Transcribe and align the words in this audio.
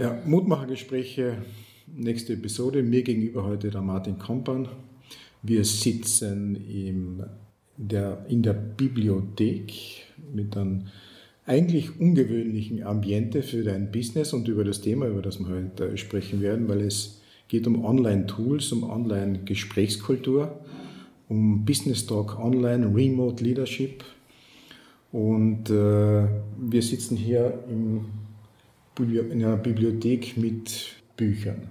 Ja, 0.00 0.16
Mutmachergespräche, 0.24 1.38
nächste 1.88 2.34
Episode. 2.34 2.84
Mir 2.84 3.02
gegenüber 3.02 3.42
heute 3.42 3.68
der 3.68 3.80
Martin 3.80 4.16
Kompan. 4.16 4.68
Wir 5.42 5.64
sitzen 5.64 6.54
im, 6.70 7.24
der, 7.76 8.24
in 8.28 8.44
der 8.44 8.52
Bibliothek 8.52 9.72
mit 10.32 10.56
einem 10.56 10.86
eigentlich 11.46 11.98
ungewöhnlichen 11.98 12.84
Ambiente 12.84 13.42
für 13.42 13.64
dein 13.64 13.90
Business 13.90 14.32
und 14.32 14.46
über 14.46 14.62
das 14.62 14.82
Thema, 14.82 15.08
über 15.08 15.20
das 15.20 15.40
wir 15.40 15.48
heute 15.48 15.98
sprechen 15.98 16.40
werden, 16.40 16.68
weil 16.68 16.82
es 16.82 17.20
geht 17.48 17.66
um 17.66 17.84
Online-Tools, 17.84 18.70
um 18.70 18.84
Online-Gesprächskultur, 18.84 20.60
um 21.28 21.64
Business 21.64 22.06
Talk 22.06 22.38
Online, 22.38 22.94
Remote 22.94 23.42
Leadership. 23.42 24.04
Und 25.10 25.70
äh, 25.70 26.28
wir 26.56 26.82
sitzen 26.82 27.16
hier 27.16 27.64
im 27.68 28.04
in 28.98 29.44
einer 29.44 29.56
Bibliothek 29.56 30.36
mit 30.36 30.96
Büchern. 31.16 31.68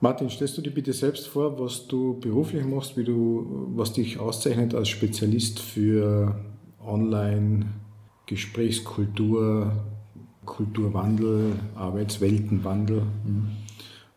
Martin, 0.00 0.28
stellst 0.30 0.56
du 0.56 0.62
dir 0.62 0.72
bitte 0.72 0.92
selbst 0.92 1.28
vor, 1.28 1.60
was 1.60 1.86
du 1.86 2.18
beruflich 2.18 2.64
machst, 2.64 2.96
wie 2.96 3.04
du, 3.04 3.68
was 3.74 3.92
dich 3.92 4.18
auszeichnet 4.18 4.74
als 4.74 4.88
Spezialist 4.88 5.60
für 5.60 6.34
Online-Gesprächskultur, 6.82 9.70
Kulturwandel, 10.46 11.52
Arbeitsweltenwandel 11.74 13.02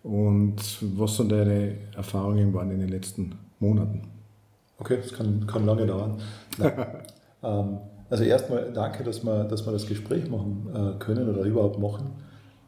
und 0.03 0.55
was 0.97 1.17
sind 1.17 1.31
deine 1.31 1.77
Erfahrungen 1.95 2.53
waren 2.53 2.71
in 2.71 2.79
den 2.79 2.89
letzten 2.89 3.35
Monaten? 3.59 4.01
Okay, 4.77 4.97
das 5.01 5.13
kann, 5.13 5.47
kann 5.47 5.65
lange 5.65 5.85
dauern. 5.85 6.19
ähm, 7.43 7.77
also 8.13 8.25
erstmal 8.25 8.71
danke, 8.71 9.03
dass 9.03 9.23
wir, 9.23 9.43
dass 9.45 9.65
wir 9.65 9.71
das 9.71 9.87
Gespräch 9.87 10.29
machen 10.29 10.67
äh, 10.71 11.03
können 11.03 11.27
oder 11.27 11.41
überhaupt 11.45 11.79
machen. 11.79 12.11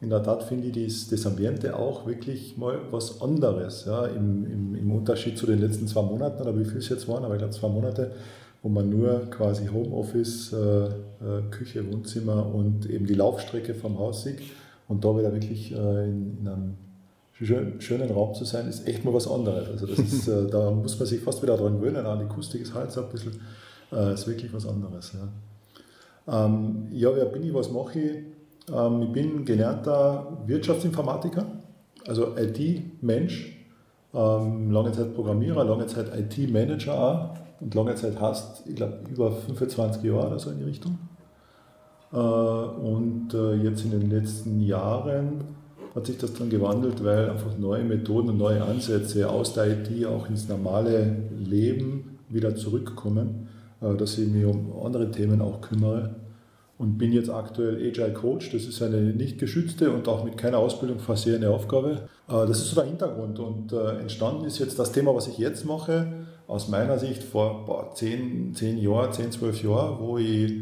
In 0.00 0.10
der 0.10 0.20
Tat 0.20 0.42
finde 0.42 0.66
ich 0.66 0.86
das, 0.86 1.08
das 1.08 1.24
Ambiente 1.24 1.76
auch 1.76 2.04
wirklich 2.04 2.56
mal 2.58 2.80
was 2.90 3.22
anderes. 3.22 3.84
Ja, 3.84 4.06
im, 4.06 4.44
im, 4.44 4.74
Im 4.74 4.90
Unterschied 4.90 5.38
zu 5.38 5.46
den 5.46 5.60
letzten 5.60 5.86
zwei 5.86 6.02
Monaten, 6.02 6.42
oder 6.42 6.58
wie 6.58 6.64
viel 6.64 6.78
es 6.78 6.88
jetzt 6.88 7.06
waren, 7.06 7.24
aber 7.24 7.34
ich 7.34 7.38
glaube 7.38 7.54
zwei 7.54 7.68
Monate, 7.68 8.10
wo 8.60 8.68
man 8.68 8.90
nur 8.90 9.30
quasi 9.30 9.68
Homeoffice, 9.68 10.52
äh, 10.52 10.86
äh, 10.86 10.90
Küche, 11.52 11.86
Wohnzimmer 11.92 12.52
und 12.52 12.90
eben 12.90 13.06
die 13.06 13.14
Laufstrecke 13.14 13.76
vom 13.76 14.00
Haus 14.00 14.24
sieht. 14.24 14.40
Und 14.88 15.04
da 15.04 15.16
wieder 15.16 15.32
wirklich 15.32 15.70
äh, 15.70 15.76
in, 15.76 16.38
in 16.40 16.48
einem 16.48 16.74
schön, 17.34 17.80
schönen 17.80 18.10
Raum 18.10 18.34
zu 18.34 18.44
sein, 18.44 18.66
ist 18.66 18.88
echt 18.88 19.04
mal 19.04 19.14
was 19.14 19.30
anderes. 19.30 19.68
Also 19.68 19.86
das 19.86 20.00
ist, 20.00 20.26
äh, 20.26 20.46
da 20.50 20.72
muss 20.72 20.98
man 20.98 21.06
sich 21.06 21.20
fast 21.20 21.40
wieder 21.40 21.56
dran 21.56 21.78
gewöhnen, 21.78 22.04
an 22.04 22.18
die 22.18 22.24
Akustik 22.24 22.62
ist 22.62 22.74
halt 22.74 22.90
so 22.90 23.04
ein 23.04 23.10
bisschen 23.10 23.40
äh, 23.92 24.14
ist 24.14 24.26
wirklich 24.26 24.52
was 24.52 24.66
anderes. 24.66 25.12
Ja. 25.14 26.46
Ähm, 26.46 26.88
ja, 26.92 27.14
wer 27.14 27.26
bin 27.26 27.42
ich, 27.44 27.54
was 27.54 27.70
mache 27.70 27.98
ich? 27.98 28.72
Ähm, 28.74 29.02
ich 29.02 29.12
bin 29.12 29.44
gelernter 29.44 30.38
Wirtschaftsinformatiker, 30.46 31.46
also 32.06 32.36
IT-Mensch, 32.36 33.56
ähm, 34.12 34.70
lange 34.70 34.92
Zeit 34.92 35.14
Programmierer, 35.14 35.64
lange 35.64 35.86
Zeit 35.86 36.10
IT-Manager 36.16 36.94
auch 36.94 37.36
und 37.60 37.74
lange 37.74 37.94
Zeit 37.94 38.20
hast, 38.20 38.66
ich 38.66 38.76
glaube, 38.76 38.98
über 39.10 39.32
25 39.32 40.02
Jahre 40.02 40.28
oder 40.28 40.38
so 40.38 40.50
in 40.50 40.58
die 40.58 40.64
Richtung. 40.64 40.98
Äh, 42.12 42.16
und 42.16 43.32
äh, 43.34 43.54
jetzt 43.54 43.84
in 43.84 43.92
den 43.92 44.10
letzten 44.10 44.60
Jahren 44.60 45.44
hat 45.94 46.06
sich 46.06 46.18
das 46.18 46.34
dann 46.34 46.50
gewandelt, 46.50 47.02
weil 47.02 47.30
einfach 47.30 47.56
neue 47.58 47.82
Methoden 47.82 48.30
und 48.30 48.38
neue 48.38 48.62
Ansätze 48.62 49.28
aus 49.30 49.54
der 49.54 49.66
IT 49.78 50.06
auch 50.06 50.28
ins 50.28 50.48
normale 50.48 51.16
Leben 51.38 52.18
wieder 52.28 52.54
zurückkommen. 52.54 53.45
Äh, 53.80 53.94
dass 53.96 54.16
ich 54.18 54.28
mich 54.28 54.44
um 54.44 54.72
andere 54.84 55.10
Themen 55.10 55.40
auch 55.40 55.60
kümmere 55.60 56.16
und 56.78 56.98
bin 56.98 57.12
jetzt 57.12 57.30
aktuell 57.30 57.76
Agile 57.76 58.12
Coach. 58.12 58.50
Das 58.52 58.64
ist 58.64 58.82
eine 58.82 59.00
nicht 59.00 59.38
geschützte 59.38 59.90
und 59.90 60.08
auch 60.08 60.24
mit 60.24 60.36
keiner 60.36 60.58
Ausbildung 60.58 60.98
versehene 60.98 61.50
Aufgabe. 61.50 62.08
Äh, 62.28 62.46
das 62.46 62.58
ist 62.58 62.70
so 62.70 62.76
der 62.76 62.84
Hintergrund 62.84 63.38
und 63.38 63.72
äh, 63.72 63.98
entstanden 64.00 64.44
ist 64.44 64.58
jetzt 64.58 64.78
das 64.78 64.92
Thema, 64.92 65.14
was 65.14 65.28
ich 65.28 65.38
jetzt 65.38 65.64
mache, 65.64 66.26
aus 66.46 66.68
meiner 66.68 66.98
Sicht 66.98 67.22
vor 67.22 67.64
boah, 67.66 67.94
10, 67.94 68.54
10 68.54 68.78
Jahren, 68.78 69.12
10, 69.12 69.32
12 69.32 69.64
Jahren, 69.64 69.98
wo 70.00 70.16
ich 70.16 70.52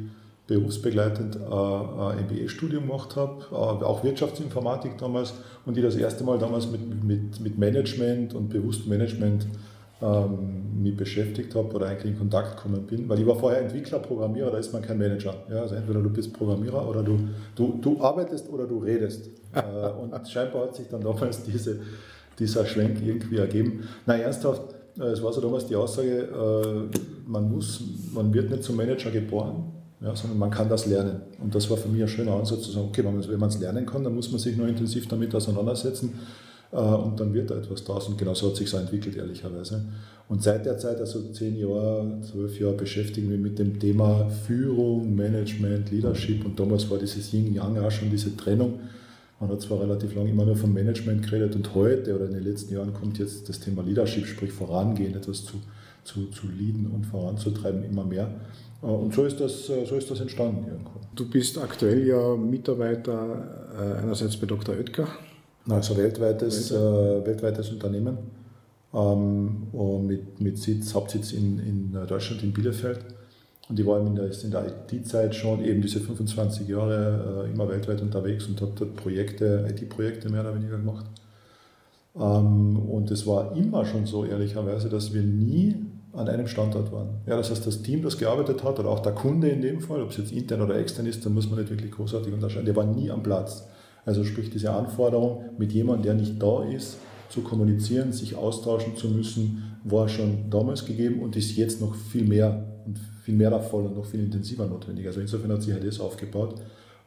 berufsbegleitend 0.47 1.37
ein 1.37 2.27
MBA-Studium 2.27 2.87
gemacht 2.87 3.17
habe, 3.17 3.47
auch 3.51 4.05
Wirtschaftsinformatik 4.05 4.99
damals 4.99 5.33
und 5.65 5.75
die 5.75 5.81
das 5.81 5.97
erste 5.97 6.23
Mal 6.23 6.39
damals 6.39 6.71
mit, 6.71 7.03
mit, 7.03 7.41
mit 7.41 7.57
Management 7.59 8.35
und 8.35 8.51
bewusstem 8.51 8.91
Management 8.91 9.47
ähm, 10.03 10.83
mich 10.83 10.97
beschäftigt 10.97 11.55
habe 11.55 11.73
oder 11.75 11.87
eigentlich 11.87 12.13
in 12.13 12.19
Kontakt 12.19 12.57
gekommen 12.57 12.87
bin, 12.87 13.09
weil 13.09 13.21
ich 13.21 13.27
war 13.27 13.37
vorher 13.37 13.61
Entwickler, 13.61 14.01
Programmierer, 14.01 14.51
da 14.51 14.59
ist 14.59 14.73
man 14.73 14.83
kein 14.83 14.99
Manager. 14.99 15.35
Ja, 15.49 15.63
also 15.63 15.77
entweder 15.77 16.03
du 16.03 16.11
bist 16.11 16.33
Programmierer 16.33 16.89
oder 16.89 17.03
du, 17.03 17.19
du, 17.55 17.79
du 17.81 18.01
arbeitest 18.01 18.51
oder 18.51 18.67
du 18.67 18.79
redest. 18.79 19.31
äh, 19.55 19.91
und 19.93 20.13
scheinbar 20.29 20.65
hat 20.65 20.77
sich 20.77 20.89
dann 20.89 21.01
damals 21.01 21.45
diese, 21.45 21.81
dieser 22.39 22.67
Schwenk 22.67 22.99
irgendwie 23.05 23.37
ergeben. 23.39 23.89
Nein, 24.05 24.23
ernsthaft, 24.23 24.63
äh, 24.99 25.05
es 25.05 25.23
war 25.23 25.33
so 25.33 25.41
damals 25.41 25.67
die 25.67 25.77
Aussage, 25.77 26.23
äh, 26.23 26.99
man, 27.27 27.51
muss, 27.51 27.83
man 28.13 28.35
wird 28.35 28.51
nicht 28.51 28.65
zum 28.65 28.77
Manager 28.77 29.11
geboren, 29.11 29.73
ja, 30.01 30.15
sondern 30.17 30.39
man 30.39 30.51
kann 30.51 30.69
das 30.69 30.87
lernen. 30.87 31.23
Und 31.41 31.55
das 31.55 31.71
war 31.71 31.77
für 31.77 31.89
mich 31.89 32.03
ein 32.03 32.09
schöner 32.09 32.35
Ansatz 32.35 32.63
zu 32.63 32.73
sagen, 32.73 32.89
okay, 32.89 33.05
wenn 33.05 33.39
man 33.39 33.49
es 33.49 33.61
lernen 33.61 33.87
kann, 33.87 34.03
dann 34.03 34.15
muss 34.15 34.31
man 34.31 34.41
sich 34.41 34.57
nur 34.57 34.67
intensiv 34.67 35.07
damit 35.07 35.35
auseinandersetzen 35.35 36.15
und 36.81 37.21
dann 37.21 37.33
wird 37.33 37.51
da 37.51 37.57
etwas 37.57 37.85
draus. 37.85 38.09
Und 38.09 38.19
genau 38.19 38.35
so 38.35 38.49
hat 38.49 38.57
sich 38.57 38.69
so 38.69 38.77
entwickelt, 38.77 39.17
ehrlicherweise. 39.17 39.85
Und 40.29 40.43
seit 40.43 40.65
der 40.67 40.79
Zeit, 40.79 40.99
also 40.99 41.21
zehn 41.33 41.57
Jahre, 41.57 42.19
zwölf 42.23 42.59
Jahre, 42.59 42.75
beschäftigen 42.75 43.31
wir 43.31 43.39
mit 43.39 43.59
dem 43.59 43.79
Thema 43.79 44.29
Führung, 44.31 45.15
Management, 45.15 45.91
Leadership. 45.91 46.45
Und 46.45 46.59
damals 46.59 46.91
war 46.91 46.99
dieses 46.99 47.33
Yin-Yang 47.33 47.79
auch 47.79 47.91
schon 47.91 48.11
diese 48.11 48.37
Trennung. 48.37 48.81
Man 49.39 49.51
hat 49.51 49.61
zwar 49.61 49.81
relativ 49.81 50.15
lange 50.15 50.31
immer 50.31 50.47
nur 50.47 50.57
vom 50.57 50.73
Management 50.73 51.23
geredet 51.29 51.55
und 51.55 51.75
heute 51.75 52.15
oder 52.15 52.27
in 52.27 52.33
den 52.33 52.45
letzten 52.45 52.73
Jahren 52.73 52.95
kommt 52.95 53.19
jetzt 53.19 53.49
das 53.49 53.61
Thema 53.61 53.83
Leadership, 53.83 54.27
sprich 54.27 54.53
vorangehen, 54.53 55.15
etwas 55.15 55.45
zu, 55.45 55.57
zu, 56.05 56.27
zu 56.31 56.47
leaden 56.49 56.87
und 56.87 57.05
voranzutreiben, 57.05 57.85
immer 57.85 58.05
mehr. 58.05 58.31
Äh, 58.83 58.87
und 58.87 59.13
so 59.13 59.25
ist 59.25 59.39
das, 59.41 59.69
äh, 59.69 59.85
so 59.85 59.97
ist 59.97 60.11
das 60.11 60.21
entstanden 60.21 60.67
irgendwo. 60.69 60.93
Du 61.15 61.29
bist 61.29 61.59
aktuell 61.59 62.07
ja 62.07 62.37
Mitarbeiter 62.37 63.99
einerseits 64.01 64.37
bei 64.37 64.47
Dr. 64.47 64.75
Oetker 64.77 65.09
also 65.69 65.97
weltweites, 65.97 66.71
äh, 66.71 67.27
weltweites 67.27 67.71
Unternehmen 67.71 68.19
ähm, 68.93 69.69
mit, 70.07 70.41
mit 70.41 70.59
Sitz, 70.59 70.95
Hauptsitz 70.95 71.33
in, 71.33 71.59
in 71.59 71.93
Deutschland, 72.07 72.43
in 72.43 72.53
Bielefeld. 72.53 73.01
Und 73.69 73.81
ich 73.81 73.87
war 73.87 73.99
in 73.99 74.15
der, 74.15 74.31
in 74.43 74.51
der 74.51 74.67
IT-Zeit 74.67 75.35
schon 75.35 75.65
eben 75.65 75.81
diese 75.81 76.01
25 76.01 76.69
Jahre 76.69 77.47
äh, 77.47 77.53
immer 77.53 77.69
weltweit 77.69 78.03
unterwegs 78.03 78.47
und 78.47 78.61
habe 78.61 78.73
dort 78.77 78.95
Projekte, 78.95 79.67
IT-Projekte 79.71 80.29
mehr 80.29 80.43
oder 80.43 80.55
weniger 80.55 80.77
gemacht. 80.77 81.07
Ähm, 82.15 82.79
und 82.79 83.11
es 83.11 83.27
war 83.27 83.57
immer 83.57 83.87
schon 83.87 84.07
so, 84.07 84.25
ehrlicherweise, 84.25 84.91
dass 84.91 85.15
wir 85.15 85.23
nie 85.23 85.77
an 86.13 86.29
einem 86.29 86.47
Standort 86.47 86.93
waren. 86.93 87.09
Ja, 87.27 87.37
das 87.37 87.51
heißt, 87.51 87.67
das 87.67 87.83
Team, 87.83 88.03
das 88.03 88.19
gearbeitet 88.19 88.63
hat, 88.63 88.79
oder 88.79 88.91
auch 88.91 89.01
der 89.01 89.13
Kunde 89.13 89.49
in 89.49 89.63
dem 89.63 89.81
Fall, 89.81 90.03
ob 90.03 90.11
es 90.11 90.19
jetzt 90.19 90.33
intern 90.33 90.61
oder 90.61 90.77
extern 90.77 91.07
ist, 91.07 91.25
da 91.25 91.31
muss 91.31 91.49
man 91.49 91.59
nicht 91.59 91.71
wirklich 91.71 91.91
großartig 91.91 92.33
unterscheiden, 92.33 92.67
der 92.67 92.77
war 92.77 92.85
nie 92.85 93.11
am 93.11 93.23
Platz. 93.23 93.67
Also 94.07 94.25
sprich 94.25 94.51
diese 94.51 94.71
Anforderung, 94.73 95.45
mit 95.59 95.73
jemandem, 95.73 96.03
der 96.03 96.15
nicht 96.15 96.43
da 96.43 96.65
ist, 96.65 96.99
zu 97.31 97.41
kommunizieren, 97.41 98.13
sich 98.13 98.37
austauschen 98.37 98.97
zu 98.97 99.09
müssen, 99.09 99.79
war 99.85 100.09
schon 100.09 100.51
damals 100.51 100.85
gegeben 100.85 101.21
und 101.21 101.37
ist 101.37 101.57
jetzt 101.57 101.81
noch 101.81 101.95
viel 101.95 102.25
mehr 102.25 102.65
und 102.87 102.99
viel 103.23 103.35
mehr 103.35 103.51
davon 103.51 103.87
und 103.87 103.97
noch 103.97 104.07
viel 104.07 104.21
intensiver 104.21 104.67
notwendig. 104.67 105.07
Also 105.07 105.21
insofern 105.21 105.53
hat 105.53 105.63
sich 105.63 105.73
halt 105.73 105.87
das 105.87 106.01
aufgebaut. 106.01 106.61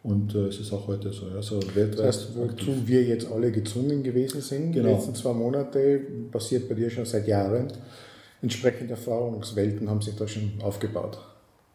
Und 0.04 0.36
äh, 0.36 0.48
es 0.48 0.60
ist 0.60 0.72
auch 0.72 0.88
heute 0.88 1.12
so. 1.12 1.26
Also 1.36 1.60
weltweit 1.74 2.00
das 2.00 2.18
heißt, 2.18 2.36
wozu 2.36 2.88
wir 2.88 3.04
jetzt 3.04 3.30
alle 3.32 3.52
gezwungen 3.52 4.04
gewesen 4.04 4.42
sind, 4.42 4.72
genau. 4.72 4.90
die 4.90 4.94
letzten 4.96 5.16
zwei 5.16 5.34
Monate, 5.34 6.02
passiert 6.32 6.70
bei 6.70 6.76
dir 6.76 6.90
schon 6.90 7.06
seit 7.06 7.28
Jahren. 7.28 7.68
Entsprechende 8.42 8.92
Erfahrungswelten 8.92 9.90
haben 9.90 10.02
sich 10.02 10.16
da 10.16 10.28
schon 10.28 10.54
aufgebaut. 10.62 11.18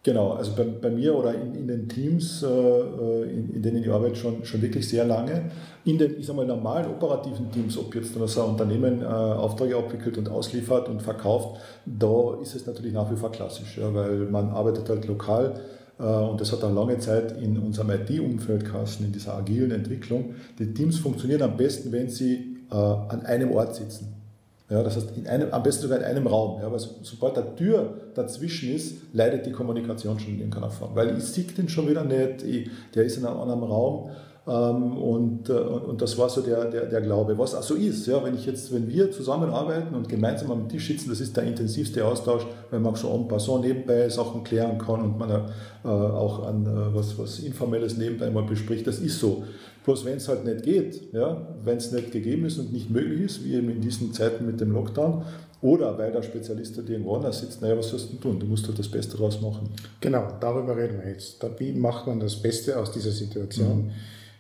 Genau, 0.04 0.32
also 0.32 0.52
bei, 0.56 0.64
bei 0.64 0.90
mir 0.90 1.14
oder 1.14 1.32
in, 1.32 1.54
in 1.54 1.69
den 1.69 1.88
Teams, 1.88 2.43
äh, 2.43 2.46
äh, 2.49 3.22
in, 3.31 3.54
in, 3.54 3.62
denen 3.62 3.76
ich 3.76 3.88
arbeite, 3.88 4.16
schon, 4.16 4.44
schon 4.44 4.60
wirklich 4.60 4.88
sehr 4.88 5.04
lange. 5.04 5.52
In 5.84 5.96
den, 5.96 6.19
ich 6.19 6.26
sag 6.26 6.34
mal, 6.34 6.44
normalen 6.44 6.90
operativen 6.90 7.52
Teams, 7.52 7.78
ob 7.78 7.94
jetzt 7.94 8.16
ein 8.16 8.22
Unternehmen 8.22 9.02
äh, 9.02 9.04
Aufträge 9.04 9.76
abwickelt 9.76 10.19
und 10.19 10.28
ausliefert 10.28 10.88
und 10.88 11.02
verkauft, 11.02 11.60
da 11.87 12.37
ist 12.43 12.56
es 12.56 12.66
natürlich 12.66 12.93
nach 12.93 13.12
wie 13.12 13.16
vor 13.16 13.31
klassisch, 13.31 13.78
ja, 13.78 13.94
weil 13.94 14.26
man 14.26 14.50
arbeitet 14.50 14.88
halt 14.88 15.06
lokal 15.06 15.60
äh, 16.00 16.02
und 16.02 16.40
das 16.40 16.50
hat 16.50 16.64
auch 16.64 16.75
lange 16.75 16.99
Zeit 16.99 17.40
in 17.40 17.56
unserem 17.56 17.90
IT-Umfeld 17.90 18.64
kassen, 18.64 19.06
in 19.06 19.12
dieser 19.12 19.37
agilen 19.37 19.70
Entwicklung. 19.70 20.34
Die 20.58 20.75
Teams 20.75 20.99
funktionieren 20.99 21.43
am 21.43 21.56
besten, 21.56 21.93
wenn 21.93 22.08
sie 22.08 22.56
äh, 22.72 22.75
an 22.75 23.25
einem 23.25 23.52
Ort 23.52 23.76
sitzen. 23.76 24.21
Ja, 24.70 24.82
das 24.82 24.97
heißt, 24.97 25.17
in 25.17 25.26
einem, 25.26 25.53
am 25.53 25.62
besten 25.62 25.82
sogar 25.82 25.99
in 25.99 26.05
einem 26.05 26.26
Raum. 26.26 26.61
Ja, 26.61 26.70
weil 26.73 26.81
sobald 27.03 27.37
eine 27.37 27.55
Tür 27.56 27.94
dazwischen 28.14 28.75
ist, 28.75 28.97
leidet 29.12 29.44
die 29.44 29.53
Kommunikation 29.53 30.19
schon 30.19 30.35
in 30.35 30.38
irgendeiner 30.38 30.70
Form. 30.70 30.94
Weil 30.94 31.17
ich 31.19 31.25
sehe 31.25 31.44
den 31.44 31.69
schon 31.69 31.88
wieder 31.88 32.05
nicht, 32.05 32.43
ich, 32.43 32.70
der 32.94 33.05
ist 33.05 33.19
in 33.19 33.26
einem 33.26 33.38
anderen 33.38 33.62
Raum. 33.62 34.11
Ähm, 34.44 34.97
und, 34.97 35.49
äh, 35.50 35.53
und 35.53 36.03
das 36.03 36.19
war 36.19 36.29
so 36.29 36.41
der, 36.41 36.64
der, 36.64 36.87
der 36.87 37.00
Glaube. 37.00 37.38
Was 37.38 37.55
auch 37.55 37.62
so 37.62 37.75
ist, 37.75 38.06
ja, 38.06 38.25
wenn 38.25 38.35
ich 38.35 38.44
jetzt, 38.44 38.73
wenn 38.73 38.88
wir 38.88 39.12
zusammenarbeiten 39.12 39.94
und 39.94 40.09
gemeinsam 40.09 40.50
am 40.50 40.69
Tisch 40.69 40.88
sitzen, 40.88 41.11
das 41.11 41.20
ist 41.20 41.37
der 41.37 41.44
intensivste 41.44 42.05
Austausch, 42.05 42.44
weil 42.70 42.81
man 42.81 42.94
so 42.97 43.14
en 43.14 43.29
passant 43.29 43.64
nebenbei 43.64 44.09
Sachen 44.09 44.43
klären 44.43 44.79
kann 44.79 45.00
und 45.03 45.19
man 45.19 45.31
äh, 45.31 45.88
auch 45.88 46.44
an 46.44 46.67
äh, 46.67 46.94
was, 46.94 47.17
was 47.19 47.38
Informelles 47.38 47.97
nebenbei 47.97 48.31
mal 48.31 48.43
bespricht. 48.43 48.87
Das 48.87 48.99
ist 48.99 49.20
so. 49.20 49.44
Bloß 49.84 50.05
wenn 50.05 50.19
es 50.19 50.29
halt 50.29 50.44
nicht 50.44 50.62
geht, 50.62 51.12
ja, 51.12 51.55
wenn 51.64 51.76
es 51.76 51.90
nicht 51.90 52.12
gegeben 52.12 52.44
ist 52.46 52.58
und 52.58 52.73
nicht 52.73 52.90
möglich 52.90 53.23
ist, 53.23 53.44
wie 53.44 53.55
eben 53.55 53.69
in 53.70 53.81
diesen 53.81 54.12
Zeiten 54.12 54.46
mit 54.46 54.61
dem 54.61 54.73
Lockdown, 54.73 55.25
oder 55.61 55.96
weil 55.96 56.11
der 56.11 56.23
Spezialist 56.23 56.76
da 56.76 56.82
irgendwo 56.82 57.14
anders 57.14 57.40
sitzt, 57.40 57.62
naja, 57.62 57.79
was 57.79 57.88
sollst 57.88 58.12
du 58.12 58.17
tun? 58.17 58.38
Du 58.38 58.46
musst 58.46 58.67
halt 58.67 58.79
das 58.79 58.88
Beste 58.88 59.17
daraus 59.17 59.40
machen. 59.40 59.69
Genau, 60.00 60.37
darüber 60.40 60.76
reden 60.76 60.99
wir 61.02 61.11
jetzt. 61.11 61.44
Wie 61.58 61.73
macht 61.73 62.06
man 62.06 62.19
das 62.19 62.37
Beste 62.37 62.79
aus 62.79 62.90
dieser 62.90 63.12
Situation? 63.12 63.84
Mhm. 63.84 63.90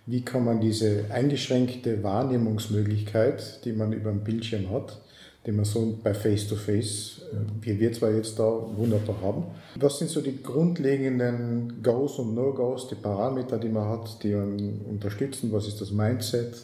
Wie 0.06 0.22
kann 0.22 0.44
man 0.44 0.60
diese 0.60 1.04
eingeschränkte 1.10 2.02
Wahrnehmungsmöglichkeit, 2.02 3.64
die 3.64 3.72
man 3.72 3.92
über 3.92 4.10
dem 4.10 4.24
Bildschirm 4.24 4.70
hat, 4.70 5.00
den 5.46 5.56
wir 5.56 5.64
so 5.64 5.98
bei 6.02 6.14
Face-to-Face, 6.14 7.22
-face, 7.22 7.22
wie 7.60 7.78
wir 7.78 7.92
zwar 7.92 8.12
jetzt 8.12 8.38
da 8.38 8.44
wunderbar 8.76 9.20
haben. 9.22 9.44
Was 9.74 9.98
sind 9.98 10.10
so 10.10 10.20
die 10.20 10.40
grundlegenden 10.40 11.82
Goes 11.82 12.18
und 12.18 12.34
No-Goes, 12.34 12.88
die 12.88 12.94
Parameter, 12.94 13.58
die 13.58 13.68
man 13.68 13.88
hat, 13.88 14.22
die 14.22 14.34
man 14.34 14.80
unterstützen? 14.88 15.50
Was 15.52 15.66
ist 15.66 15.80
das 15.80 15.90
Mindset, 15.90 16.54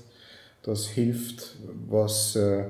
das 0.63 0.87
hilft? 0.87 1.57
Was, 1.89 2.37
äh, 2.37 2.67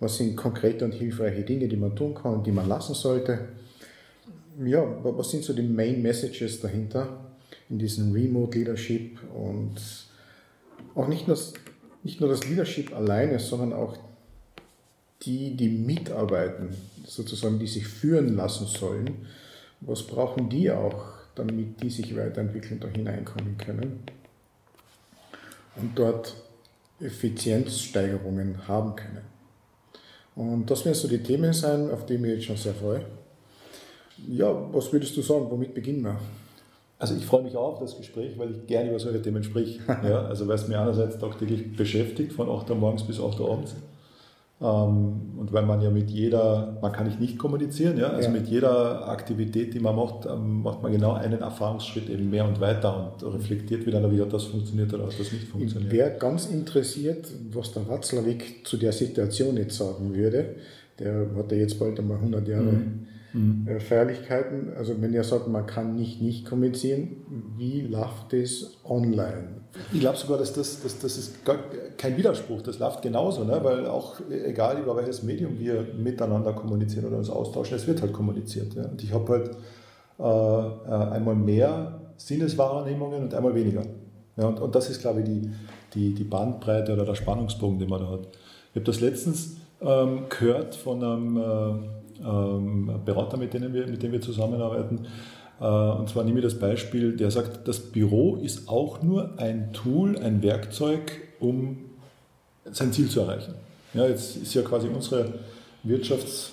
was 0.00 0.16
sind 0.16 0.36
konkrete 0.36 0.84
und 0.84 0.92
hilfreiche 0.92 1.42
Dinge, 1.42 1.68
die 1.68 1.76
man 1.76 1.94
tun 1.94 2.14
kann, 2.14 2.42
die 2.42 2.52
man 2.52 2.68
lassen 2.68 2.94
sollte? 2.94 3.38
Ja, 4.64 4.84
was 5.02 5.30
sind 5.30 5.44
so 5.44 5.52
die 5.52 5.62
Main 5.62 6.02
Messages 6.02 6.60
dahinter 6.60 7.08
in 7.70 7.78
diesem 7.78 8.12
Remote 8.12 8.58
Leadership 8.58 9.18
und 9.34 9.76
auch 10.94 11.08
nicht 11.08 11.28
nur, 11.28 11.38
nicht 12.02 12.20
nur 12.20 12.28
das 12.28 12.46
Leadership 12.48 12.94
alleine, 12.94 13.38
sondern 13.38 13.72
auch 13.72 13.96
die, 15.22 15.56
die 15.56 15.68
mitarbeiten, 15.68 16.70
sozusagen, 17.06 17.58
die 17.58 17.66
sich 17.66 17.86
führen 17.86 18.36
lassen 18.36 18.66
sollen, 18.66 19.26
was 19.80 20.02
brauchen 20.02 20.48
die 20.48 20.70
auch, 20.70 21.04
damit 21.34 21.82
die 21.82 21.90
sich 21.90 22.16
weiterentwickeln, 22.16 22.80
da 22.80 22.88
hineinkommen 22.88 23.56
können 23.56 24.00
und 25.76 25.98
dort 25.98 26.36
Effizienzsteigerungen 27.00 28.68
haben 28.68 28.94
können. 28.96 29.22
Und 30.34 30.70
das 30.70 30.84
werden 30.84 30.94
so 30.94 31.08
die 31.08 31.22
Themen 31.22 31.52
sein, 31.52 31.90
auf 31.90 32.06
die 32.06 32.14
ich 32.14 32.20
mich 32.20 32.30
jetzt 32.32 32.44
schon 32.44 32.56
sehr 32.56 32.74
freue. 32.74 33.04
Ja, 34.28 34.54
was 34.72 34.92
würdest 34.92 35.16
du 35.16 35.22
sagen, 35.22 35.46
womit 35.50 35.74
beginnen 35.74 36.02
wir? 36.02 36.18
Also 36.98 37.16
ich 37.16 37.26
freue 37.26 37.42
mich 37.42 37.56
auch 37.56 37.74
auf 37.74 37.80
das 37.80 37.96
Gespräch, 37.96 38.38
weil 38.38 38.52
ich 38.52 38.66
gerne 38.66 38.90
über 38.90 39.00
solche 39.00 39.20
Themen 39.20 39.42
spreche. 39.42 39.80
ja, 39.88 40.22
also 40.26 40.46
weil 40.46 40.54
es 40.54 40.68
mir 40.68 40.80
einerseits 40.80 41.18
tagtäglich 41.18 41.76
beschäftigt, 41.76 42.32
von 42.32 42.48
8 42.48 42.70
Uhr 42.70 42.76
morgens 42.76 43.02
bis 43.02 43.20
8 43.20 43.40
Uhr 43.40 43.50
abends. 43.50 43.74
Ähm, 44.62 45.38
und 45.38 45.52
weil 45.52 45.66
man 45.66 45.80
ja 45.80 45.90
mit 45.90 46.08
jeder, 46.10 46.78
man 46.80 46.92
kann 46.92 47.12
nicht 47.18 47.36
kommunizieren, 47.36 47.98
ja, 47.98 48.10
also 48.10 48.28
ja. 48.28 48.32
mit 48.32 48.46
jeder 48.46 49.08
Aktivität, 49.08 49.74
die 49.74 49.80
man 49.80 49.96
macht, 49.96 50.24
ähm, 50.26 50.62
macht 50.62 50.82
man 50.82 50.92
genau 50.92 51.14
einen 51.14 51.40
Erfahrungsschritt 51.40 52.08
eben 52.08 52.30
mehr 52.30 52.46
und 52.46 52.60
weiter 52.60 53.12
und 53.20 53.34
reflektiert 53.34 53.84
wieder, 53.86 54.10
wie 54.12 54.20
hat 54.20 54.32
das 54.32 54.44
funktioniert 54.44 54.94
oder 54.94 55.06
hat 55.06 55.18
das 55.18 55.32
nicht 55.32 55.48
funktioniert. 55.48 55.92
Wäre 55.92 56.16
ganz 56.18 56.46
interessiert, 56.46 57.26
was 57.52 57.72
der 57.72 57.88
Watzlawick 57.88 58.64
zu 58.64 58.76
der 58.76 58.92
Situation 58.92 59.56
jetzt 59.56 59.76
sagen 59.76 60.14
würde. 60.14 60.54
Der 60.98 61.26
hat 61.36 61.50
ja 61.50 61.58
jetzt 61.58 61.78
bald 61.80 61.98
einmal 61.98 62.18
100 62.18 62.46
Jahre 62.46 62.62
mhm 62.62 63.06
mhm. 63.32 63.66
Äh, 63.66 63.80
Feierlichkeiten. 63.80 64.72
Also 64.76 65.00
wenn 65.00 65.12
ihr 65.12 65.24
sagt, 65.24 65.48
man 65.48 65.66
kann 65.66 65.96
nicht 65.96 66.20
nicht 66.20 66.46
kommunizieren, 66.46 67.16
wie 67.56 67.82
läuft 67.82 68.32
das 68.32 68.78
online? 68.84 69.62
Ich 69.92 70.00
glaube 70.00 70.18
sogar, 70.18 70.38
dass 70.38 70.52
das, 70.52 70.82
das, 70.82 70.98
das 70.98 71.16
ist 71.16 71.44
gar 71.44 71.56
kein 71.96 72.16
Widerspruch, 72.16 72.60
das 72.60 72.78
läuft 72.78 73.00
genauso, 73.00 73.44
ne? 73.44 73.58
weil 73.62 73.86
auch 73.86 74.20
egal 74.30 74.78
über 74.78 74.94
welches 74.96 75.22
Medium 75.22 75.58
wir 75.58 75.86
miteinander 75.96 76.52
kommunizieren 76.52 77.06
oder 77.06 77.16
uns 77.16 77.30
austauschen, 77.30 77.76
es 77.76 77.86
wird 77.86 78.02
halt 78.02 78.12
kommuniziert. 78.12 78.74
Ja? 78.74 78.84
Und 78.84 79.02
ich 79.02 79.12
habe 79.12 79.32
halt 79.32 79.50
äh, 80.18 80.90
äh, 80.90 81.14
einmal 81.14 81.34
mehr 81.34 82.00
Sinneswahrnehmungen 82.18 83.22
und 83.22 83.34
einmal 83.34 83.54
weniger. 83.54 83.82
Ja? 84.36 84.46
Und, 84.46 84.60
und 84.60 84.74
das 84.74 84.90
ist, 84.90 85.00
glaube 85.00 85.20
ich, 85.20 85.26
die, 85.26 85.50
die, 85.94 86.14
die 86.14 86.24
Bandbreite 86.24 86.92
oder 86.92 87.06
der 87.06 87.14
Spannungspunkt, 87.14 87.80
den 87.80 87.88
man 87.88 88.00
da 88.00 88.10
hat. 88.10 88.28
Ich 88.70 88.76
habe 88.76 88.84
das 88.84 89.00
letztens 89.00 89.56
ähm, 89.80 90.24
gehört 90.28 90.74
von 90.74 91.02
einem 91.02 91.36
äh, 91.36 92.01
Berater, 93.04 93.36
mit, 93.36 93.52
denen 93.54 93.74
wir, 93.74 93.86
mit 93.86 94.02
denen 94.02 94.12
wir 94.12 94.20
zusammenarbeiten. 94.20 95.06
Äh, 95.60 95.64
und 95.64 96.08
zwar 96.08 96.24
nehme 96.24 96.40
ich 96.40 96.44
das 96.44 96.58
Beispiel, 96.58 97.16
der 97.16 97.30
sagt, 97.30 97.68
das 97.68 97.80
Büro 97.80 98.36
ist 98.36 98.68
auch 98.68 99.02
nur 99.02 99.38
ein 99.38 99.72
Tool, 99.72 100.18
ein 100.18 100.42
Werkzeug, 100.42 101.20
um 101.40 101.78
sein 102.70 102.92
Ziel 102.92 103.08
zu 103.08 103.20
erreichen. 103.20 103.54
Ja, 103.94 104.06
jetzt 104.06 104.36
ist 104.36 104.54
ja 104.54 104.62
quasi 104.62 104.88
unsere 104.88 105.34
Wirtschafts-, 105.84 106.50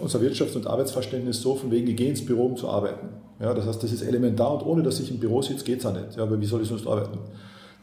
unser 0.00 0.20
Wirtschafts- 0.20 0.56
und 0.56 0.66
Arbeitsverständnis 0.66 1.40
so, 1.40 1.54
von 1.54 1.70
wegen, 1.70 1.88
ich 1.88 1.96
gehe 1.96 2.08
ins 2.08 2.24
Büro, 2.24 2.46
um 2.46 2.56
zu 2.56 2.68
arbeiten. 2.68 3.08
Ja, 3.40 3.54
das 3.54 3.66
heißt, 3.66 3.82
das 3.82 3.92
ist 3.92 4.02
elementar 4.02 4.52
und 4.54 4.66
ohne 4.66 4.82
dass 4.82 5.00
ich 5.00 5.10
im 5.10 5.18
Büro 5.18 5.42
sitze, 5.42 5.64
geht 5.64 5.80
es 5.80 5.86
auch 5.86 5.94
nicht. 5.94 6.16
Ja, 6.16 6.22
aber 6.22 6.40
wie 6.40 6.46
soll 6.46 6.62
ich 6.62 6.68
sonst 6.68 6.86
arbeiten? 6.86 7.18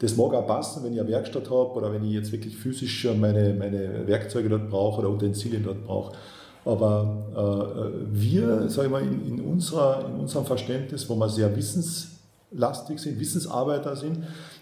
Das 0.00 0.16
mag 0.16 0.32
auch 0.32 0.46
passen, 0.46 0.82
wenn 0.82 0.94
ich 0.94 1.00
eine 1.00 1.08
Werkstatt 1.10 1.50
habe 1.50 1.72
oder 1.72 1.92
wenn 1.92 2.02
ich 2.04 2.12
jetzt 2.12 2.32
wirklich 2.32 2.56
physisch 2.56 3.06
meine, 3.18 3.54
meine 3.54 4.06
Werkzeuge 4.06 4.48
dort 4.48 4.70
brauche 4.70 5.00
oder 5.00 5.10
Utensilien 5.10 5.62
dort 5.62 5.84
brauche. 5.84 6.16
Aber 6.64 7.72
äh, 7.82 7.90
wir, 8.12 8.68
sage 8.68 8.86
ich 8.86 8.92
mal, 8.92 9.02
in, 9.02 9.26
in, 9.26 9.40
unserer, 9.40 10.06
in 10.06 10.20
unserem 10.20 10.44
Verständnis, 10.44 11.08
wo 11.08 11.14
wir 11.16 11.28
sehr 11.28 11.54
wissenslastig 11.56 12.98
sind, 12.98 13.18
Wissensarbeiter 13.18 13.96
sind, 13.96 14.18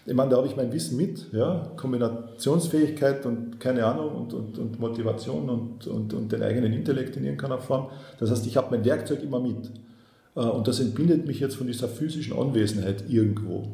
ich 0.07 0.15
meine, 0.15 0.31
da 0.31 0.37
habe 0.39 0.47
ich 0.47 0.57
mein 0.57 0.73
Wissen 0.73 0.97
mit, 0.97 1.33
ja, 1.33 1.71
Kombinationsfähigkeit 1.77 3.27
und 3.27 3.61
keine 3.61 3.85
Ahnung 3.85 4.15
und, 4.15 4.33
und, 4.33 4.59
und 4.59 4.81
Motivation 4.81 5.51
und, 5.51 5.87
und, 5.87 6.15
und 6.15 6.33
den 6.33 6.43
eigenen 6.43 6.73
Intellekt 6.73 7.17
in 7.17 7.25
irgendeiner 7.25 7.59
Form. 7.59 7.89
Das 8.19 8.31
heißt, 8.31 8.47
ich 8.47 8.57
habe 8.57 8.69
mein 8.71 8.85
Werkzeug 8.85 9.23
immer 9.23 9.41
mit. 9.41 9.71
Äh, 10.35 10.41
und 10.41 10.67
das 10.67 10.81
entbindet 10.81 11.27
mich 11.27 11.41
jetzt 11.41 11.57
von 11.57 11.67
dieser 11.67 11.89
physischen 11.89 12.39
Anwesenheit 12.39 13.05
irgendwo. 13.09 13.69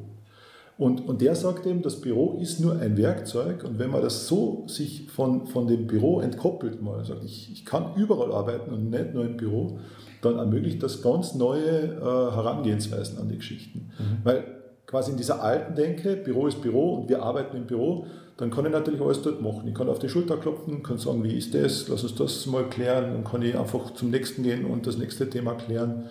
Und, 0.76 1.06
und 1.08 1.20
der 1.20 1.36
sagt 1.36 1.66
eben, 1.66 1.82
das 1.82 2.00
Büro 2.00 2.36
ist 2.40 2.58
nur 2.58 2.76
ein 2.76 2.96
Werkzeug 2.96 3.62
und 3.64 3.78
wenn 3.78 3.90
man 3.90 4.02
das 4.02 4.26
so 4.26 4.64
sich 4.66 5.08
von, 5.08 5.46
von 5.46 5.68
dem 5.68 5.86
Büro 5.86 6.20
entkoppelt, 6.20 6.82
mal 6.82 7.04
sagt, 7.04 7.24
ich, 7.24 7.52
ich 7.52 7.64
kann 7.64 7.94
überall 7.94 8.32
arbeiten 8.32 8.72
und 8.72 8.90
nicht 8.90 9.14
nur 9.14 9.24
im 9.24 9.36
Büro, 9.36 9.78
dann 10.20 10.36
ermöglicht 10.36 10.82
das 10.82 11.00
ganz 11.00 11.34
neue 11.34 11.62
äh, 11.62 12.00
Herangehensweisen 12.00 13.18
an 13.18 13.28
die 13.28 13.36
Geschichten. 13.36 13.90
Mhm. 13.98 14.24
Weil 14.24 14.44
quasi 14.86 15.12
in 15.12 15.16
dieser 15.16 15.42
alten 15.42 15.76
Denke, 15.76 16.16
Büro 16.16 16.48
ist 16.48 16.60
Büro 16.60 16.94
und 16.94 17.08
wir 17.08 17.22
arbeiten 17.22 17.56
im 17.56 17.66
Büro, 17.66 18.06
dann 18.36 18.50
kann 18.50 18.66
ich 18.66 18.72
natürlich 18.72 19.00
alles 19.00 19.22
dort 19.22 19.40
machen. 19.40 19.68
Ich 19.68 19.74
kann 19.74 19.88
auf 19.88 20.00
die 20.00 20.08
Schulter 20.08 20.38
klopfen, 20.38 20.82
kann 20.82 20.98
sagen, 20.98 21.22
wie 21.22 21.38
ist 21.38 21.54
das, 21.54 21.86
lass 21.86 22.02
uns 22.02 22.16
das 22.16 22.46
mal 22.46 22.68
klären, 22.68 23.12
dann 23.12 23.22
kann 23.22 23.42
ich 23.42 23.56
einfach 23.56 23.94
zum 23.94 24.10
nächsten 24.10 24.42
gehen 24.42 24.64
und 24.64 24.88
das 24.88 24.98
nächste 24.98 25.30
Thema 25.30 25.54
klären. 25.54 26.06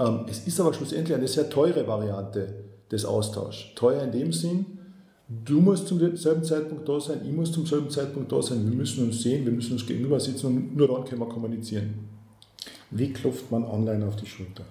Ähm, 0.00 0.26
es 0.28 0.44
ist 0.44 0.58
aber 0.58 0.74
schlussendlich 0.74 1.16
eine 1.16 1.28
sehr 1.28 1.48
teure 1.48 1.86
Variante 1.86 2.71
des 2.92 3.04
Austauschs. 3.04 3.74
Teuer 3.74 4.02
in 4.02 4.12
dem 4.12 4.32
Sinn, 4.32 4.66
du 5.44 5.60
musst 5.60 5.88
zum 5.88 5.98
selben 6.16 6.44
Zeitpunkt 6.44 6.88
da 6.88 7.00
sein, 7.00 7.20
ich 7.24 7.32
muss 7.32 7.50
zum 7.50 7.66
selben 7.66 7.90
Zeitpunkt 7.90 8.30
da 8.30 8.42
sein, 8.42 8.64
wir 8.64 8.76
müssen 8.76 9.04
uns 9.04 9.22
sehen, 9.22 9.44
wir 9.44 9.52
müssen 9.52 9.72
uns 9.72 9.86
gegenüber 9.86 10.20
sitzen 10.20 10.46
und 10.46 10.76
nur 10.76 10.88
dann 10.88 11.04
können 11.04 11.20
wir 11.20 11.28
kommunizieren. 11.28 11.94
Wie 12.90 13.12
klopft 13.12 13.50
man 13.50 13.64
online 13.64 14.06
auf 14.06 14.16
die 14.16 14.26
Schulter? 14.26 14.64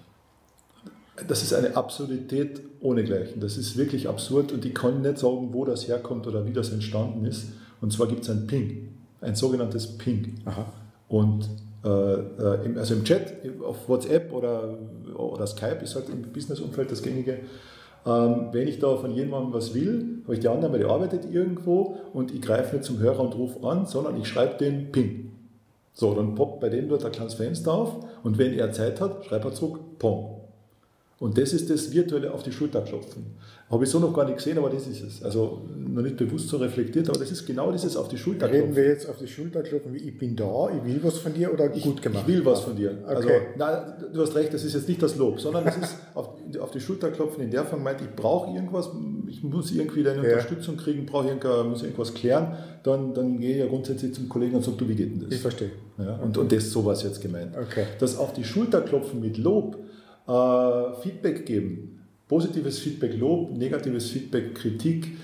Das 1.28 1.42
ist 1.42 1.52
eine 1.52 1.76
Absurdität 1.76 2.62
ohnegleichen. 2.80 3.40
Das 3.40 3.56
ist 3.56 3.76
wirklich 3.76 4.08
absurd 4.08 4.52
und 4.52 4.64
ich 4.64 4.74
kann 4.74 5.02
nicht 5.02 5.18
sagen, 5.18 5.50
wo 5.52 5.64
das 5.64 5.86
herkommt 5.88 6.26
oder 6.26 6.46
wie 6.46 6.52
das 6.52 6.70
entstanden 6.70 7.24
ist. 7.26 7.48
Und 7.80 7.92
zwar 7.92 8.06
gibt 8.06 8.22
es 8.22 8.30
ein 8.30 8.46
Ping, 8.46 8.88
ein 9.20 9.34
sogenanntes 9.34 9.98
Ping. 9.98 10.40
Aha. 10.44 10.72
Und 11.08 11.48
äh, 11.84 11.88
äh 11.88 12.78
also 12.78 12.94
im 12.94 13.04
Chat, 13.04 13.34
auf 13.62 13.88
WhatsApp 13.88 14.32
oder, 14.32 14.78
oder 15.14 15.46
Skype 15.46 15.80
ist 15.82 15.96
halt 15.96 16.08
im 16.08 16.22
Businessumfeld 16.22 16.90
das 16.90 17.02
gängige. 17.02 17.40
Ähm, 18.04 18.48
wenn 18.52 18.66
ich 18.66 18.78
da 18.78 18.96
von 18.96 19.12
jemandem 19.12 19.52
was 19.52 19.74
will, 19.74 20.22
habe 20.24 20.34
ich 20.34 20.40
die 20.40 20.48
Annahme, 20.48 20.78
der 20.78 20.88
arbeitet 20.88 21.32
irgendwo 21.32 21.96
und 22.12 22.34
ich 22.34 22.42
greife 22.42 22.76
nicht 22.76 22.84
zum 22.84 22.98
Hörer 22.98 23.20
und 23.20 23.36
rufe 23.36 23.64
an, 23.66 23.86
sondern 23.86 24.20
ich 24.20 24.26
schreibe 24.26 24.56
den 24.58 24.90
Ping. 24.90 25.30
So, 25.92 26.14
dann 26.14 26.34
poppt 26.34 26.60
bei 26.60 26.68
dem 26.68 26.88
dort 26.88 27.04
ein 27.04 27.12
kleines 27.12 27.34
Fenster 27.34 27.72
auf 27.72 27.96
und 28.22 28.38
wenn 28.38 28.54
er 28.54 28.72
Zeit 28.72 29.00
hat, 29.00 29.24
schreibt 29.24 29.44
er 29.44 29.52
zurück 29.52 29.78
Pong. 29.98 30.40
Und 31.20 31.38
das 31.38 31.52
ist 31.52 31.70
das 31.70 31.92
virtuelle 31.92 32.32
auf 32.32 32.42
die 32.42 32.50
Schulter 32.50 32.80
klopfen. 32.80 33.36
Habe 33.72 33.84
ich 33.84 33.90
so 33.90 33.98
noch 33.98 34.12
gar 34.12 34.26
nicht 34.26 34.36
gesehen, 34.36 34.58
aber 34.58 34.68
das 34.68 34.86
ist 34.86 35.02
es. 35.02 35.22
Also 35.22 35.62
noch 35.74 36.02
nicht 36.02 36.18
bewusst 36.18 36.46
so 36.46 36.58
reflektiert, 36.58 37.08
aber 37.08 37.18
das 37.18 37.30
ist 37.30 37.46
genau 37.46 37.72
dieses 37.72 37.96
auf 37.96 38.06
die 38.06 38.18
Schulter 38.18 38.46
klopfen. 38.46 38.64
Reden 38.64 38.76
wir 38.76 38.84
jetzt 38.84 39.08
auf 39.08 39.16
die 39.16 39.26
Schulter 39.26 39.62
klopfen, 39.62 39.94
wie 39.94 40.08
ich 40.10 40.18
bin 40.18 40.36
da, 40.36 40.68
ich 40.76 40.84
will 40.84 41.00
was 41.02 41.16
von 41.16 41.32
dir 41.32 41.50
oder 41.50 41.74
ich, 41.74 41.82
gut 41.82 42.02
gemacht? 42.02 42.24
Ich 42.28 42.34
will 42.34 42.44
was 42.44 42.60
von 42.60 42.76
dir. 42.76 42.98
Also, 43.06 43.26
okay. 43.26 43.40
Also, 43.58 43.72
nein, 43.72 43.94
du 44.12 44.20
hast 44.20 44.34
recht, 44.34 44.52
das 44.52 44.62
ist 44.64 44.74
jetzt 44.74 44.86
nicht 44.88 45.02
das 45.02 45.16
Lob, 45.16 45.40
sondern 45.40 45.66
es 45.66 45.78
ist 45.78 45.96
auf, 46.12 46.34
auf, 46.60 46.70
die 46.70 46.80
Schulter 46.80 47.10
klopfen 47.10 47.42
in 47.44 47.50
der 47.50 47.64
Form 47.64 47.82
meint, 47.82 48.02
ich 48.02 48.14
brauche 48.14 48.54
irgendwas, 48.54 48.90
ich 49.26 49.42
muss 49.42 49.72
irgendwie 49.72 50.02
deine 50.02 50.22
ja. 50.22 50.34
Unterstützung 50.34 50.76
kriegen, 50.76 51.06
brauche 51.06 51.28
irgendwas, 51.28 51.64
muss 51.64 51.82
irgendwas 51.82 52.12
klären, 52.12 52.58
dann, 52.82 53.14
dann 53.14 53.40
gehe 53.40 53.52
ich 53.52 53.58
ja 53.58 53.66
grundsätzlich 53.68 54.12
zum 54.12 54.28
Kollegen 54.28 54.54
und 54.54 54.64
sage, 54.64 54.76
du, 54.76 54.86
wie 54.86 54.96
geht 54.96 55.12
denn 55.12 55.20
das? 55.20 55.32
Ich 55.32 55.40
verstehe. 55.40 55.70
Ja, 55.96 56.16
und, 56.16 56.36
und 56.36 56.52
das 56.52 56.64
ist 56.64 56.72
sowas 56.72 57.02
jetzt 57.04 57.22
gemeint. 57.22 57.56
Okay. 57.56 57.86
Das 57.98 58.18
auf 58.18 58.34
die 58.34 58.44
Schulter 58.44 58.82
klopfen 58.82 59.20
mit 59.20 59.38
Lob, 59.38 59.78
äh, 60.28 61.02
Feedback 61.02 61.46
geben. 61.46 62.01
Positives 62.32 62.78
Feedback 62.78 63.18
Lob, 63.18 63.54
negatives 63.58 64.08
Feedback 64.08 64.54
Kritik 64.54 65.18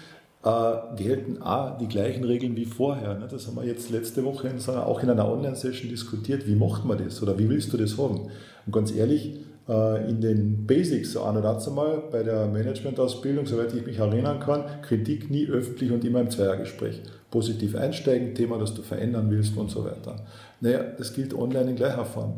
äh, 0.44 0.72
gelten 0.94 1.40
auch 1.40 1.78
die 1.78 1.88
gleichen 1.88 2.22
Regeln 2.22 2.54
wie 2.54 2.66
vorher. 2.66 3.14
Ne? 3.14 3.26
Das 3.30 3.46
haben 3.46 3.56
wir 3.56 3.64
jetzt 3.64 3.88
letzte 3.88 4.22
Woche 4.26 4.48
in 4.48 4.58
so 4.58 4.72
einer, 4.72 4.86
auch 4.86 5.02
in 5.02 5.08
einer 5.08 5.26
Online-Session 5.26 5.88
diskutiert. 5.88 6.46
Wie 6.46 6.54
macht 6.54 6.84
man 6.84 7.02
das 7.02 7.22
oder 7.22 7.38
wie 7.38 7.48
willst 7.48 7.72
du 7.72 7.78
das 7.78 7.96
haben? 7.96 8.28
Und 8.66 8.72
ganz 8.72 8.94
ehrlich, 8.94 9.36
äh, 9.70 10.06
in 10.10 10.20
den 10.20 10.66
Basics, 10.66 11.12
so 11.12 11.22
an 11.22 11.38
und 11.38 11.44
dazu 11.44 11.70
mal 11.70 12.02
bei 12.12 12.22
der 12.22 12.46
Managementausbildung, 12.46 13.46
soweit 13.46 13.72
ich 13.72 13.86
mich 13.86 13.96
erinnern 13.96 14.38
kann, 14.38 14.64
Kritik 14.82 15.30
nie 15.30 15.46
öffentlich 15.46 15.90
und 15.90 16.04
immer 16.04 16.20
im 16.20 16.28
Zweiergespräch. 16.28 17.00
Positiv 17.30 17.74
einsteigen, 17.74 18.34
Thema, 18.34 18.58
das 18.58 18.74
du 18.74 18.82
verändern 18.82 19.30
willst 19.30 19.56
und 19.56 19.70
so 19.70 19.82
weiter. 19.82 20.26
Naja, 20.60 20.84
das 20.98 21.14
gilt 21.14 21.32
online 21.32 21.70
in 21.70 21.76
gleicher 21.76 22.04
Form. 22.04 22.34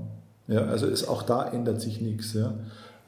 Ja, 0.46 0.66
also 0.66 0.86
ist, 0.86 1.08
auch 1.08 1.24
da 1.24 1.50
ändert 1.50 1.80
sich 1.80 2.00
nichts. 2.00 2.34
Ja. 2.34 2.54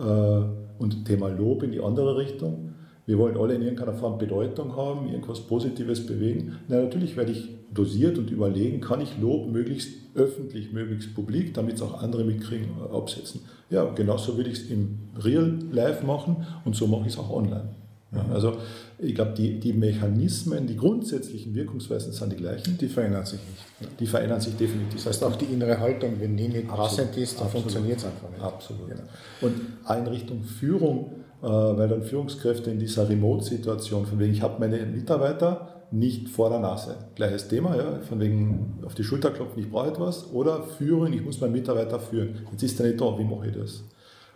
Äh, 0.01 0.45
und 0.83 1.05
Thema 1.05 1.29
Lob 1.29 1.63
in 1.63 1.73
die 1.73 1.81
andere 1.81 2.17
Richtung. 2.17 2.75
Wir 3.07 3.19
wollen 3.19 3.37
alle 3.37 3.55
in 3.55 3.63
irgendeiner 3.63 3.95
Form 3.95 4.19
Bedeutung 4.19 4.77
haben, 4.77 5.09
irgendwas 5.09 5.41
Positives 5.41 6.07
bewegen. 6.07 6.59
Na, 6.69 6.83
natürlich 6.83 7.17
werde 7.17 7.33
ich 7.33 7.49
dosiert 7.73 8.19
und 8.19 8.31
überlegen, 8.31 8.81
kann 8.81 9.01
ich 9.01 9.19
Lob 9.19 9.51
möglichst 9.51 9.91
öffentlich, 10.15 10.73
möglichst 10.73 11.15
publik, 11.15 11.55
damit 11.55 11.77
es 11.77 11.83
auch 11.83 12.03
andere 12.03 12.25
mitkriegen, 12.25 12.69
absetzen. 12.93 13.41
Ja, 13.71 13.85
genauso 13.95 14.37
würde 14.37 14.51
ich 14.51 14.59
es 14.59 14.71
im 14.71 14.99
Real 15.19 15.59
Life 15.71 16.05
machen 16.05 16.47
und 16.65 16.77
so 16.77 16.87
mache 16.87 17.07
ich 17.07 17.15
es 17.15 17.19
auch 17.19 17.31
online. 17.31 17.71
Ja, 18.15 18.27
also 18.33 18.59
ich 18.99 19.15
glaube, 19.15 19.33
die, 19.33 19.59
die 19.59 19.73
Mechanismen, 19.73 20.67
die 20.67 20.77
grundsätzlichen 20.77 21.55
Wirkungsweisen 21.55 22.13
sind 22.13 22.33
die 22.33 22.37
gleichen. 22.37 22.77
Die 22.79 22.89
verändern 22.89 23.25
sich 23.25 23.41
nicht. 23.41 24.01
Die 24.01 24.07
verändern 24.07 24.41
sich 24.41 24.55
definitiv. 24.57 24.97
Das 24.97 25.07
heißt 25.07 25.25
auch 25.25 25.37
die 25.37 25.47
innere 25.47 25.81
Haltung, 25.81 26.21
wenn 26.21 26.37
die 26.37 26.49
nicht 26.49 26.69
passend 26.69 27.17
ist, 27.17 27.41
dann 27.41 27.49
funktioniert 27.49 27.99
es 27.99 28.05
einfach 28.05 28.31
nicht. 28.31 28.43
Absolut. 28.43 28.89
Genau. 28.89 29.03
Und 29.41 29.55
in 29.99 30.07
Richtung 30.09 30.43
Führung, 30.43 31.13
äh, 31.43 31.47
weil 31.47 31.89
dann 31.89 32.03
Führungskräfte 32.03 32.71
in 32.71 32.79
dieser 32.79 33.09
Remote-Situation, 33.09 34.07
von 34.07 34.19
wegen, 34.19 34.33
ich 34.33 34.43
habe 34.43 34.61
meine 34.61 34.85
Mitarbeiter 34.85 35.83
nicht 35.91 36.29
vor 36.29 36.51
der 36.51 36.61
Nase. 36.61 36.97
Gleiches 37.15 37.49
Thema, 37.49 37.77
ja, 37.77 38.01
von 38.09 38.21
wegen 38.21 38.79
auf 38.85 38.95
die 38.95 39.05
Schulter 39.05 39.31
klopfen, 39.31 39.63
ich 39.63 39.71
brauche 39.71 39.89
etwas, 39.89 40.33
oder 40.33 40.63
führen, 40.63 41.13
ich 41.13 41.23
muss 41.23 41.41
meinen 41.41 41.53
Mitarbeiter 41.53 41.99
führen. 41.99 42.47
Jetzt 42.51 42.63
ist 42.63 42.81
er 42.81 42.87
nicht 42.87 43.01
da, 43.01 43.19
wie 43.19 43.25
mache 43.25 43.49
ich 43.49 43.57
das? 43.57 43.85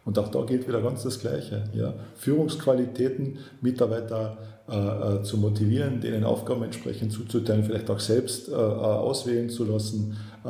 Und 0.07 0.19
auch 0.21 0.29
da 0.29 0.43
gilt 0.43 0.67
wieder 0.69 0.81
ganz 0.81 1.03
das 1.03 1.19
Gleiche. 1.19 1.65
Ja. 1.75 1.93
Führungsqualitäten, 2.15 3.39
Mitarbeiter 3.61 4.39
äh, 4.69 4.77
äh, 5.19 5.23
zu 5.23 5.37
motivieren, 5.37 6.01
denen 6.01 6.25
Aufgaben 6.25 6.63
entsprechend 6.63 7.13
zuzuteilen, 7.13 7.65
vielleicht 7.65 7.91
auch 7.91 8.01
selbst 8.01 8.49
äh, 8.49 8.53
äh 8.53 8.57
auswählen 8.57 9.51
zu 9.51 9.65
lassen, 9.65 10.17
äh, 10.45 10.49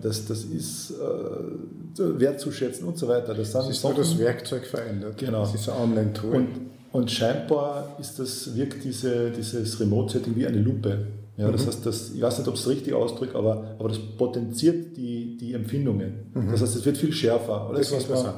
das, 0.00 0.26
das 0.26 0.44
ist 0.44 0.92
äh, 0.92 2.20
wertzuschätzen 2.20 2.86
und 2.86 2.96
so 2.96 3.06
weiter. 3.06 3.34
Das, 3.34 3.52
das 3.52 3.68
ist 3.68 3.82
Sachen, 3.82 3.96
das 3.96 4.18
Werkzeug 4.18 4.66
verändert. 4.66 5.18
Genau. 5.18 5.40
Das 5.40 5.54
ist 5.54 5.68
ein 5.68 5.78
Online-Tool. 5.78 6.34
Und, 6.34 6.48
und, 6.92 7.10
scheinbar 7.10 7.96
ist 8.00 8.18
das, 8.18 8.56
wirkt 8.56 8.82
diese, 8.82 9.30
dieses 9.30 9.78
Remote-Setting 9.78 10.34
wie 10.36 10.46
eine 10.46 10.58
Lupe. 10.58 11.06
Ja, 11.36 11.50
das 11.50 11.62
mhm. 11.62 11.66
heißt, 11.66 11.86
das, 11.86 12.10
ich 12.14 12.22
weiß 12.22 12.38
nicht, 12.38 12.48
ob 12.48 12.54
es 12.54 12.66
richtig 12.66 12.94
ausdrückt, 12.94 13.34
aber, 13.34 13.76
aber 13.78 13.90
das 13.90 13.98
potenziert 13.98 14.96
die, 14.96 15.36
die 15.36 15.52
Empfindungen. 15.52 16.30
Mhm. 16.32 16.50
Das 16.50 16.62
heißt, 16.62 16.76
es 16.76 16.84
wird 16.86 16.96
viel 16.96 17.12
schärfer. 17.12 17.68
Alles, 17.68 17.90
das 17.90 18.04
ist 18.04 18.10
was 18.10 18.22
man, 18.22 18.34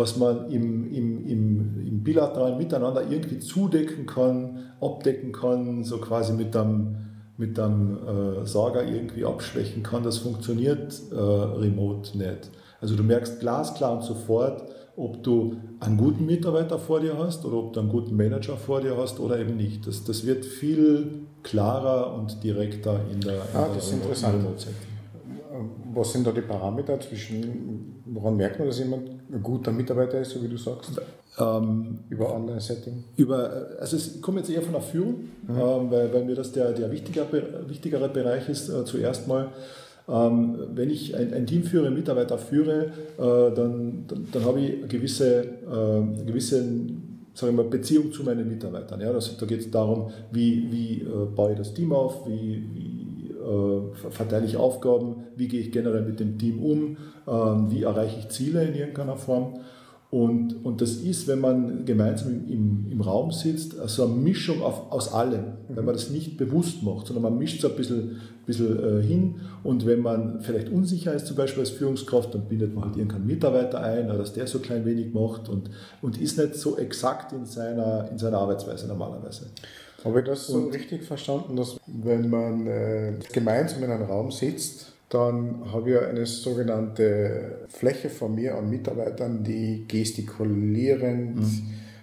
was 0.00 0.16
man 0.16 0.50
im, 0.50 0.90
im, 0.92 1.26
im, 1.26 1.86
im 1.86 2.02
bilateralen 2.02 2.56
Miteinander 2.56 3.02
irgendwie 3.08 3.38
zudecken 3.38 4.06
kann, 4.06 4.70
abdecken 4.80 5.30
kann, 5.30 5.84
so 5.84 5.98
quasi 5.98 6.32
mit 6.32 6.56
einem, 6.56 6.96
mit 7.36 7.60
einem 7.60 7.98
äh, 7.98 8.46
Sager 8.46 8.82
irgendwie 8.82 9.26
abschwächen 9.26 9.82
kann, 9.82 10.02
das 10.02 10.16
funktioniert 10.16 11.00
äh, 11.12 11.14
remote 11.14 12.16
nicht. 12.16 12.50
Also 12.80 12.96
du 12.96 13.02
merkst 13.02 13.40
glasklar 13.40 13.92
und 13.92 14.02
sofort, 14.02 14.62
ob 14.96 15.22
du 15.22 15.56
einen 15.80 15.98
guten 15.98 16.24
Mitarbeiter 16.24 16.78
vor 16.78 17.00
dir 17.00 17.18
hast 17.18 17.44
oder 17.44 17.58
ob 17.58 17.74
du 17.74 17.80
einen 17.80 17.90
guten 17.90 18.16
Manager 18.16 18.56
vor 18.56 18.80
dir 18.80 18.96
hast 18.96 19.20
oder 19.20 19.38
eben 19.38 19.58
nicht. 19.58 19.86
Das, 19.86 20.02
das 20.04 20.24
wird 20.24 20.46
viel 20.46 21.26
klarer 21.42 22.14
und 22.14 22.42
direkter 22.42 23.00
in 23.12 23.20
der, 23.20 23.34
in 23.34 23.40
ah, 23.54 23.68
das 23.74 23.88
ist 23.88 23.92
interessant. 23.92 24.34
Remote-Setting 24.34 24.89
was 25.94 26.12
sind 26.12 26.26
da 26.26 26.32
die 26.32 26.40
Parameter 26.40 26.98
zwischen, 27.00 28.02
woran 28.06 28.36
merkt 28.36 28.58
man, 28.58 28.68
dass 28.68 28.78
jemand 28.78 29.08
ein 29.32 29.42
guter 29.42 29.72
Mitarbeiter 29.72 30.20
ist, 30.20 30.30
so 30.30 30.42
wie 30.42 30.48
du 30.48 30.56
sagst? 30.56 31.00
Ähm, 31.38 32.00
über 32.08 32.34
Online-Setting? 32.34 33.04
Über, 33.16 33.68
also 33.78 33.96
es 33.96 34.20
kommt 34.20 34.38
jetzt 34.38 34.50
eher 34.50 34.62
von 34.62 34.72
der 34.72 34.82
Führung, 34.82 35.28
mhm. 35.46 35.50
ähm, 35.50 35.90
weil, 35.90 36.12
weil 36.12 36.24
mir 36.24 36.34
das 36.34 36.52
der, 36.52 36.72
der 36.72 36.90
wichtiger, 36.90 37.26
wichtigere 37.66 38.08
Bereich 38.08 38.48
ist, 38.48 38.68
äh, 38.68 38.84
zuerst 38.84 39.28
mal. 39.28 39.48
Ähm, 40.08 40.56
wenn 40.74 40.90
ich 40.90 41.16
ein, 41.16 41.32
ein, 41.32 41.46
Team 41.46 41.62
führe, 41.62 41.90
Mitarbeiter 41.90 42.36
führe, 42.36 42.86
äh, 43.16 43.54
dann, 43.54 44.04
dann, 44.08 44.28
dann, 44.32 44.44
habe 44.44 44.60
ich 44.60 44.78
eine 44.78 44.88
gewisse, 44.88 45.42
äh, 45.42 46.24
gewisse 46.24 46.64
sagen 47.34 47.56
wir 47.56 47.64
mal, 47.64 47.70
Beziehung 47.70 48.12
zu 48.12 48.24
meinen 48.24 48.48
Mitarbeitern. 48.48 49.00
Ja, 49.00 49.12
das, 49.12 49.36
da 49.36 49.46
geht 49.46 49.60
es 49.60 49.70
darum, 49.70 50.10
wie, 50.32 50.70
wie 50.70 51.02
äh, 51.02 51.26
baue 51.34 51.52
ich 51.52 51.58
das 51.58 51.72
Team 51.74 51.92
auf, 51.92 52.26
wie, 52.26 52.64
wie 52.74 52.99
äh, 53.40 54.10
verteile 54.10 54.46
ich 54.46 54.56
Aufgaben, 54.56 55.24
wie 55.36 55.48
gehe 55.48 55.60
ich 55.60 55.72
generell 55.72 56.02
mit 56.02 56.20
dem 56.20 56.38
Team 56.38 56.62
um, 56.62 56.96
ähm, 57.26 57.70
wie 57.70 57.82
erreiche 57.82 58.18
ich 58.20 58.28
Ziele 58.28 58.64
in 58.64 58.74
irgendeiner 58.74 59.16
Form. 59.16 59.60
Und, 60.10 60.64
und 60.64 60.80
das 60.80 60.94
ist, 60.94 61.28
wenn 61.28 61.38
man 61.38 61.84
gemeinsam 61.84 62.32
im, 62.32 62.48
im, 62.48 62.86
im 62.90 63.00
Raum 63.00 63.30
sitzt, 63.30 63.76
so 63.86 64.04
eine 64.04 64.12
Mischung 64.12 64.60
auf, 64.60 64.90
aus 64.90 65.12
allem. 65.12 65.52
Wenn 65.68 65.84
man 65.84 65.94
das 65.94 66.10
nicht 66.10 66.36
bewusst 66.36 66.82
macht, 66.82 67.06
sondern 67.06 67.22
man 67.22 67.38
mischt 67.38 67.60
so 67.60 67.68
ein 67.68 67.76
bisschen, 67.76 68.16
bisschen 68.44 69.00
äh, 69.00 69.02
hin. 69.04 69.36
Und 69.62 69.86
wenn 69.86 70.00
man 70.00 70.40
vielleicht 70.40 70.68
unsicher 70.68 71.14
ist, 71.14 71.28
zum 71.28 71.36
Beispiel 71.36 71.60
als 71.60 71.70
Führungskraft, 71.70 72.34
dann 72.34 72.48
bindet 72.48 72.74
man 72.74 72.86
halt 72.86 72.96
irgendeinen 72.96 73.26
Mitarbeiter 73.26 73.80
ein, 73.80 74.08
dass 74.08 74.32
der 74.32 74.48
so 74.48 74.58
klein 74.58 74.84
wenig 74.84 75.14
macht 75.14 75.48
und, 75.48 75.70
und 76.02 76.20
ist 76.20 76.38
nicht 76.38 76.56
so 76.56 76.76
exakt 76.76 77.32
in 77.32 77.46
seiner, 77.46 78.10
in 78.10 78.18
seiner 78.18 78.38
Arbeitsweise 78.38 78.88
normalerweise. 78.88 79.46
Habe 80.04 80.20
ich 80.20 80.26
das 80.26 80.46
so 80.46 80.68
richtig 80.68 81.02
verstanden, 81.02 81.56
dass 81.56 81.78
wenn 81.86 82.30
man 82.30 82.66
äh, 82.66 83.12
gemeinsam 83.32 83.84
in 83.84 83.90
einem 83.90 84.04
Raum 84.04 84.30
sitzt, 84.30 84.92
dann 85.10 85.72
habe 85.72 85.90
ich 85.90 85.98
eine 85.98 86.24
sogenannte 86.24 87.66
Fläche 87.68 88.08
von 88.08 88.34
mir 88.34 88.56
an 88.56 88.70
Mitarbeitern, 88.70 89.42
die 89.42 89.84
gestikulierend 89.86 91.36
mhm. 91.36 91.62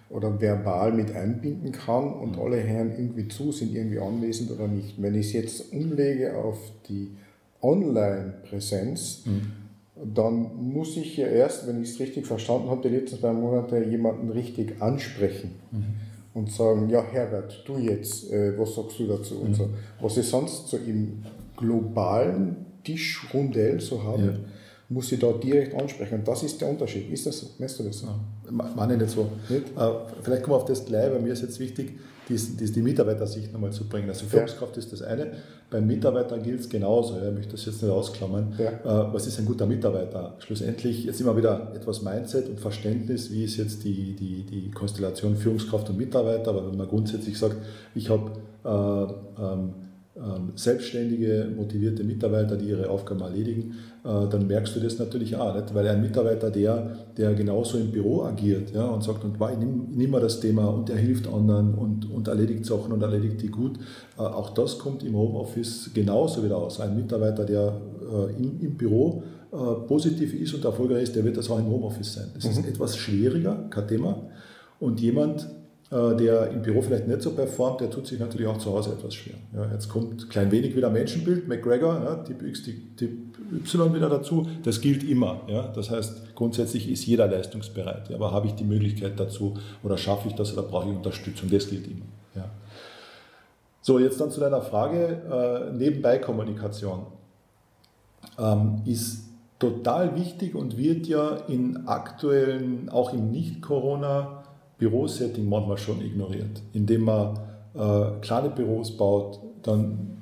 oder 0.09 0.39
verbal 0.39 0.91
mit 0.91 1.15
einbinden 1.15 1.71
kann 1.71 2.13
und 2.13 2.33
mhm. 2.35 2.41
alle 2.41 2.67
hören 2.67 2.91
irgendwie 2.97 3.27
zu, 3.29 3.51
sind 3.51 3.73
irgendwie 3.73 3.99
anwesend 3.99 4.51
oder 4.51 4.67
nicht. 4.67 5.01
Wenn 5.01 5.15
ich 5.15 5.27
es 5.27 5.33
jetzt 5.33 5.73
umlege 5.73 6.35
auf 6.35 6.59
die 6.89 7.15
Online-Präsenz, 7.61 9.23
mhm. 9.25 9.53
dann 10.13 10.51
muss 10.55 10.97
ich 10.97 11.17
ja 11.17 11.27
erst, 11.27 11.65
wenn 11.65 11.81
ich 11.81 11.91
es 11.91 11.99
richtig 11.99 12.27
verstanden 12.27 12.69
habe, 12.69 12.87
die 12.87 12.95
letzten 12.95 13.19
zwei 13.19 13.33
Monate 13.33 13.83
jemanden 13.85 14.29
richtig 14.29 14.81
ansprechen. 14.81 15.55
Mhm 15.71 16.06
und 16.37 16.51
sagen, 16.51 16.87
ja 16.89 17.03
Herbert, 17.03 17.63
du 17.65 17.77
jetzt, 17.79 18.31
äh, 18.31 18.57
was 18.57 18.75
sagst 18.75 18.99
du 18.99 19.07
dazu? 19.07 19.39
Und 19.39 19.55
so. 19.55 19.63
Mhm. 19.63 19.73
Was 19.99 20.17
ich 20.17 20.27
sonst 20.27 20.67
so 20.67 20.77
im 20.77 21.23
globalen 21.55 22.57
Tischrundell 22.83 23.79
so 23.79 24.03
habe, 24.03 24.23
ja. 24.23 24.33
muss 24.87 25.11
ich 25.11 25.19
da 25.19 25.31
direkt 25.31 25.73
ansprechen. 25.73 26.19
Und 26.19 26.27
das 26.27 26.43
ist 26.43 26.61
der 26.61 26.69
Unterschied. 26.69 27.09
Ist 27.11 27.25
das 27.25 27.39
so? 27.39 27.47
Meinst 27.57 27.79
du 27.79 27.83
das 27.83 27.99
so? 27.99 28.07
Ja. 28.07 28.71
Meine 28.75 28.97
nicht 28.97 29.09
so. 29.09 29.27
Nicht? 29.49 29.65
Äh, 29.75 29.91
vielleicht 30.21 30.43
kommen 30.43 30.53
wir 30.53 30.57
auf 30.57 30.65
das 30.65 30.85
gleich, 30.85 31.11
weil 31.11 31.21
mir 31.21 31.33
ist 31.33 31.41
jetzt 31.41 31.59
wichtig, 31.59 31.97
die, 32.29 32.35
die, 32.35 32.71
die 32.71 32.81
Mitarbeitersicht 32.81 33.53
nochmal 33.53 33.71
zu 33.71 33.87
bringen. 33.87 34.09
Also 34.09 34.25
Führungskraft 34.25 34.75
ja. 34.75 34.79
ist 34.79 34.91
das 34.91 35.01
eine. 35.01 35.31
Beim 35.69 35.87
Mitarbeiter 35.87 36.37
gilt 36.39 36.61
es 36.61 36.69
genauso. 36.69 37.17
Ja, 37.17 37.29
ich 37.29 37.33
möchte 37.33 37.51
das 37.53 37.65
jetzt 37.65 37.81
nicht 37.81 37.91
ausklammern. 37.91 38.53
Ja. 38.57 38.71
Äh, 39.09 39.13
was 39.13 39.27
ist 39.27 39.39
ein 39.39 39.45
guter 39.45 39.65
Mitarbeiter? 39.65 40.35
Schlussendlich 40.39 41.05
jetzt 41.05 41.21
immer 41.21 41.35
wieder 41.35 41.71
etwas 41.75 42.01
Mindset 42.01 42.49
und 42.49 42.59
Verständnis, 42.59 43.31
wie 43.31 43.43
ist 43.43 43.57
jetzt 43.57 43.83
die, 43.83 44.15
die, 44.15 44.43
die 44.43 44.71
Konstellation 44.71 45.35
Führungskraft 45.35 45.89
und 45.89 45.97
Mitarbeiter. 45.97 46.49
Aber 46.49 46.69
wenn 46.69 46.77
man 46.77 46.87
grundsätzlich 46.87 47.37
sagt, 47.37 47.55
ich 47.95 48.09
habe 48.09 48.31
äh, 48.63 49.41
ähm, 49.41 49.73
selbstständige, 50.55 51.47
motivierte 51.55 52.03
Mitarbeiter, 52.03 52.57
die 52.57 52.69
ihre 52.69 52.89
Aufgaben 52.89 53.21
erledigen, 53.21 53.75
äh, 54.03 54.27
dann 54.29 54.47
merkst 54.47 54.75
du 54.75 54.79
das 54.79 54.97
natürlich 54.97 55.35
auch, 55.35 55.53
nicht? 55.53 55.73
weil 55.75 55.87
ein 55.87 56.01
Mitarbeiter, 56.01 56.49
der, 56.49 56.91
der 57.15 57.33
genauso 57.35 57.77
im 57.77 57.91
Büro 57.91 58.23
agiert 58.23 58.71
ja, 58.73 58.85
und 58.85 59.03
sagt, 59.03 59.23
und, 59.23 59.35
ich 59.35 59.57
nehme 59.59 59.85
nimm 59.91 60.11
mal 60.11 60.21
das 60.21 60.39
Thema 60.39 60.67
und 60.67 60.89
er 60.89 60.97
hilft 60.97 61.27
anderen 61.27 61.75
und, 61.75 62.09
und 62.09 62.27
erledigt 62.27 62.65
Sachen 62.65 62.91
und 62.91 63.01
erledigt 63.01 63.41
die 63.41 63.49
gut, 63.49 63.77
äh, 64.17 64.21
auch 64.21 64.51
das 64.51 64.79
kommt 64.79 65.03
im 65.03 65.15
Homeoffice 65.15 65.91
genauso 65.93 66.43
wieder 66.43 66.57
aus. 66.57 66.79
Ein 66.79 66.95
Mitarbeiter, 66.95 67.45
der 67.45 67.79
äh, 68.01 68.35
im, 68.37 68.59
im 68.61 68.77
Büro 68.77 69.23
positiv 69.87 70.33
ist 70.33 70.53
und 70.55 70.65
erfolgreich 70.65 71.03
ist, 71.03 71.15
der 71.15 71.23
wird 71.23 71.37
das 71.37 71.49
auch 71.49 71.57
im 71.57 71.67
Homeoffice 71.67 72.15
sein. 72.15 72.27
Das 72.35 72.43
mhm. 72.43 72.51
ist 72.51 72.67
etwas 72.67 72.97
schwieriger, 72.97 73.65
kein 73.69 73.87
Thema. 73.87 74.23
Und 74.77 74.99
jemand, 74.99 75.47
der 75.89 76.51
im 76.51 76.61
Büro 76.61 76.81
vielleicht 76.81 77.07
nicht 77.07 77.21
so 77.21 77.31
performt, 77.31 77.79
der 77.79 77.89
tut 77.89 78.07
sich 78.07 78.19
natürlich 78.19 78.47
auch 78.47 78.57
zu 78.57 78.73
Hause 78.73 78.91
etwas 78.91 79.15
schwer. 79.15 79.35
Ja, 79.55 79.71
jetzt 79.71 79.87
kommt 79.87 80.29
klein 80.29 80.51
wenig 80.51 80.75
wieder 80.75 80.89
Menschenbild, 80.89 81.47
McGregor, 81.47 81.93
ja, 82.03 82.15
Typ 82.15 82.41
X, 82.41 82.63
Typ 82.63 83.11
Y 83.53 83.93
wieder 83.93 84.09
dazu. 84.09 84.47
Das 84.63 84.81
gilt 84.81 85.03
immer. 85.09 85.41
Ja. 85.47 85.69
Das 85.69 85.89
heißt, 85.89 86.35
grundsätzlich 86.35 86.91
ist 86.91 87.05
jeder 87.05 87.27
leistungsbereit. 87.27 88.13
Aber 88.13 88.33
habe 88.33 88.47
ich 88.47 88.55
die 88.55 88.65
Möglichkeit 88.65 89.17
dazu 89.17 89.53
oder 89.81 89.97
schaffe 89.97 90.27
ich 90.27 90.35
das 90.35 90.51
oder 90.51 90.63
brauche 90.63 90.89
ich 90.89 90.95
Unterstützung? 90.95 91.49
Das 91.49 91.69
gilt 91.69 91.87
immer. 91.87 92.05
Ja. 92.35 92.49
So, 93.81 93.97
jetzt 93.99 94.19
dann 94.19 94.29
zu 94.29 94.41
deiner 94.41 94.61
Frage, 94.61 95.69
äh, 95.71 95.73
Nebenbei-Kommunikation 95.73 97.03
ähm, 98.37 98.81
ist 98.83 99.23
total 99.57 100.17
wichtig 100.17 100.53
und 100.53 100.77
wird 100.77 101.07
ja 101.07 101.37
in 101.47 101.87
aktuellen, 101.87 102.89
auch 102.89 103.13
im 103.13 103.31
Nicht-Corona- 103.31 104.36
Bürosetting 104.77 105.47
manchmal 105.49 105.77
schon 105.77 106.01
ignoriert, 106.01 106.61
indem 106.73 107.01
man 107.01 107.39
äh, 107.73 108.19
kleine 108.21 108.49
Büros 108.49 108.95
baut, 108.95 109.39
dann 109.63 110.17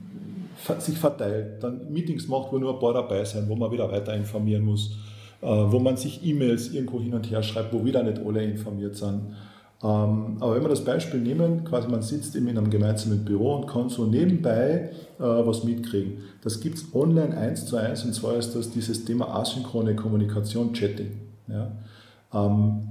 sich 0.79 0.97
verteilt, 0.97 1.61
dann 1.61 1.91
Meetings 1.91 2.27
macht, 2.27 2.51
wo 2.51 2.57
nur 2.57 2.73
ein 2.73 2.79
paar 2.79 2.93
dabei 2.93 3.23
sein, 3.25 3.47
wo 3.47 3.55
man 3.55 3.71
wieder 3.71 3.91
weiter 3.91 4.15
informieren 4.15 4.63
muss. 4.63 4.97
äh, 5.41 5.47
wo 5.47 5.79
man 5.79 5.97
sich 5.97 6.25
E-Mails 6.25 6.73
irgendwo 6.73 6.99
hin 6.99 7.13
und 7.13 7.29
her 7.29 7.43
schreibt, 7.43 7.73
wo 7.73 7.85
wieder 7.85 8.03
nicht 8.03 8.19
alle 8.25 8.43
informiert 8.43 8.95
sind. 8.95 9.21
Ähm, 9.83 10.37
aber 10.39 10.55
wenn 10.55 10.63
wir 10.63 10.69
das 10.69 10.83
Beispiel 10.83 11.19
nehmen, 11.19 11.63
quasi 11.65 11.87
man 11.87 12.01
sitzt 12.01 12.35
eben 12.35 12.47
in 12.47 12.57
einem 12.57 12.69
gemeinsamen 12.69 13.23
Büro 13.23 13.55
und 13.57 13.67
kann 13.67 13.89
so 13.89 14.05
nebenbei 14.05 14.89
äh, 15.19 15.23
was 15.23 15.63
mitkriegen. 15.63 16.19
Das 16.41 16.59
gibt 16.59 16.77
es 16.77 16.95
online 16.95 17.37
eins 17.37 17.65
zu 17.65 17.77
eins 17.77 18.03
und 18.03 18.13
zwar 18.13 18.35
ist 18.37 18.55
das 18.55 18.71
dieses 18.71 19.05
Thema 19.05 19.35
asynchrone 19.35 19.95
Kommunikation, 19.95 20.73
Chatting. 20.73 21.11
Ja? 21.47 21.71
Ähm, 22.33 22.87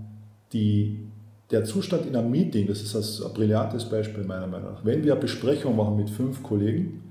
die, 0.52 1.08
der 1.50 1.64
Zustand 1.64 2.06
in 2.06 2.16
einem 2.16 2.30
Meeting, 2.30 2.66
das 2.66 2.82
ist 2.82 3.22
ein 3.22 3.32
brillantes 3.32 3.84
Beispiel 3.84 4.24
meiner 4.24 4.46
Meinung 4.46 4.72
nach. 4.72 4.84
Wenn 4.84 5.04
wir 5.04 5.12
eine 5.12 5.20
Besprechung 5.20 5.76
machen 5.76 5.96
mit 5.96 6.10
fünf 6.10 6.42
Kollegen, 6.42 7.02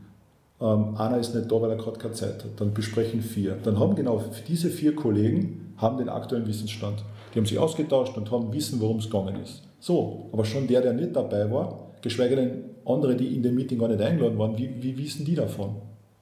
ähm, 0.60 0.96
einer 0.98 1.18
ist 1.18 1.36
nicht 1.36 1.52
da, 1.52 1.62
weil 1.62 1.70
er 1.70 1.78
gerade 1.78 1.98
keine 1.98 2.14
Zeit 2.14 2.44
hat, 2.44 2.52
dann 2.60 2.74
besprechen 2.74 3.22
vier. 3.22 3.58
Dann 3.64 3.80
haben 3.80 3.96
genau 3.96 4.24
diese 4.48 4.70
vier 4.70 4.96
Kollegen 4.96 5.74
haben 5.78 5.98
den 5.98 6.10
aktuellen 6.10 6.48
Wissensstand. 6.48 7.04
Die 7.34 7.40
haben 7.40 7.46
sich 7.46 7.60
ausgetauscht 7.60 8.16
und 8.18 8.32
haben 8.32 8.54
wissen, 8.54 8.80
worum 8.80 8.98
es 8.98 9.06
gegangen 9.06 9.42
ist. 9.42 9.64
So, 9.80 10.30
aber 10.32 10.46
schon 10.46 10.68
der, 10.68 10.82
der 10.82 10.94
nicht 10.94 11.16
dabei 11.16 11.52
war, 11.52 11.92
geschweige 12.02 12.36
denn 12.36 12.64
andere, 12.86 13.16
die 13.16 13.36
in 13.36 13.44
dem 13.44 13.56
Meeting 13.56 13.80
gar 13.80 13.88
nicht 13.88 14.02
eingeladen 14.02 14.38
waren, 14.38 14.58
wie, 14.58 14.70
wie 14.82 14.98
wissen 14.98 15.26
die 15.26 15.36
davon? 15.36 15.76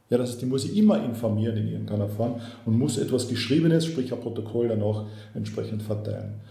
Ja, 0.10 0.18
das 0.18 0.32
heißt, 0.32 0.41
die 0.41 0.46
muss 0.46 0.65
ich 0.65 0.75
immer 0.75 1.03
informieren 1.03 1.56
in 1.58 1.68
irgendeiner 1.70 2.10
Form 2.10 2.36
und 2.65 2.77
muss 2.77 2.98
etwas 2.98 3.30
Geschriebenes, 3.30 3.86
sprich 3.86 4.12
ein 4.12 4.20
Protokoll 4.20 4.68
dann 4.68 4.82
auch 4.82 5.06
entsprechend 5.34 5.84
verteilen. 5.84 6.41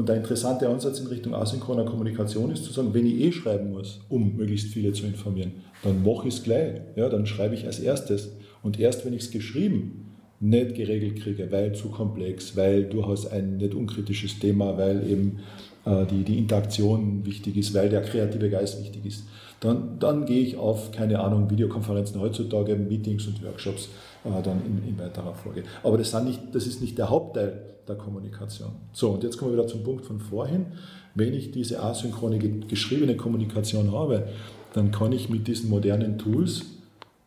Und 0.00 0.08
der 0.08 0.16
interessante 0.16 0.66
Ansatz 0.66 0.98
in 0.98 1.08
Richtung 1.08 1.34
asynchroner 1.34 1.84
Kommunikation 1.84 2.50
ist 2.50 2.64
zu 2.64 2.72
sagen, 2.72 2.94
wenn 2.94 3.04
ich 3.04 3.20
eh 3.20 3.32
schreiben 3.32 3.70
muss, 3.70 4.00
um 4.08 4.34
möglichst 4.34 4.72
viele 4.72 4.94
zu 4.94 5.04
informieren, 5.04 5.52
dann 5.82 6.02
mache 6.02 6.26
ich 6.26 6.36
es 6.36 6.42
gleich. 6.42 6.80
Ja, 6.96 7.10
dann 7.10 7.26
schreibe 7.26 7.54
ich 7.54 7.66
als 7.66 7.80
erstes. 7.80 8.30
Und 8.62 8.80
erst 8.80 9.04
wenn 9.04 9.12
ich 9.12 9.24
es 9.24 9.30
geschrieben 9.30 10.16
nicht 10.40 10.74
geregelt 10.74 11.20
kriege, 11.20 11.52
weil 11.52 11.74
zu 11.74 11.90
komplex, 11.90 12.56
weil 12.56 12.84
durchaus 12.84 13.30
ein 13.30 13.58
nicht 13.58 13.74
unkritisches 13.74 14.38
Thema, 14.38 14.78
weil 14.78 15.06
eben 15.06 15.40
äh, 15.84 16.06
die, 16.06 16.24
die 16.24 16.38
Interaktion 16.38 17.26
wichtig 17.26 17.58
ist, 17.58 17.74
weil 17.74 17.90
der 17.90 18.00
kreative 18.00 18.48
Geist 18.48 18.80
wichtig 18.80 19.04
ist, 19.04 19.24
dann, 19.60 19.98
dann 19.98 20.24
gehe 20.24 20.40
ich 20.40 20.56
auf, 20.56 20.92
keine 20.92 21.20
Ahnung, 21.20 21.50
Videokonferenzen 21.50 22.18
heutzutage, 22.18 22.74
Meetings 22.74 23.26
und 23.26 23.44
Workshops 23.44 23.90
äh, 24.24 24.42
dann 24.42 24.62
in, 24.64 24.88
in, 24.88 24.98
weiterer 24.98 25.34
Folge. 25.34 25.64
Aber 25.82 25.98
das, 25.98 26.14
nicht, 26.24 26.40
das 26.52 26.66
ist 26.66 26.80
nicht 26.80 26.96
der 26.96 27.10
Hauptteil 27.10 27.60
der 27.90 27.98
Kommunikation. 27.98 28.70
So, 28.92 29.10
und 29.10 29.22
jetzt 29.22 29.36
kommen 29.36 29.52
wir 29.52 29.58
wieder 29.58 29.68
zum 29.68 29.82
Punkt 29.82 30.06
von 30.06 30.20
vorhin. 30.20 30.66
Wenn 31.14 31.34
ich 31.34 31.50
diese 31.50 31.82
asynchrone 31.82 32.38
geschriebene 32.38 33.16
Kommunikation 33.16 33.92
habe, 33.92 34.28
dann 34.72 34.90
kann 34.90 35.12
ich 35.12 35.28
mit 35.28 35.46
diesen 35.48 35.68
modernen 35.68 36.18
Tools, 36.18 36.62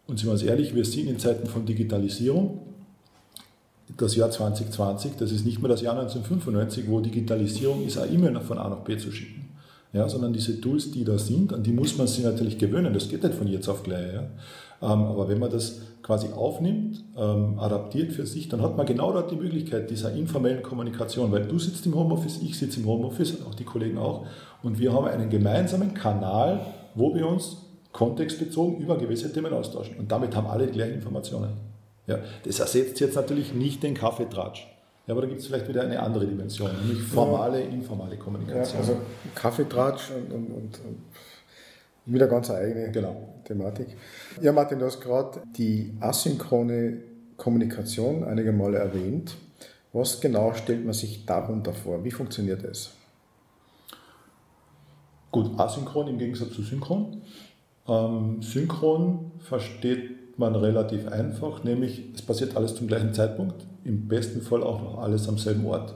und 0.07 0.17
sind 0.17 0.27
wir 0.27 0.33
uns 0.33 0.43
ehrlich, 0.43 0.75
wir 0.75 0.85
sind 0.85 1.07
in 1.07 1.19
Zeiten 1.19 1.47
von 1.47 1.65
Digitalisierung, 1.65 2.59
das 3.97 4.15
Jahr 4.15 4.31
2020, 4.31 5.13
das 5.17 5.31
ist 5.31 5.45
nicht 5.45 5.61
mehr 5.61 5.69
das 5.69 5.81
Jahr 5.81 5.99
1995, 5.99 6.85
wo 6.87 6.99
Digitalisierung 6.99 7.85
ist, 7.85 7.97
eine 7.97 8.11
E-Mail 8.11 8.39
von 8.39 8.57
A 8.57 8.69
nach 8.69 8.79
B 8.79 8.97
zu 8.97 9.11
schicken. 9.11 9.49
Ja, 9.91 10.09
sondern 10.09 10.33
diese 10.33 10.59
Tools, 10.59 10.89
die 10.89 11.03
da 11.03 11.19
sind, 11.19 11.53
an 11.53 11.61
die 11.61 11.71
muss 11.71 11.95
man 11.97 12.07
sich 12.07 12.23
natürlich 12.23 12.57
gewöhnen. 12.57 12.91
Das 12.95 13.07
geht 13.07 13.21
nicht 13.21 13.35
von 13.35 13.47
jetzt 13.47 13.69
auf 13.69 13.83
gleich. 13.83 14.11
Ja. 14.11 14.23
Ähm, 14.83 15.05
aber 15.05 15.29
wenn 15.29 15.39
man 15.39 15.49
das 15.49 15.81
quasi 16.01 16.27
aufnimmt, 16.33 17.05
ähm, 17.17 17.57
adaptiert 17.57 18.11
für 18.11 18.25
sich, 18.25 18.49
dann 18.49 18.61
hat 18.61 18.75
man 18.75 18.85
genau 18.85 19.13
dort 19.13 19.31
die 19.31 19.37
Möglichkeit 19.37 19.89
dieser 19.89 20.13
informellen 20.13 20.61
Kommunikation, 20.61 21.31
weil 21.31 21.45
du 21.45 21.57
sitzt 21.57 21.85
im 21.85 21.95
Homeoffice, 21.95 22.41
ich 22.41 22.59
sitze 22.59 22.81
im 22.81 22.87
Homeoffice, 22.87 23.45
auch 23.47 23.55
die 23.55 23.63
Kollegen 23.63 23.97
auch, 23.97 24.25
und 24.61 24.79
wir 24.79 24.91
haben 24.91 25.05
einen 25.05 25.29
gemeinsamen 25.29 25.93
Kanal, 25.93 26.59
wo 26.95 27.15
wir 27.15 27.25
uns 27.27 27.57
kontextbezogen 27.93 28.79
über 28.79 28.97
gewisse 28.97 29.31
Themen 29.31 29.53
austauschen. 29.53 29.95
Und 29.97 30.11
damit 30.11 30.35
haben 30.35 30.47
alle 30.47 30.67
die 30.67 30.73
gleichen 30.73 30.95
Informationen. 30.95 31.53
Ja, 32.07 32.19
das 32.43 32.59
ersetzt 32.59 32.99
jetzt 32.99 33.15
natürlich 33.15 33.53
nicht 33.53 33.81
den 33.81 33.93
Kaffeetratsch. 33.93 34.67
Ja, 35.07 35.13
aber 35.13 35.21
da 35.21 35.27
gibt 35.27 35.39
es 35.39 35.47
vielleicht 35.47 35.69
wieder 35.69 35.83
eine 35.83 36.01
andere 36.01 36.25
Dimension, 36.25 36.69
nämlich 36.81 37.01
formale, 37.03 37.61
informale 37.61 38.17
Kommunikation. 38.17 38.81
Ja, 38.81 38.87
also 38.87 38.97
Kaffeetratsch 39.35 40.11
und, 40.11 40.33
und, 40.33 40.47
und, 40.47 40.79
und 40.85 40.97
wieder 42.05 42.27
ganz 42.27 42.49
eigene 42.49 42.91
genau. 42.91 43.29
Thematik. 43.45 43.87
Ja, 44.41 44.51
Martin, 44.51 44.79
du 44.79 44.85
hast 44.85 45.01
gerade 45.01 45.41
die 45.57 45.93
asynchrone 45.99 46.99
Kommunikation 47.37 48.23
einige 48.23 48.51
Male 48.51 48.77
erwähnt. 48.77 49.35
Was 49.91 50.19
genau 50.21 50.53
stellt 50.53 50.83
man 50.85 50.93
sich 50.93 51.25
darunter 51.25 51.73
vor? 51.73 52.03
Wie 52.03 52.11
funktioniert 52.11 52.63
es? 52.63 52.91
Gut, 55.31 55.59
asynchron 55.59 56.07
im 56.07 56.17
Gegensatz 56.17 56.53
zu 56.53 56.61
synchron. 56.61 57.21
Ähm, 57.87 58.41
synchron 58.41 59.31
versteht 59.39 60.37
man 60.37 60.55
relativ 60.55 61.07
einfach, 61.07 61.63
nämlich 61.63 62.03
es 62.13 62.21
passiert 62.21 62.55
alles 62.55 62.75
zum 62.75 62.87
gleichen 62.87 63.13
Zeitpunkt, 63.13 63.65
im 63.83 64.07
besten 64.07 64.41
Fall 64.41 64.63
auch 64.63 64.81
noch 64.81 64.99
alles 64.99 65.27
am 65.27 65.37
selben 65.37 65.65
Ort. 65.65 65.95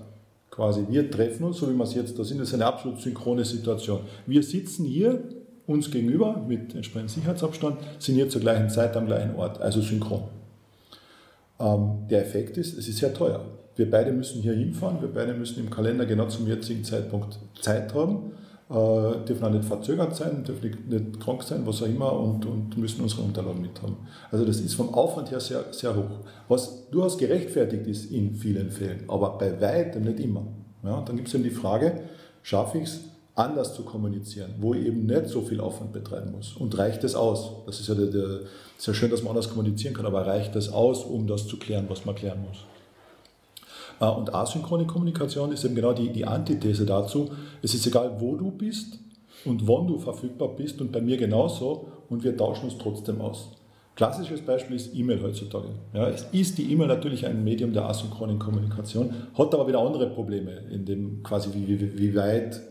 Quasi 0.52 0.86
wir 0.90 1.10
treffen 1.10 1.44
uns, 1.44 1.58
so 1.58 1.70
wie 1.70 1.76
wir 1.76 1.84
es 1.84 1.94
jetzt 1.94 2.18
da 2.18 2.24
sind, 2.24 2.40
das 2.40 2.50
ist 2.50 2.54
eine 2.56 2.66
absolut 2.66 3.00
synchrone 3.00 3.46
Situation. 3.46 4.02
Wir 4.26 4.44
sitzen 4.44 4.86
hier 4.86 5.24
uns 5.68 5.92
gegenüber 5.92 6.44
mit 6.48 6.74
entsprechendem 6.74 7.14
Sicherheitsabstand, 7.14 7.78
sind 8.00 8.16
hier 8.16 8.30
zur 8.30 8.42
gleichen 8.42 8.70
Zeit 8.70 8.98
am 8.98 9.06
gleichen 9.06 9.36
Ort, 9.36 9.62
also 9.62 9.82
synchron. 9.82 10.24
Ähm, 11.60 12.08
der 12.10 12.22
Effekt 12.22 12.58
ist, 12.58 12.78
es 12.78 12.88
ist 12.88 12.98
sehr 12.98 13.14
teuer. 13.14 13.46
Wir 13.76 13.90
beide 13.92 14.12
müssen 14.12 14.42
hier 14.42 14.54
hinfahren, 14.54 15.02
wir 15.02 15.14
beide 15.14 15.34
müssen 15.34 15.60
im 15.60 15.70
Kalender 15.70 16.06
genau 16.06 16.28
zum 16.28 16.48
jetzigen 16.48 16.84
Zeitpunkt 16.84 17.38
Zeit 17.62 17.94
haben 17.94 18.32
äh, 18.70 19.26
dürfen 19.26 19.46
auch 19.46 19.50
nicht 19.50 19.64
verzögert 19.64 20.16
sein, 20.16 20.44
dürfen 20.44 20.78
nicht, 20.90 21.20
krank 21.20 21.44
sein, 21.44 21.66
was 21.66 21.82
auch 21.82 21.88
immer 21.88 22.12
und, 22.12 22.46
und 22.46 22.78
müssen 22.78 23.02
unsere 23.02 23.22
Unterlagen 23.22 23.62
mit 23.62 23.82
haben. 23.82 23.98
Also 24.30 24.46
das 24.46 24.60
ist 24.60 24.74
vom 24.74 24.94
Aufwand 24.94 25.32
her 25.32 25.40
sehr, 25.40 25.66
sehr 25.72 25.96
hoch. 25.96 26.20
Was 26.48 26.90
durchaus 26.90 27.18
gerechtfertigt 27.18 27.88
ist 27.88 28.12
in 28.12 28.36
vielen 28.36 28.70
Fällen, 28.70 29.06
aber 29.08 29.38
bei 29.38 29.60
weitem 29.62 30.04
nicht 30.04 30.20
immer. 30.20 30.46
Ja, 30.84 31.02
dann 31.02 31.16
gibt 31.16 31.28
es 31.30 31.34
eben 31.34 31.44
die 31.44 31.50
Frage, 31.50 32.02
schaffe 32.44 32.80
ich 32.80 32.84
es, 32.86 33.00
anders 33.38 33.76
zu 33.76 33.84
kommunizieren, 33.84 34.56
wo 34.60 34.74
ich 34.74 34.86
eben 34.86 35.06
nicht 35.06 35.28
so 35.28 35.42
viel 35.42 35.62
Aufwand 35.62 35.94
betreiben 35.94 36.32
muss. 36.32 36.56
Und 36.56 36.78
reicht 36.78 37.04
es 37.04 37.16
aus? 37.16 37.52
Das 37.68 37.80
ist 37.80 37.88
ja, 37.88 37.94
der, 37.94 38.08
der, 38.08 38.40
ist 38.78 38.96
schön, 38.96 39.12
dass 39.12 39.22
man 39.22 39.30
anders 39.30 39.50
kommunizieren 39.50 39.94
kann, 39.94 40.08
aber 40.08 40.26
reicht 40.26 40.56
es 40.56 40.70
aus, 40.70 41.04
um 41.04 41.28
das 41.28 41.48
zu 41.48 41.58
klären, 41.58 41.86
was 41.88 42.04
man 42.04 42.16
klären 42.16 42.40
muss? 42.42 42.66
Äh, 44.00 44.12
und 44.12 44.34
asynchrone 44.34 44.88
Kommunikation 44.88 45.52
ist 45.52 45.64
eben 45.64 45.76
genau 45.76 45.94
die, 45.94 46.10
die 46.10 46.26
Antithese 46.26 46.86
dazu. 46.86 47.30
Es 47.62 47.76
ist 47.76 47.86
egal, 47.86 48.16
wo 48.20 48.36
du 48.36 48.50
bist 48.50 49.00
und 49.46 49.68
wann 49.68 49.88
du 49.88 50.00
verfügbar 50.00 50.50
bist 50.50 50.82
und 50.82 50.92
bei 50.92 51.02
mir 51.02 51.18
genauso 51.18 51.88
und 52.10 52.24
wir 52.24 52.36
tauschen 52.36 52.66
uns 52.66 52.78
trotzdem 52.80 53.22
aus. 53.22 53.50
Klassisches 53.96 54.42
Beispiel 54.42 54.76
ist 54.76 54.96
E-Mail 54.96 55.22
heutzutage. 55.22 55.70
Ja, 55.94 56.08
es 56.10 56.28
ist 56.32 56.58
die 56.58 56.72
E-Mail 56.72 56.88
natürlich 56.88 57.26
ein 57.26 57.44
Medium 57.44 57.74
der 57.74 57.86
asynchronen 57.86 58.40
Kommunikation, 58.40 59.12
hat 59.36 59.54
aber 59.54 59.68
wieder 59.68 59.80
andere 59.80 60.08
Probleme, 60.08 60.52
in 60.72 60.86
dem 60.86 61.24
quasi 61.24 61.50
wie, 61.54 61.68
wie, 61.68 61.98
wie 61.98 62.16
weit 62.16 62.62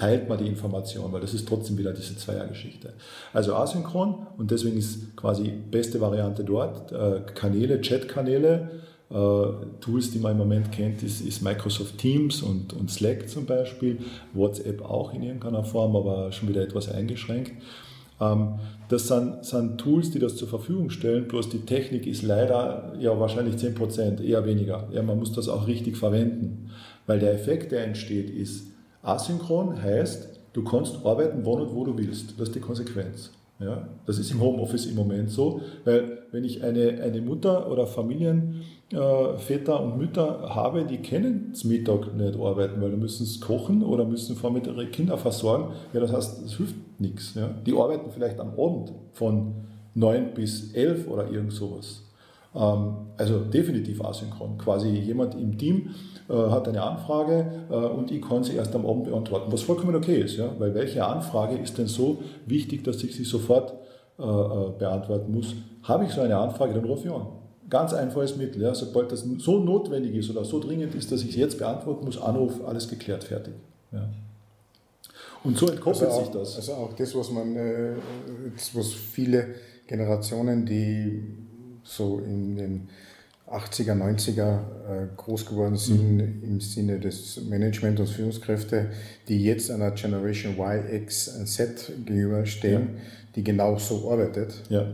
teilt 0.00 0.30
man 0.30 0.38
die 0.38 0.46
Information, 0.46 1.12
weil 1.12 1.20
das 1.20 1.34
ist 1.34 1.46
trotzdem 1.46 1.76
wieder 1.76 1.92
diese 1.92 2.16
Zweiergeschichte. 2.16 2.94
Also 3.34 3.54
asynchron 3.54 4.26
und 4.38 4.50
deswegen 4.50 4.78
ist 4.78 5.14
quasi 5.14 5.52
beste 5.70 6.00
Variante 6.00 6.42
dort, 6.42 6.90
äh, 6.90 7.20
Kanäle, 7.34 7.80
Chatkanäle, 7.82 8.70
äh, 9.10 9.14
Tools, 9.80 10.10
die 10.10 10.18
man 10.18 10.32
im 10.32 10.38
Moment 10.38 10.72
kennt, 10.72 11.02
ist, 11.02 11.20
ist 11.20 11.42
Microsoft 11.42 11.98
Teams 11.98 12.40
und, 12.40 12.72
und, 12.72 12.90
Slack 12.90 13.28
zum 13.28 13.44
Beispiel, 13.44 13.98
WhatsApp 14.32 14.82
auch 14.82 15.12
in 15.12 15.22
irgendeiner 15.22 15.64
Form, 15.64 15.94
aber 15.94 16.32
schon 16.32 16.48
wieder 16.48 16.62
etwas 16.62 16.90
eingeschränkt. 16.90 17.52
Ähm, 18.22 18.54
das 18.88 19.06
sind, 19.06 19.44
sind, 19.44 19.78
Tools, 19.78 20.12
die 20.12 20.18
das 20.18 20.36
zur 20.36 20.48
Verfügung 20.48 20.88
stellen, 20.88 21.28
bloß 21.28 21.50
die 21.50 21.66
Technik 21.66 22.06
ist 22.06 22.22
leider 22.22 22.94
ja 22.98 23.20
wahrscheinlich 23.20 23.56
10%, 23.56 24.22
eher 24.22 24.46
weniger. 24.46 24.88
Ja, 24.92 25.02
man 25.02 25.18
muss 25.18 25.32
das 25.32 25.48
auch 25.48 25.66
richtig 25.66 25.98
verwenden, 25.98 26.70
weil 27.06 27.18
der 27.18 27.34
Effekt, 27.34 27.72
der 27.72 27.84
entsteht, 27.84 28.30
ist 28.30 28.69
asynchron, 29.02 29.80
heißt, 29.80 30.40
du 30.52 30.64
kannst 30.64 31.04
arbeiten, 31.04 31.40
wann 31.44 31.60
und 31.60 31.74
wo 31.74 31.84
du 31.84 31.96
willst. 31.96 32.38
Das 32.38 32.48
ist 32.48 32.54
die 32.54 32.60
Konsequenz. 32.60 33.30
Ja, 33.60 33.88
das 34.06 34.18
ist 34.18 34.30
im 34.30 34.40
Homeoffice 34.40 34.86
im 34.86 34.94
Moment 34.94 35.30
so, 35.30 35.60
weil 35.84 36.22
wenn 36.32 36.44
ich 36.44 36.64
eine, 36.64 37.02
eine 37.02 37.20
Mutter 37.20 37.70
oder 37.70 37.86
Familien 37.86 38.62
äh, 38.90 38.96
und 38.96 39.98
Mütter 39.98 40.54
habe, 40.54 40.84
die 40.84 40.96
kennen 40.96 41.48
das 41.50 41.64
Mittag 41.64 42.14
nicht 42.16 42.40
arbeiten, 42.40 42.80
weil 42.80 42.90
die 42.90 42.96
müssen 42.96 43.24
es 43.24 43.38
kochen 43.38 43.82
oder 43.82 44.06
müssen 44.06 44.34
vormittag 44.34 44.76
ihre 44.76 44.86
Kinder 44.86 45.18
versorgen. 45.18 45.74
Ja, 45.92 46.00
das 46.00 46.10
heißt, 46.10 46.42
es 46.42 46.56
hilft 46.56 46.76
nichts. 46.98 47.34
Ja. 47.34 47.48
Die 47.66 47.76
arbeiten 47.76 48.10
vielleicht 48.10 48.40
am 48.40 48.52
Abend 48.58 48.92
von 49.12 49.52
9 49.94 50.32
bis 50.34 50.72
11 50.72 51.06
oder 51.06 51.30
irgend 51.30 51.52
sowas. 51.52 52.02
Ähm, 52.54 52.94
also 53.16 53.40
definitiv 53.40 54.02
asynchron. 54.02 54.56
Quasi 54.58 54.88
jemand 54.88 55.34
im 55.34 55.58
Team 55.58 55.90
hat 56.34 56.68
eine 56.68 56.82
Anfrage 56.82 57.66
äh, 57.70 57.74
und 57.74 58.10
ich 58.10 58.22
kann 58.22 58.44
sie 58.44 58.54
erst 58.54 58.74
am 58.74 58.86
Abend 58.86 59.04
beantworten, 59.04 59.52
was 59.52 59.62
vollkommen 59.62 59.94
okay 59.96 60.20
ist, 60.20 60.36
ja, 60.36 60.50
weil 60.58 60.74
welche 60.74 61.04
Anfrage 61.04 61.56
ist 61.56 61.78
denn 61.78 61.86
so 61.86 62.22
wichtig, 62.46 62.84
dass 62.84 63.02
ich 63.02 63.14
sie 63.16 63.24
sofort 63.24 63.74
äh, 64.18 64.22
äh 64.22 64.70
beantworten 64.78 65.32
muss? 65.32 65.54
Habe 65.82 66.04
ich 66.04 66.12
so 66.12 66.20
eine 66.20 66.36
Anfrage, 66.36 66.74
dann 66.74 66.84
rufe 66.84 67.08
ich 67.08 67.14
an. 67.14 67.26
Ganz 67.68 67.92
einfaches 67.92 68.36
Mittel. 68.36 68.62
Ja. 68.62 68.74
Sobald 68.74 69.12
das 69.12 69.24
so 69.38 69.60
notwendig 69.60 70.14
ist 70.14 70.30
oder 70.30 70.44
so 70.44 70.58
dringend 70.58 70.94
ist, 70.94 71.12
dass 71.12 71.22
ich 71.22 71.30
es 71.30 71.36
jetzt 71.36 71.58
beantworten 71.58 72.04
muss, 72.04 72.20
Anruf, 72.20 72.64
alles 72.66 72.88
geklärt, 72.88 73.24
fertig. 73.24 73.54
Ja. 73.92 74.08
Und 75.42 75.56
so 75.56 75.68
entkoppelt 75.68 76.02
also 76.02 76.20
auch, 76.20 76.24
sich 76.24 76.32
das. 76.32 76.56
Also 76.56 76.72
auch 76.74 76.92
das, 76.94 77.14
was 77.14 77.30
man, 77.30 77.56
äh, 77.56 77.94
das, 78.54 78.74
was 78.74 78.92
viele 78.92 79.54
Generationen, 79.86 80.66
die 80.66 81.22
so 81.82 82.18
in 82.18 82.56
den 82.56 82.88
80er, 83.50 83.94
90er 83.94 84.58
äh, 84.58 85.06
groß 85.16 85.46
geworden 85.46 85.76
sind 85.76 86.16
mhm. 86.16 86.42
im 86.44 86.60
Sinne 86.60 87.00
des 87.00 87.42
Management 87.48 87.98
und 87.98 88.08
Führungskräfte, 88.08 88.90
die 89.28 89.42
jetzt 89.42 89.70
einer 89.70 89.90
Generation 89.90 90.54
Y, 90.54 91.02
X 91.02 91.28
und 91.36 91.46
Z 91.46 91.92
gegenüberstehen, 92.06 92.82
ja. 92.94 93.00
die 93.34 93.42
genau 93.42 93.76
so 93.76 94.10
arbeitet. 94.10 94.54
Ja. 94.68 94.86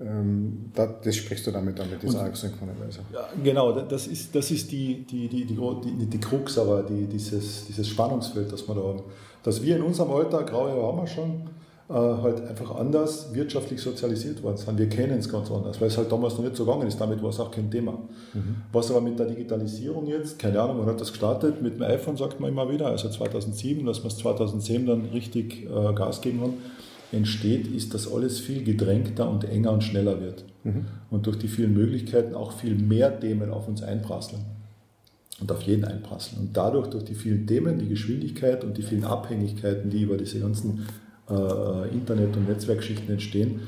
Ähm, 0.00 0.70
das, 0.74 0.90
das, 1.04 1.16
sprichst 1.16 1.46
du 1.46 1.52
damit 1.52 1.78
an, 1.80 1.88
mit 1.88 2.02
dieser 2.02 2.24
asynchronen 2.24 2.78
Weise. 2.80 3.00
Ja, 3.12 3.28
genau, 3.42 3.72
das 3.72 4.06
ist, 4.06 4.34
das 4.34 4.50
ist 4.50 4.70
die, 4.72 5.06
die, 5.06 5.28
die, 5.28 5.44
die, 5.44 5.56
die, 5.56 6.06
die 6.06 6.20
Krux, 6.20 6.58
aber 6.58 6.82
die, 6.82 7.06
dieses, 7.06 7.66
dieses 7.66 7.88
Spannungsfeld, 7.88 8.52
das 8.52 8.68
wir 8.68 8.74
da 8.74 8.82
haben. 8.82 9.02
Dass 9.42 9.62
wir 9.62 9.76
in 9.76 9.82
unserem 9.82 10.10
Alter, 10.10 10.44
graue 10.44 10.70
haben 10.70 10.98
wir 10.98 11.06
schon, 11.06 11.48
halt 11.94 12.46
einfach 12.48 12.74
anders 12.74 13.34
wirtschaftlich 13.34 13.80
sozialisiert 13.80 14.42
worden 14.42 14.56
sind. 14.56 14.78
Wir 14.78 14.88
kennen 14.88 15.18
es 15.18 15.28
ganz 15.28 15.50
anders, 15.50 15.80
weil 15.80 15.88
es 15.88 15.98
halt 15.98 16.10
damals 16.10 16.34
noch 16.34 16.44
nicht 16.44 16.56
so 16.56 16.64
gegangen 16.64 16.88
ist. 16.88 17.00
Damit 17.00 17.22
war 17.22 17.30
es 17.30 17.40
auch 17.40 17.50
kein 17.50 17.70
Thema. 17.70 17.92
Mhm. 18.32 18.56
Was 18.72 18.90
aber 18.90 19.00
mit 19.00 19.18
der 19.18 19.26
Digitalisierung 19.26 20.06
jetzt, 20.06 20.38
keine 20.38 20.60
Ahnung, 20.60 20.78
wann 20.80 20.86
hat 20.86 21.00
das 21.00 21.10
gestartet? 21.10 21.60
Mit 21.60 21.74
dem 21.74 21.82
iPhone 21.82 22.16
sagt 22.16 22.40
man 22.40 22.50
immer 22.50 22.70
wieder, 22.70 22.86
also 22.86 23.08
2007, 23.08 23.84
dass 23.84 24.02
wir 24.02 24.08
es 24.08 24.16
2010 24.16 24.86
dann 24.86 25.04
richtig 25.06 25.64
äh, 25.66 25.92
Gas 25.92 26.20
geben 26.20 26.40
haben, 26.40 26.54
entsteht, 27.12 27.66
ist, 27.66 27.92
dass 27.94 28.10
alles 28.10 28.40
viel 28.40 28.64
gedrängter 28.64 29.28
und 29.28 29.44
enger 29.44 29.72
und 29.72 29.84
schneller 29.84 30.20
wird. 30.20 30.44
Mhm. 30.64 30.86
Und 31.10 31.26
durch 31.26 31.38
die 31.38 31.48
vielen 31.48 31.74
Möglichkeiten 31.74 32.34
auch 32.34 32.52
viel 32.52 32.74
mehr 32.74 33.20
Themen 33.20 33.50
auf 33.50 33.68
uns 33.68 33.82
einprasseln 33.82 34.42
und 35.40 35.52
auf 35.52 35.62
jeden 35.62 35.84
einprasseln. 35.84 36.40
Und 36.40 36.56
dadurch, 36.56 36.88
durch 36.88 37.04
die 37.04 37.14
vielen 37.14 37.46
Themen, 37.46 37.78
die 37.78 37.88
Geschwindigkeit 37.88 38.64
und 38.64 38.78
die 38.78 38.82
vielen 38.82 39.04
Abhängigkeiten, 39.04 39.90
die 39.90 40.02
über 40.02 40.16
diese 40.16 40.40
ganzen 40.40 40.78
äh, 40.78 41.01
Internet- 41.28 42.36
und 42.36 42.48
Netzwerkschichten 42.48 43.10
entstehen, 43.10 43.60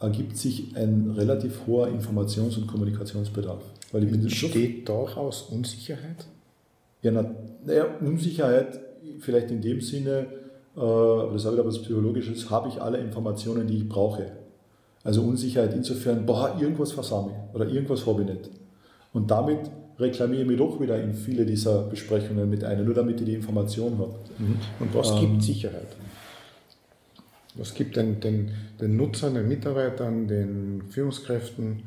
ergibt 0.00 0.36
sich 0.36 0.76
ein 0.76 1.12
relativ 1.16 1.66
hoher 1.66 1.88
Informations- 1.88 2.56
und 2.56 2.66
Kommunikationsbedarf. 2.66 3.62
Weil 3.92 4.04
ich 4.04 4.12
Entsteht 4.12 4.88
daraus 4.88 5.42
Unsicherheit? 5.42 6.26
Ja, 7.02 7.10
naja, 7.12 7.86
Unsicherheit 8.00 8.80
vielleicht 9.20 9.50
in 9.50 9.60
dem 9.60 9.80
Sinne, 9.80 10.26
äh, 10.76 10.80
das 10.80 11.42
ist 11.42 11.46
auch 11.46 11.52
wieder 11.52 11.66
was 11.66 11.80
Psychologisches, 11.82 12.50
habe 12.50 12.68
ich 12.68 12.80
alle 12.80 12.98
Informationen, 12.98 13.66
die 13.66 13.78
ich 13.78 13.88
brauche. 13.88 14.26
Also 15.04 15.22
Unsicherheit 15.22 15.74
insofern, 15.74 16.26
boah, 16.26 16.56
irgendwas 16.60 16.92
versame 16.92 17.30
ich 17.30 17.54
oder 17.54 17.68
irgendwas 17.68 18.06
habe 18.06 18.22
ich 18.22 18.28
nicht. 18.28 18.50
Und 19.12 19.30
damit 19.30 19.60
reklamiere 19.98 20.42
ich 20.42 20.48
mich 20.48 20.58
doch 20.58 20.80
wieder 20.80 21.00
in 21.00 21.14
viele 21.14 21.44
dieser 21.44 21.82
Besprechungen 21.82 22.48
mit 22.48 22.62
ein, 22.62 22.84
nur 22.84 22.94
damit 22.94 23.20
ich 23.20 23.26
die 23.26 23.34
Information 23.34 23.98
habe. 23.98 24.14
Mhm. 24.38 24.56
Und 24.80 24.94
was 24.94 25.10
ähm, 25.12 25.20
gibt 25.20 25.42
Sicherheit? 25.42 25.88
Was 27.58 27.74
gibt 27.74 27.96
den, 27.96 28.20
den, 28.20 28.50
den 28.80 28.96
Nutzern, 28.96 29.34
den 29.34 29.48
Mitarbeitern, 29.48 30.28
den 30.28 30.82
Führungskräften, 30.88 31.82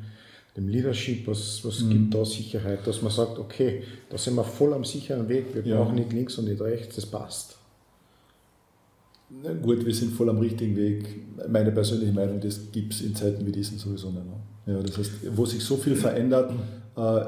dem 0.56 0.68
Leadership, 0.68 1.26
was, 1.26 1.64
was 1.64 1.80
mhm. 1.80 1.90
gibt 1.90 2.14
da 2.14 2.24
Sicherheit, 2.24 2.86
dass 2.86 3.00
man 3.00 3.10
sagt, 3.10 3.38
okay, 3.38 3.82
da 4.10 4.18
sind 4.18 4.34
wir 4.34 4.44
voll 4.44 4.74
am 4.74 4.84
sicheren 4.84 5.28
Weg, 5.28 5.46
wir 5.54 5.64
ja. 5.64 5.76
brauchen 5.76 5.94
nicht 5.94 6.12
links 6.12 6.36
und 6.38 6.44
nicht 6.46 6.60
rechts, 6.60 6.96
das 6.96 7.06
passt. 7.06 7.56
Na 9.42 9.54
gut, 9.54 9.84
wir 9.86 9.94
sind 9.94 10.12
voll 10.12 10.28
am 10.28 10.38
richtigen 10.38 10.76
Weg. 10.76 11.04
Meine 11.48 11.72
persönliche 11.72 12.12
Meinung, 12.12 12.38
das 12.38 12.60
gibt 12.70 12.92
es 12.92 13.00
in 13.00 13.14
Zeiten 13.14 13.46
wie 13.46 13.52
diesen 13.52 13.78
sowieso 13.78 14.10
nicht 14.10 14.24
mehr. 14.26 14.76
Ja, 14.76 14.82
das 14.82 14.98
heißt, 14.98 15.10
wo 15.34 15.46
sich 15.46 15.64
so 15.64 15.76
viel 15.76 15.96
verändert, 15.96 16.52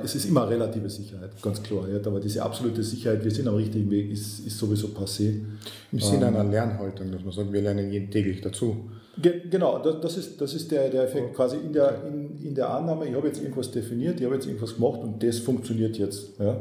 es 0.02 0.14
ist 0.14 0.26
immer 0.26 0.48
relative 0.48 0.90
Sicherheit, 0.90 1.30
ganz 1.40 1.62
klar. 1.62 1.86
Aber 2.04 2.20
diese 2.20 2.42
absolute 2.42 2.82
Sicherheit, 2.82 3.24
wir 3.24 3.30
sind 3.30 3.48
am 3.48 3.54
richtigen 3.54 3.90
Weg, 3.90 4.10
ist, 4.10 4.46
ist 4.46 4.58
sowieso 4.58 4.88
passé. 4.88 5.40
Im 5.90 6.00
Sinne 6.00 6.26
ähm, 6.26 6.36
einer 6.36 6.50
Lernhaltung, 6.50 7.10
dass 7.10 7.22
man 7.22 7.32
sagt, 7.32 7.50
wir 7.50 7.62
lernen 7.62 7.90
jeden 7.90 8.10
täglich 8.10 8.42
dazu. 8.42 8.90
Ge 9.16 9.42
genau, 9.48 9.78
das, 9.78 10.00
das, 10.00 10.16
ist, 10.18 10.40
das 10.40 10.54
ist 10.54 10.70
der, 10.70 10.90
der 10.90 11.04
Effekt. 11.04 11.34
Quasi 11.34 11.56
in 11.56 11.72
der, 11.72 12.02
in, 12.06 12.42
in 12.42 12.54
der 12.54 12.68
Annahme, 12.68 13.06
ich 13.06 13.14
habe 13.14 13.26
jetzt 13.26 13.40
irgendwas 13.40 13.70
definiert, 13.70 14.20
ich 14.20 14.26
habe 14.26 14.34
jetzt 14.34 14.46
irgendwas 14.46 14.74
gemacht 14.74 15.00
und 15.00 15.22
das 15.22 15.38
funktioniert 15.38 15.96
jetzt. 15.96 16.38
Ja? 16.38 16.60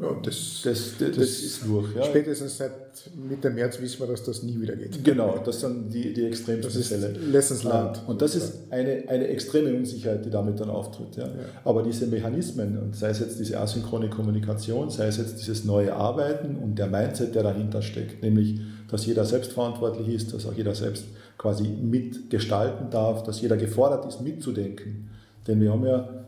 Ja, 0.00 0.16
das, 0.22 0.60
das, 0.64 0.92
das, 0.98 1.16
das, 1.16 1.28
ist 1.40 1.66
durch. 1.66 1.94
Ja. 1.94 2.04
Spätestens 2.04 2.56
seit 2.56 2.72
Mitte 3.16 3.50
März 3.50 3.80
wissen 3.80 4.00
wir, 4.00 4.06
dass 4.08 4.24
das 4.24 4.42
nie 4.42 4.60
wieder 4.60 4.74
geht. 4.74 5.04
Genau, 5.04 5.38
das 5.44 5.60
sind 5.60 5.92
die, 5.92 6.12
die 6.12 6.24
extremsten 6.24 6.82
Fälle. 6.82 7.08
Lessons 7.12 7.64
learned. 7.64 8.02
Und 8.06 8.20
das 8.20 8.34
ist 8.34 8.54
eine, 8.70 9.04
eine 9.08 9.28
extreme 9.28 9.72
Unsicherheit, 9.74 10.24
die 10.24 10.30
damit 10.30 10.58
dann 10.58 10.70
auftritt. 10.70 11.16
Ja. 11.16 11.26
ja. 11.26 11.32
Aber 11.64 11.82
diese 11.82 12.06
Mechanismen, 12.06 12.78
und 12.78 12.96
sei 12.96 13.10
es 13.10 13.20
jetzt 13.20 13.38
diese 13.38 13.58
asynchrone 13.58 14.10
Kommunikation, 14.10 14.90
sei 14.90 15.06
es 15.06 15.16
jetzt 15.16 15.38
dieses 15.40 15.64
neue 15.64 15.94
Arbeiten 15.94 16.56
und 16.56 16.76
der 16.76 16.88
Mindset, 16.88 17.34
der 17.34 17.44
dahinter 17.44 17.82
steckt, 17.82 18.22
nämlich, 18.22 18.60
dass 18.90 19.06
jeder 19.06 19.24
selbstverantwortlich 19.24 20.08
ist, 20.08 20.34
dass 20.34 20.46
auch 20.46 20.54
jeder 20.54 20.74
selbst 20.74 21.04
quasi 21.36 21.68
mitgestalten 21.68 22.90
darf, 22.90 23.22
dass 23.22 23.40
jeder 23.40 23.56
gefordert 23.56 24.06
ist, 24.06 24.20
mitzudenken. 24.20 25.10
Denn 25.46 25.60
wir 25.60 25.72
haben 25.72 25.84
ja 25.84 26.27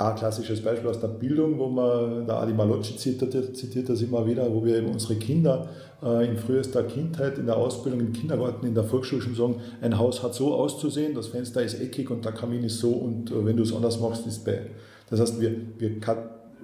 ein 0.00 0.16
klassisches 0.16 0.62
Beispiel 0.62 0.88
aus 0.88 0.98
der 0.98 1.08
Bildung, 1.08 1.58
wo 1.58 1.68
man, 1.68 2.26
der 2.26 2.36
Ali 2.36 2.54
Malocci 2.54 2.96
zitiert, 2.96 3.56
zitiert 3.56 3.88
das 3.88 4.00
immer 4.00 4.26
wieder, 4.26 4.52
wo 4.52 4.64
wir 4.64 4.78
eben 4.78 4.88
unsere 4.88 5.16
Kinder 5.16 5.68
äh, 6.02 6.26
in 6.26 6.38
frühester 6.38 6.82
Kindheit, 6.84 7.38
in 7.38 7.46
der 7.46 7.56
Ausbildung, 7.56 8.00
im 8.00 8.12
Kindergarten, 8.12 8.66
in 8.66 8.74
der 8.74 8.84
Volksschule 8.84 9.20
schon 9.20 9.34
sagen, 9.34 9.56
ein 9.82 9.98
Haus 9.98 10.22
hat 10.22 10.34
so 10.34 10.54
auszusehen, 10.54 11.14
das 11.14 11.28
Fenster 11.28 11.62
ist 11.62 11.80
eckig 11.80 12.10
und 12.10 12.24
der 12.24 12.32
Kamin 12.32 12.64
ist 12.64 12.78
so 12.78 12.90
und 12.90 13.30
äh, 13.30 13.44
wenn 13.44 13.56
du 13.56 13.62
es 13.62 13.74
anders 13.74 14.00
machst, 14.00 14.26
ist 14.26 14.44
bei. 14.44 14.62
Das 15.10 15.20
heißt, 15.20 15.40
wir, 15.40 15.54
wir 15.78 15.90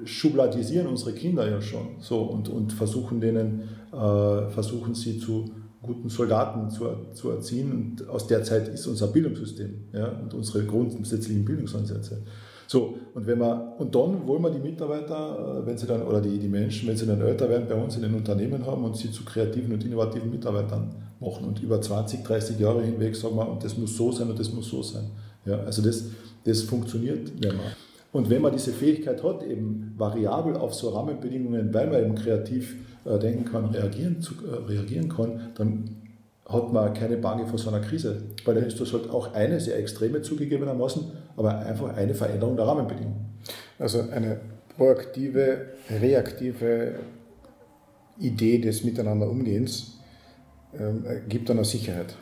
schubladisieren 0.05 0.87
unsere 0.87 1.13
Kinder 1.13 1.49
ja 1.49 1.61
schon 1.61 1.97
so 2.01 2.23
und, 2.23 2.49
und 2.49 2.73
versuchen 2.73 3.21
denen, 3.21 3.69
äh, 3.93 4.49
versuchen 4.49 4.95
sie 4.95 5.19
zu 5.19 5.51
guten 5.83 6.09
Soldaten 6.09 6.71
zu, 6.71 6.87
zu 7.13 7.31
erziehen 7.31 7.73
und 7.73 8.09
aus 8.09 8.27
der 8.27 8.43
Zeit 8.43 8.69
ist 8.69 8.87
unser 8.87 9.09
Bildungssystem 9.09 9.75
ja, 9.93 10.09
und 10.09 10.35
unsere 10.35 10.65
grundsätzlichen 10.65 11.45
Bildungsansätze. 11.45 12.23
So, 12.67 12.95
und, 13.15 13.27
wenn 13.27 13.39
man, 13.39 13.75
und 13.79 13.95
dann 13.95 14.27
wollen 14.27 14.43
wir 14.43 14.51
die 14.51 14.59
Mitarbeiter, 14.59 15.63
äh, 15.63 15.67
wenn 15.67 15.79
sie 15.79 15.87
dann, 15.87 16.03
oder 16.03 16.21
die, 16.21 16.39
die 16.39 16.49
Menschen, 16.49 16.89
wenn 16.89 16.97
sie 16.97 17.07
dann 17.07 17.21
älter 17.21 17.49
werden, 17.49 17.67
bei 17.69 17.75
uns 17.75 17.97
in 17.97 18.03
den 18.03 18.15
Unternehmen 18.15 18.67
haben 18.67 18.85
und 18.85 18.97
sie 18.97 19.11
zu 19.11 19.25
kreativen 19.25 19.73
und 19.73 19.85
innovativen 19.85 20.31
Mitarbeitern 20.31 20.95
machen. 21.21 21.47
Und 21.47 21.63
über 21.63 21.81
20, 21.81 22.25
30 22.25 22.59
Jahre 22.59 22.83
hinweg 22.83 23.15
sagen 23.15 23.37
wir, 23.37 23.49
und 23.49 23.63
das 23.63 23.77
muss 23.77 23.97
so 23.97 24.11
sein 24.11 24.29
und 24.29 24.39
das 24.39 24.53
muss 24.53 24.69
so 24.69 24.83
sein. 24.83 25.05
Ja, 25.45 25.61
also 25.61 25.83
das, 25.83 26.07
das 26.45 26.63
funktioniert 26.63 27.31
wenn 27.41 27.57
man. 27.57 27.67
Und 28.13 28.31
wenn 28.31 28.41
man 28.41 28.53
diese 28.53 28.73
Fähigkeit 28.73 29.23
hat, 29.23 29.43
eben 29.43 29.95
variabel 29.97 30.57
auf 30.57 30.75
so 30.75 30.89
Rahmenbedingungen, 30.89 31.73
weil 31.75 31.89
man 31.89 32.03
eben 32.03 32.15
kreativ 32.15 32.77
äh, 33.05 33.19
denken 33.19 33.45
kann, 33.45 33.67
reagieren, 33.67 34.21
zu, 34.23 34.35
äh, 34.47 34.65
reagieren 34.67 35.09
kann, 35.09 35.51
dann 35.55 35.97
hat 36.49 36.73
man 36.73 36.95
keine 36.95 37.17
Bange 37.17 37.47
vor 37.47 37.59
so 37.59 37.71
einer 37.71 37.81
Krise. 37.81 38.23
Weil 38.45 38.55
dann 38.55 38.65
ist 38.65 38.81
das 38.81 38.93
halt 38.93 39.11
auch 39.11 39.35
eine 39.35 39.59
sehr 39.61 39.79
extreme 39.79 40.23
zugegebenermaßen, 40.23 41.05
aber 41.37 41.59
einfach 41.59 41.97
eine 41.97 42.15
Veränderung 42.15 42.57
der 42.57 42.67
Rahmenbedingungen. 42.67 43.37
Also 43.79 44.01
eine 44.01 44.41
proaktive, 44.77 45.67
reaktive 46.01 46.95
Idee 48.19 48.59
des 48.59 48.85
Miteinanderumgehens 48.85 49.99
ähm, 50.79 51.05
gibt 51.29 51.49
dann 51.49 51.59
eine 51.59 51.67
Sicherheit. 51.67 52.15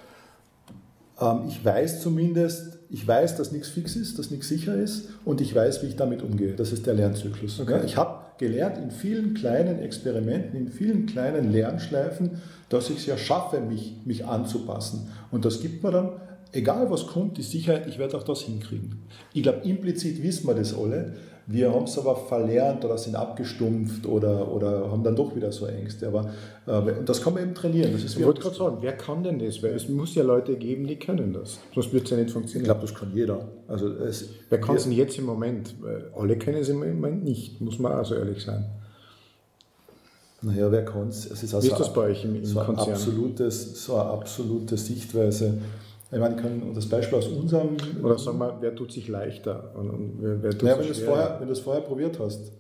Ähm, 1.21 1.43
ich 1.49 1.65
weiß 1.65 2.01
zumindest, 2.01 2.79
ich 2.91 3.07
weiß, 3.07 3.37
dass 3.37 3.53
nichts 3.53 3.69
fix 3.69 3.95
ist, 3.97 4.19
dass 4.19 4.31
nichts 4.31 4.49
sicher 4.49 4.75
ist 4.75 5.11
und 5.25 5.41
ich 5.41 5.55
weiß, 5.55 5.83
wie 5.83 5.87
ich 5.87 5.97
damit 5.97 6.23
umgehe. 6.23 6.55
Das 6.55 6.73
ist 6.73 6.87
der 6.87 6.95
Lernzyklus. 6.95 7.61
Okay. 7.61 7.81
Ich 7.85 7.97
habe 7.97 8.24
gelernt 8.38 8.79
in 8.79 8.90
vielen 8.90 9.35
kleinen 9.35 9.81
Experimenten, 9.81 10.59
in 10.59 10.68
vielen 10.68 11.07
kleinen 11.07 11.53
Lernschleifen, 11.53 12.42
dass 12.68 12.90
ich 12.90 12.99
es 12.99 13.07
ja 13.07 13.16
schaffe, 13.16 13.61
mich, 13.61 13.97
mich 14.05 14.27
anzupassen. 14.27 15.09
Und 15.31 15.44
das 15.44 15.61
gibt 15.61 15.83
mir 15.83 15.90
dann, 15.90 16.12
egal 16.53 16.90
was 16.90 17.07
kommt, 17.07 17.38
die 17.38 17.42
Sicherheit, 17.42 17.87
ich 17.87 17.99
werde 17.99 18.16
auch 18.16 18.25
das 18.25 18.42
hinkriegen. 18.42 19.03
Ich 19.33 19.42
glaube, 19.42 19.66
implizit 19.68 20.23
wissen 20.23 20.47
wir 20.47 20.55
das 20.55 20.77
alle. 20.77 21.14
Wir 21.46 21.72
haben 21.72 21.85
es 21.85 21.98
aber 21.98 22.16
verlernt 22.16 22.85
oder 22.85 22.96
sind 22.96 23.16
abgestumpft 23.16 24.07
oder, 24.07 24.50
oder 24.50 24.90
haben 24.90 25.04
dann 25.04 25.14
doch 25.14 25.37
wieder 25.37 25.52
so 25.52 25.66
Ängste. 25.66 26.07
Aber 26.09 26.30
äh, 26.66 27.04
das 27.04 27.22
kann 27.22 27.35
man 27.35 27.42
eben 27.42 27.54
trainieren. 27.54 27.92
Das 27.92 28.02
ist 28.02 28.16
ich 28.16 28.24
wollte 28.24 28.40
gerade 28.40 28.57
sagen, 28.57 28.78
wer 28.80 28.96
kann 28.96 29.22
denn 29.22 29.38
das? 29.38 29.62
Weil 29.62 29.72
es 29.74 29.88
muss 29.88 30.14
ja 30.14 30.22
Leute 30.22 30.57
geben, 30.57 30.87
die 30.87 30.96
können 30.96 31.35
das. 31.35 31.59
Sonst 31.74 31.92
wird 31.92 32.04
es 32.04 32.11
ja 32.11 32.16
nicht 32.16 32.30
funktionieren. 32.30 32.62
Ich 32.62 32.68
glaube, 32.68 32.80
das 32.80 32.94
kann 32.94 33.12
jeder. 33.14 33.46
Also 33.68 33.88
es, 33.88 34.30
wer 34.48 34.61
kann 34.61 34.76
es 34.76 34.85
denn 34.85 34.92
jetzt 34.92 35.18
im 35.18 35.26
Moment? 35.26 35.74
Weil 35.83 36.11
alle 36.16 36.38
können 36.38 36.59
es 36.59 36.70
im 36.70 36.78
Moment 36.78 37.24
nicht, 37.24 37.61
muss 37.61 37.78
man 37.78 37.92
auch 37.92 38.07
so 38.07 38.14
ehrlich 38.14 38.42
sein. 38.42 38.64
Naja, 40.40 40.70
wer 40.70 40.85
kann 40.85 41.09
es? 41.09 41.30
Es 41.30 41.42
ist 41.42 41.54
also 41.54 41.68
ist 41.68 41.78
das 41.78 41.92
bei 41.92 42.02
euch 42.02 42.24
im, 42.24 42.37
im 42.37 42.44
so 42.44 42.61
Konzern? 42.61 42.92
Absolutes, 42.92 43.85
so 43.85 43.96
eine 43.96 44.11
absolute 44.11 44.76
Sichtweise. 44.76 45.59
Ich 46.14 46.20
meine, 46.20 46.37
ich 46.37 46.42
kann 46.42 46.62
das 46.74 46.87
Beispiel 46.87 47.18
aus 47.18 47.27
unserem. 47.27 47.77
Oder 48.03 48.18
sagen 48.18 48.38
wir, 48.38 48.57
wer 48.61 48.74
tut 48.74 48.92
sich 48.92 49.09
leichter? 49.09 49.72
Und, 49.74 49.90
und 49.90 50.12
wer, 50.20 50.42
wer 50.42 50.50
tut 50.53 50.62
naja, 50.62 50.79
wenn, 50.79 50.88
du 50.88 50.94
vorher, 50.94 51.37
wenn 51.40 51.46
du 51.46 51.53
es 51.53 51.61
vorher 51.61 51.83
probiert 51.83 52.18
hast. 52.20 52.53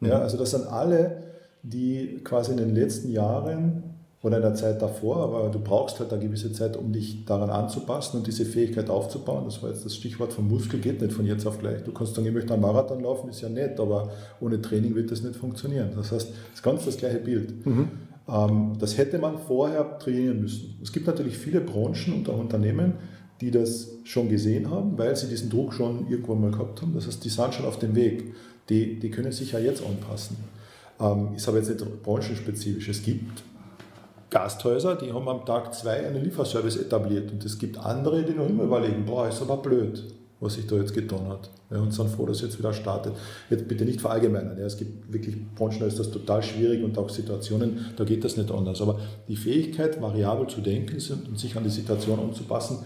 Mhm. 0.00 0.08
Ja, 0.08 0.18
also 0.20 0.36
das 0.36 0.50
sind 0.50 0.66
alle, 0.66 1.22
die 1.62 2.20
quasi 2.22 2.52
in 2.52 2.58
den 2.58 2.74
letzten 2.74 3.10
Jahren 3.10 3.82
oder 4.22 4.36
in 4.36 4.42
der 4.42 4.54
Zeit 4.54 4.82
davor, 4.82 5.18
aber 5.18 5.48
du 5.48 5.60
brauchst 5.60 6.00
halt 6.00 6.12
eine 6.12 6.22
gewisse 6.22 6.52
Zeit, 6.52 6.76
um 6.76 6.92
dich 6.92 7.24
daran 7.24 7.50
anzupassen 7.50 8.18
und 8.18 8.26
diese 8.26 8.44
Fähigkeit 8.44 8.90
aufzubauen. 8.90 9.44
Das 9.44 9.62
war 9.62 9.70
jetzt 9.70 9.84
das 9.84 9.94
Stichwort 9.94 10.32
vom 10.32 10.48
Muskel, 10.48 10.80
geht 10.80 11.00
nicht 11.00 11.12
von 11.12 11.24
jetzt 11.24 11.46
auf 11.46 11.58
gleich. 11.60 11.84
Du 11.84 11.92
kannst 11.92 12.14
sagen, 12.14 12.26
ich 12.26 12.34
möchte 12.34 12.52
einen 12.52 12.62
Marathon 12.62 13.00
laufen, 13.00 13.30
ist 13.30 13.40
ja 13.40 13.48
nett, 13.48 13.78
aber 13.78 14.10
ohne 14.40 14.60
Training 14.60 14.94
wird 14.96 15.10
das 15.12 15.22
nicht 15.22 15.36
funktionieren. 15.36 15.90
Das 15.96 16.10
heißt, 16.10 16.30
es 16.30 16.54
ist 16.54 16.62
ganz 16.62 16.84
das 16.84 16.96
gleiche 16.96 17.18
Bild. 17.18 17.64
Mhm. 17.64 17.88
Ähm, 18.28 18.72
das 18.78 18.98
hätte 18.98 19.18
man 19.18 19.38
vorher 19.38 19.98
trainieren 19.98 20.40
müssen. 20.40 20.78
Es 20.82 20.92
gibt 20.92 21.06
natürlich 21.06 21.36
viele 21.38 21.60
Branchen 21.60 22.14
und 22.14 22.28
auch 22.28 22.38
Unternehmen, 22.38 22.94
die 23.40 23.50
das 23.50 23.88
schon 24.04 24.28
gesehen 24.28 24.70
haben, 24.70 24.98
weil 24.98 25.14
sie 25.16 25.28
diesen 25.28 25.48
Druck 25.48 25.72
schon 25.72 26.08
irgendwann 26.08 26.40
mal 26.40 26.50
gehabt 26.50 26.82
haben. 26.82 26.94
Das 26.94 27.06
heißt, 27.06 27.24
die 27.24 27.28
sind 27.28 27.54
schon 27.54 27.66
auf 27.66 27.78
dem 27.78 27.94
Weg. 27.94 28.34
Die, 28.68 28.98
die 28.98 29.10
können 29.10 29.32
sich 29.32 29.52
ja 29.52 29.58
jetzt 29.58 29.82
anpassen. 29.84 30.36
Ähm, 31.00 31.34
ist 31.34 31.48
aber 31.48 31.58
jetzt 31.58 31.70
nicht 31.70 32.02
branchenspezifisch. 32.02 32.88
Es 32.88 33.02
gibt 33.02 33.42
Gasthäuser, 34.30 34.96
die 34.96 35.12
haben 35.12 35.26
am 35.28 35.46
Tag 35.46 35.72
zwei 35.72 36.06
einen 36.06 36.22
Lieferservice 36.22 36.76
etabliert 36.76 37.32
und 37.32 37.44
es 37.44 37.58
gibt 37.58 37.78
andere, 37.78 38.24
die 38.24 38.34
noch 38.34 38.46
immer 38.46 38.64
überlegen, 38.64 39.06
boah, 39.06 39.26
ist 39.26 39.40
aber 39.40 39.56
blöd, 39.56 40.04
was 40.40 40.54
sich 40.54 40.66
da 40.66 40.76
jetzt 40.76 40.94
getan 40.94 41.28
hat. 41.28 41.50
Ja, 41.70 41.78
und 41.80 41.92
sind 41.92 42.08
froh, 42.10 42.26
dass 42.26 42.38
es 42.38 42.42
jetzt 42.42 42.58
wieder 42.58 42.72
startet. 42.72 43.14
Jetzt 43.50 43.68
bitte 43.68 43.84
nicht 43.84 44.00
verallgemeinern. 44.00 44.58
Ja, 44.58 44.66
es 44.66 44.76
gibt 44.76 45.12
wirklich 45.12 45.36
Branchen, 45.54 45.80
da 45.80 45.86
ist 45.86 45.98
das 45.98 46.10
total 46.10 46.42
schwierig 46.42 46.82
und 46.84 46.96
auch 46.96 47.10
Situationen, 47.10 47.86
da 47.96 48.04
geht 48.04 48.24
das 48.24 48.36
nicht 48.36 48.50
anders. 48.50 48.80
Aber 48.80 49.00
die 49.26 49.36
Fähigkeit, 49.36 50.00
variabel 50.00 50.46
zu 50.46 50.60
denken 50.60 50.96
und 51.28 51.38
sich 51.38 51.56
an 51.56 51.64
die 51.64 51.70
Situation 51.70 52.20
anzupassen, 52.20 52.78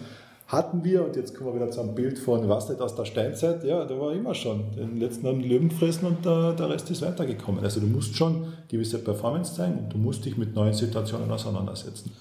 hatten 0.52 0.84
wir, 0.84 1.04
und 1.06 1.16
jetzt 1.16 1.34
kommen 1.34 1.50
wir 1.50 1.54
wieder 1.62 1.70
zum 1.70 1.94
Bild 1.94 2.18
von, 2.18 2.46
was 2.48 2.68
nicht 2.68 2.80
aus 2.80 2.94
der 2.94 3.06
Steinzeit, 3.06 3.64
ja, 3.64 3.86
da 3.86 3.98
war 3.98 4.12
immer 4.12 4.34
schon. 4.34 4.72
Den 4.76 4.98
letzten 4.98 5.26
haben 5.26 5.40
die 5.40 5.48
Löwen 5.48 5.70
gefressen 5.70 6.06
und 6.06 6.24
der, 6.26 6.52
der 6.52 6.68
Rest 6.68 6.90
ist 6.90 7.00
weitergekommen. 7.00 7.64
Also 7.64 7.80
du 7.80 7.86
musst 7.86 8.14
schon 8.14 8.52
gewisse 8.68 8.98
Performance 8.98 9.54
zeigen 9.54 9.78
und 9.78 9.92
du 9.92 9.96
musst 9.96 10.26
dich 10.26 10.36
mit 10.36 10.54
neuen 10.54 10.74
Situationen 10.74 11.30
auseinandersetzen. 11.30 12.12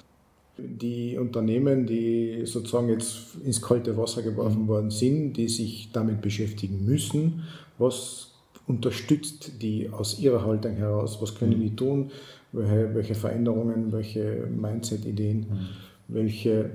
Die 0.57 1.17
Unternehmen, 1.17 1.85
die 1.85 2.41
sozusagen 2.45 2.89
jetzt 2.89 3.35
ins 3.43 3.61
kalte 3.61 3.97
Wasser 3.97 4.21
geworfen 4.21 4.67
worden 4.67 4.91
sind, 4.91 5.33
die 5.33 5.47
sich 5.47 5.89
damit 5.91 6.21
beschäftigen 6.21 6.85
müssen, 6.85 7.43
was 7.77 8.31
unterstützt 8.67 9.61
die 9.61 9.89
aus 9.89 10.19
ihrer 10.19 10.45
Haltung 10.45 10.75
heraus, 10.75 11.17
was 11.21 11.35
können 11.35 11.59
die 11.59 11.75
tun, 11.75 12.11
welche, 12.51 12.93
welche 12.93 13.15
Veränderungen, 13.15 13.91
welche 13.91 14.47
Mindset-Ideen, 14.49 15.39
mhm. 15.39 15.67
welche 16.07 16.69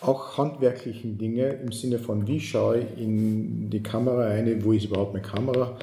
auch 0.00 0.38
handwerklichen 0.38 1.18
Dinge 1.18 1.48
im 1.48 1.72
Sinne 1.72 1.98
von, 1.98 2.26
wie 2.26 2.40
schaue 2.40 2.80
ich 2.80 3.02
in 3.02 3.68
die 3.70 3.82
Kamera 3.82 4.28
ein, 4.28 4.64
wo 4.64 4.72
ist 4.72 4.86
überhaupt 4.86 5.12
meine 5.12 5.26
Kamera, 5.26 5.76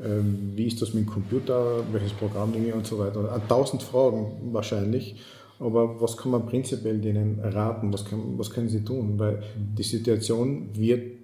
ähm, 0.00 0.52
wie 0.54 0.66
ist 0.66 0.80
das 0.80 0.94
mit 0.94 1.06
dem 1.06 1.10
Computer, 1.10 1.82
welches 1.92 2.12
Programm 2.12 2.52
nehme 2.52 2.68
ich 2.68 2.74
und 2.74 2.86
so 2.86 2.98
weiter. 2.98 3.40
Tausend 3.48 3.82
Fragen 3.82 4.32
wahrscheinlich, 4.52 5.16
aber 5.64 6.00
was 6.00 6.16
kann 6.16 6.32
man 6.32 6.46
prinzipiell 6.46 6.98
denen 6.98 7.40
raten, 7.40 7.92
was, 7.92 8.04
kann, 8.04 8.38
was 8.38 8.50
können 8.50 8.68
sie 8.68 8.84
tun, 8.84 9.18
weil 9.18 9.42
die 9.56 9.82
Situation 9.82 10.68
wird 10.74 11.18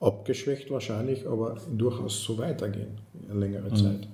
abgeschwächt 0.00 0.70
wahrscheinlich, 0.70 1.26
aber 1.26 1.56
durchaus 1.74 2.22
so 2.22 2.38
weitergehen, 2.38 2.98
eine 3.28 3.40
längere 3.40 3.70
mhm. 3.70 3.76
Zeit. 3.76 4.08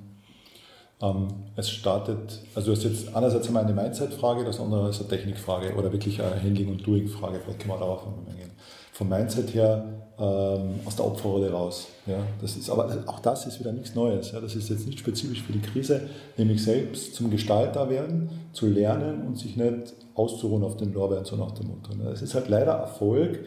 Ähm, 1.03 1.29
es 1.57 1.71
startet, 1.71 2.41
also 2.55 2.71
du 2.71 2.77
hast 2.77 2.85
jetzt 2.85 3.15
einerseits 3.15 3.49
einmal 3.49 3.65
eine 3.65 3.75
Mindset-Frage, 3.75 4.45
das 4.45 4.61
andere 4.61 4.89
ist 4.89 5.01
eine 5.01 5.09
Technikfrage 5.09 5.75
oder 5.75 5.93
wirklich 5.93 6.23
eine 6.23 6.41
Handling- 6.41 6.71
und 6.71 6.87
Doing-Frage, 6.87 7.41
vielleicht 7.41 7.61
können 7.61 7.75
wir 7.75 7.79
darauf 7.79 8.07
eingehen. 8.07 8.53
Vom 8.95 9.09
Mindset 9.09 9.53
her 9.55 9.85
ähm, 10.19 10.81
aus 10.85 10.95
der 10.95 11.05
Opferrolle 11.05 11.51
raus. 11.51 11.89
Ja, 12.07 12.19
das 12.41 12.57
ist, 12.57 12.71
aber 12.71 12.97
auch 13.07 13.19
das 13.19 13.45
ist 13.47 13.59
wieder 13.59 13.73
nichts 13.73 13.97
Neues. 13.97 14.31
Ja, 14.31 14.41
das 14.41 14.55
ist 14.55 14.69
jetzt 14.69 14.87
nicht 14.87 15.01
spezifisch 15.01 15.43
für 15.43 15.53
die 15.53 15.61
Krise, 15.61 16.03
nämlich 16.37 16.63
selbst 16.63 17.17
zum 17.17 17.29
Gestalter 17.29 17.91
werden, 17.91 18.31
zu 18.53 18.67
lernen 18.67 19.27
und 19.27 19.37
sich 19.37 19.57
nicht 19.57 19.95
auszuruhen 20.15 20.63
auf 20.63 20.77
den 20.77 20.93
Lorbeeren, 20.93 21.25
so 21.25 21.35
nach 21.35 21.51
dem 21.51 21.67
Motto. 21.67 21.91
Es 22.13 22.23
ist 22.23 22.35
halt 22.35 22.49
leider 22.49 22.73
Erfolg, 22.73 23.41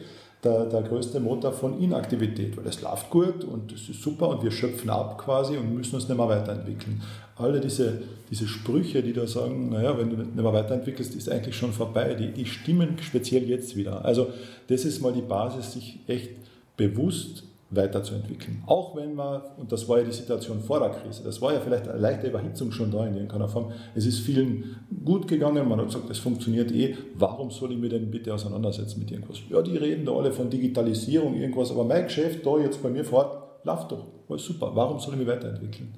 der, 0.44 0.66
der 0.66 0.82
größte 0.82 1.18
Motor 1.18 1.52
von 1.52 1.80
Inaktivität, 1.80 2.56
weil 2.56 2.66
es 2.66 2.80
läuft 2.80 3.10
gut 3.10 3.44
und 3.44 3.72
es 3.72 3.88
ist 3.88 4.02
super 4.02 4.28
und 4.28 4.42
wir 4.42 4.50
schöpfen 4.50 4.88
ab 4.88 5.18
quasi 5.18 5.56
und 5.56 5.74
müssen 5.74 5.96
uns 5.96 6.08
nicht 6.08 6.16
mehr 6.16 6.28
weiterentwickeln. 6.28 7.02
Alle 7.36 7.60
diese, 7.60 8.02
diese 8.30 8.46
Sprüche, 8.46 9.02
die 9.02 9.12
da 9.12 9.26
sagen, 9.26 9.70
naja, 9.70 9.98
wenn 9.98 10.10
du 10.10 10.16
nicht 10.16 10.36
mehr 10.36 10.52
weiterentwickelst, 10.52 11.14
ist 11.14 11.28
eigentlich 11.28 11.56
schon 11.56 11.72
vorbei, 11.72 12.14
die, 12.14 12.32
die 12.32 12.46
stimmen 12.46 12.96
speziell 13.00 13.48
jetzt 13.48 13.76
wieder. 13.76 14.04
Also 14.04 14.28
das 14.68 14.84
ist 14.84 15.00
mal 15.00 15.12
die 15.12 15.22
Basis, 15.22 15.72
sich 15.72 15.98
echt 16.06 16.30
bewusst 16.76 17.44
weiterzuentwickeln. 17.70 18.62
Auch 18.66 18.96
wenn 18.96 19.14
man, 19.14 19.42
und 19.58 19.70
das 19.70 19.88
war 19.88 19.98
ja 19.98 20.04
die 20.04 20.12
Situation 20.12 20.60
vor 20.60 20.80
der 20.80 20.90
Krise, 20.90 21.22
das 21.22 21.40
war 21.42 21.52
ja 21.52 21.60
vielleicht 21.60 21.86
eine 21.86 21.98
leichte 21.98 22.28
Überhitzung 22.28 22.72
schon 22.72 22.90
da 22.90 23.06
in 23.06 23.14
irgendeiner 23.14 23.48
Form, 23.48 23.72
es 23.94 24.06
ist 24.06 24.20
vielen 24.20 24.76
gut 25.04 25.28
gegangen, 25.28 25.68
man 25.68 25.78
hat 25.78 25.86
gesagt, 25.86 26.08
es 26.08 26.18
funktioniert 26.18 26.72
eh, 26.72 26.96
warum 27.14 27.50
soll 27.50 27.72
ich 27.72 27.78
mich 27.78 27.90
denn 27.90 28.10
bitte 28.10 28.32
auseinandersetzen 28.32 28.98
mit 29.00 29.10
irgendwas? 29.10 29.38
Ja, 29.50 29.60
die 29.60 29.76
reden 29.76 30.06
da 30.06 30.12
alle 30.12 30.32
von 30.32 30.48
Digitalisierung, 30.48 31.34
irgendwas, 31.34 31.70
aber 31.70 31.84
mein 31.84 32.04
Geschäft 32.04 32.46
da 32.46 32.56
jetzt 32.58 32.82
bei 32.82 32.88
mir 32.88 33.04
vor 33.04 33.18
Ort 33.18 33.64
läuft 33.64 33.92
doch, 33.92 34.06
alles 34.28 34.44
super, 34.44 34.70
warum 34.74 34.98
soll 34.98 35.14
ich 35.14 35.20
mich 35.20 35.28
weiterentwickeln? 35.28 35.94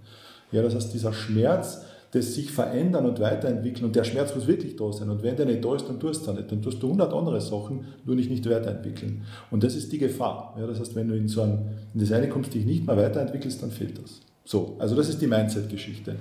Ja, 0.51 0.63
das 0.63 0.75
heißt, 0.75 0.93
dieser 0.93 1.13
Schmerz, 1.13 1.85
das 2.13 2.35
sich 2.35 2.51
verändern 2.51 3.07
und 3.07 3.21
weiterentwickeln 3.21 3.85
und 3.85 3.95
der 3.95 4.03
Schmerz 4.03 4.35
muss 4.35 4.47
wirklich 4.47 4.75
da 4.77 4.93
sein 4.93 5.11
und 5.11 5.23
wenn 5.23 5.37
der 5.37 5.47
nicht 5.47 5.65
da 5.65 5.77
ist, 5.77 5.89
dann 5.89 6.01
tust 6.01 6.27
du 6.27 6.31
es 6.31 6.37
nicht. 6.37 6.51
Dann 6.51 6.61
tust 6.61 6.83
du 6.83 6.87
100 6.87 7.13
andere 7.13 7.41
Sachen, 7.41 7.85
nur 8.05 8.17
nicht, 8.17 8.31
nicht 8.31 8.49
weiterentwickeln. 8.51 9.23
Und 9.51 9.63
das 9.63 9.77
ist 9.77 9.93
die 9.93 9.99
Gefahr. 9.99 10.57
Ja, 10.59 10.67
das 10.67 10.81
heißt, 10.81 10.97
wenn 10.97 11.09
du 11.09 11.17
in 11.17 11.29
so 11.29 11.43
ein, 11.43 11.79
in 11.95 12.01
das 12.01 12.11
eine 12.11 12.29
kommst, 12.29 12.53
dich 12.53 12.65
nicht 12.65 12.87
mehr 12.87 12.97
weiterentwickelst, 12.97 13.63
dann 13.63 13.71
fehlt 13.71 14.03
das. 14.03 14.21
So, 14.45 14.77
also 14.81 14.97
das 14.97 15.09
ist 15.09 15.23
die 15.23 15.29
Mindset-Geschichte. 15.29 16.17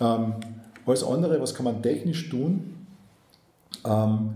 Ähm, 0.00 0.34
alles 0.84 1.04
andere, 1.04 1.40
was 1.40 1.54
kann 1.54 1.64
man 1.64 1.80
technisch 1.80 2.28
tun? 2.28 2.74
Ähm, 3.86 4.30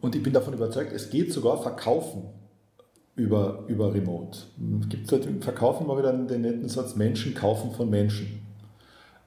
und 0.00 0.16
ich 0.16 0.22
bin 0.22 0.32
davon 0.32 0.54
überzeugt, 0.54 0.92
es 0.92 1.10
geht 1.10 1.32
sogar 1.32 1.60
verkaufen 1.60 2.22
über, 3.14 3.64
über 3.68 3.92
Remote. 3.92 4.38
Es 4.80 4.88
gibt 4.88 5.12
halt 5.12 5.26
im 5.26 5.42
Verkaufen 5.42 5.86
mal 5.86 5.98
wieder 5.98 6.12
den 6.12 6.40
netten 6.40 6.68
Satz, 6.68 6.96
Menschen 6.96 7.34
kaufen 7.34 7.72
von 7.72 7.90
Menschen. 7.90 8.40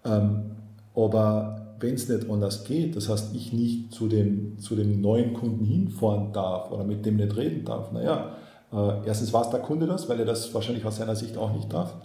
Ähm, 0.04 0.55
aber 0.96 1.76
wenn 1.80 1.96
es 1.96 2.08
nicht 2.08 2.30
anders 2.30 2.64
geht, 2.64 2.96
das 2.96 3.10
heißt, 3.10 3.36
ich 3.36 3.54
nicht 3.54 3.94
zu 3.94 4.08
dem, 4.08 4.60
zu 4.60 4.76
dem 4.76 5.02
neuen 5.02 5.34
Kunden 5.34 5.66
hinfahren 5.66 6.32
darf 6.32 6.72
oder 6.72 6.84
mit 6.84 7.06
dem 7.06 7.18
nicht 7.18 7.36
reden 7.36 7.66
darf, 7.66 7.92
naja, 7.92 8.36
äh, 8.72 9.06
erstens 9.06 9.34
es 9.34 9.50
der 9.50 9.60
Kunde 9.60 9.86
das, 9.86 10.08
weil 10.10 10.20
er 10.20 10.26
das 10.26 10.54
wahrscheinlich 10.54 10.86
aus 10.86 10.98
seiner 10.98 11.16
Sicht 11.16 11.38
auch 11.38 11.54
nicht 11.54 11.72
darf. 11.72 11.96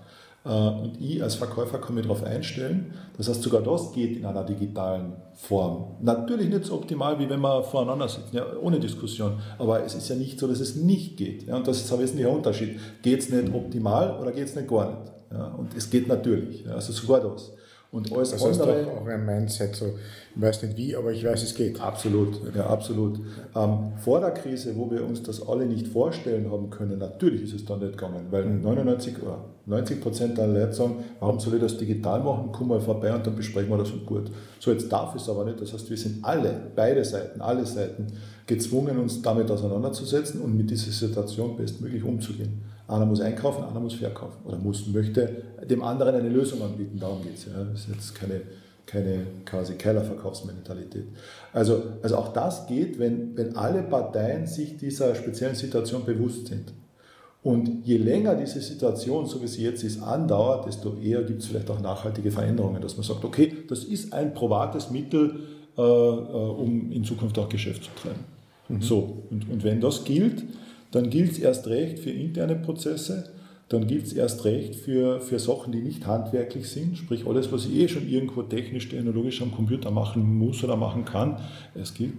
Äh, 0.44 0.48
und 0.48 1.00
ich 1.00 1.22
als 1.22 1.35
Verkäufer 1.35 1.79
kann 1.79 1.94
mich 1.94 2.05
darauf 2.05 2.24
einstellen. 2.24 2.94
Das 3.16 3.29
heißt, 3.29 3.42
sogar 3.42 3.62
das 3.62 3.92
geht 3.92 4.16
in 4.16 4.24
einer 4.24 4.44
digitalen 4.44 5.12
Form. 5.35 5.96
Natürlich 6.00 6.48
nicht 6.48 6.64
so 6.64 6.74
optimal, 6.74 7.18
wie 7.18 7.29
wenn 7.29 7.40
wir 7.40 7.62
voreinander 7.62 8.09
sitzen, 8.09 8.37
ja, 8.37 8.44
ohne 8.61 8.81
Diskussion. 8.81 9.38
Aber 9.59 9.85
es 9.85 9.94
ist 9.94 10.09
ja 10.09 10.16
nicht 10.16 10.38
so, 10.38 10.46
dass 10.46 10.61
es 10.61 10.76
nicht 10.76 11.16
geht. 11.16 11.46
Ja, 11.46 11.57
und 11.57 11.66
das 11.66 11.79
ist 11.79 11.92
ein 11.92 11.98
wesentlicher 11.98 12.31
Unterschied. 12.31 12.79
Geht 13.03 13.20
es 13.20 13.31
nicht 13.31 13.53
optimal 13.55 14.18
oder 14.20 14.33
geht 14.33 14.46
es 14.46 14.57
nicht 14.57 14.68
gar 14.68 14.87
nicht? 14.87 15.12
Ja, 15.33 15.46
und 15.46 15.76
es 15.76 15.90
geht 15.90 16.09
natürlich. 16.09 16.68
Also 16.68 16.92
sogar 16.92 17.20
das. 17.20 17.53
Und 17.92 18.12
alles 18.12 18.31
das 18.31 18.44
andere. 18.44 18.72
Das 18.72 18.83
ist 18.83 18.88
auch 18.88 19.07
ein 19.07 19.26
Mindset, 19.26 19.74
so, 19.74 19.87
ich 20.37 20.40
weiß 20.40 20.62
nicht 20.62 20.76
wie, 20.76 20.94
aber 20.94 21.11
ich 21.11 21.24
weiß, 21.24 21.42
es 21.42 21.57
geht. 21.57 21.81
Absolut, 21.81 22.40
ja, 22.55 22.66
absolut. 22.66 23.18
Ähm, 23.57 23.92
vor 23.98 24.20
der 24.20 24.31
Krise, 24.31 24.76
wo 24.76 24.88
wir 24.88 25.05
uns 25.05 25.24
das 25.24 25.46
alle 25.46 25.66
nicht 25.66 25.88
vorstellen 25.88 26.48
haben 26.53 26.70
können, 26.70 26.98
natürlich 26.98 27.42
ist 27.42 27.55
es 27.55 27.64
dann 27.64 27.81
nicht 27.81 27.98
gegangen, 27.98 28.26
weil 28.31 28.44
99 28.44 29.18
mhm. 29.18 29.22
oder 29.24 29.44
90 29.66 30.00
Prozent 30.00 30.38
der 30.38 30.46
Leute 30.46 30.72
sagen, 30.72 31.05
warum 31.18 31.40
soll 31.40 31.55
ich 31.55 31.61
das 31.61 31.79
digital 31.79 32.20
machen, 32.20 32.50
komm 32.53 32.68
mal 32.68 32.81
vorbei 32.81 33.12
und 33.12 33.26
dann 33.26 33.35
besprechen 33.35 33.70
wir 33.70 33.79
das 33.79 33.90
und 33.90 34.07
gut. 34.07 34.31
So, 34.61 34.70
jetzt 34.70 34.90
darf 34.90 35.16
es 35.16 35.29
aber 35.29 35.44
nicht. 35.44 35.61
Das 35.61 35.72
heißt, 35.72 35.90
wir 35.90 35.96
sind 35.96 36.24
alle, 36.24 36.70
beide 36.76 37.05
Seiten, 37.05 37.40
alle 37.40 37.66
Seiten, 37.66 38.07
gezwungen, 38.46 38.98
uns 38.98 39.20
damit 39.20 39.50
auseinanderzusetzen 39.50 40.40
und 40.40 40.57
mit 40.57 40.70
dieser 40.70 40.92
Situation 40.92 41.57
bestmöglich 41.57 42.05
umzugehen. 42.05 42.62
Einer 42.90 43.07
muss 43.07 43.20
einkaufen, 43.20 43.64
einer 43.64 43.81
muss 43.81 43.94
verkaufen 43.94 44.44
oder 44.44 44.59
muss, 44.59 44.87
möchte 44.88 45.42
dem 45.68 45.83
anderen 45.83 46.14
eine 46.16 46.29
Lösung 46.29 46.61
anbieten. 46.62 46.98
Darum 46.98 47.22
geht 47.22 47.37
es. 47.37 47.46
Ja. 47.46 47.64
Das 47.64 47.83
ist 47.83 47.88
jetzt 47.88 48.14
keine, 48.14 48.42
keine 48.85 49.26
quasi 49.44 49.74
Kellerverkaufsmentalität. 49.74 51.07
Also, 51.53 51.83
also 52.03 52.16
auch 52.16 52.33
das 52.33 52.66
geht, 52.66 52.98
wenn, 52.98 53.37
wenn 53.37 53.57
alle 53.57 53.83
Parteien 53.85 54.46
sich 54.46 54.76
dieser 54.76 55.14
speziellen 55.14 55.55
Situation 55.55 56.05
bewusst 56.05 56.48
sind. 56.48 56.72
Und 57.42 57.87
je 57.87 57.96
länger 57.96 58.35
diese 58.35 58.61
Situation, 58.61 59.24
so 59.26 59.40
wie 59.40 59.46
sie 59.46 59.62
jetzt 59.62 59.83
ist, 59.83 60.03
andauert, 60.03 60.66
desto 60.66 60.96
eher 60.96 61.22
gibt 61.22 61.40
es 61.40 61.46
vielleicht 61.46 61.70
auch 61.70 61.81
nachhaltige 61.81 62.31
Veränderungen, 62.31 62.83
dass 62.83 62.96
man 62.96 63.05
sagt, 63.05 63.24
okay, 63.24 63.53
das 63.68 63.85
ist 63.85 64.12
ein 64.12 64.35
probates 64.35 64.90
Mittel, 64.90 65.40
äh, 65.79 65.81
äh 65.81 65.85
um 65.85 66.90
in 66.90 67.05
Zukunft 67.05 67.38
auch 67.38 67.48
Geschäft 67.48 67.85
zu 67.85 67.90
treiben. 68.03 68.24
Mhm. 68.68 68.83
So, 68.83 69.22
und, 69.31 69.48
und 69.48 69.64
wenn 69.64 69.81
das 69.81 70.05
gilt, 70.05 70.42
dann 70.90 71.11
gilt 71.11 71.33
es 71.33 71.38
erst 71.38 71.66
recht 71.68 71.98
für 71.98 72.11
interne 72.11 72.57
Prozesse, 72.57 73.31
dann 73.70 73.87
gilt 73.87 74.07
es 74.07 74.12
erst 74.12 74.44
recht 74.44 74.74
für, 74.74 75.20
für 75.20 75.38
Sachen, 75.38 75.72
die 75.72 75.81
nicht 75.81 76.05
handwerklich 76.05 76.68
sind, 76.68 76.98
sprich 76.98 77.24
alles, 77.24 77.53
was 77.53 77.66
ich 77.66 77.74
eh 77.76 77.88
schon 77.88 78.09
irgendwo 78.09 78.42
technisch, 78.42 78.88
technologisch 78.88 79.40
am 79.42 79.55
Computer 79.55 79.92
machen 79.92 80.38
muss 80.38 80.64
oder 80.64 80.74
machen 80.74 81.05
kann, 81.05 81.38
es 81.81 81.94
gilt, 81.94 82.14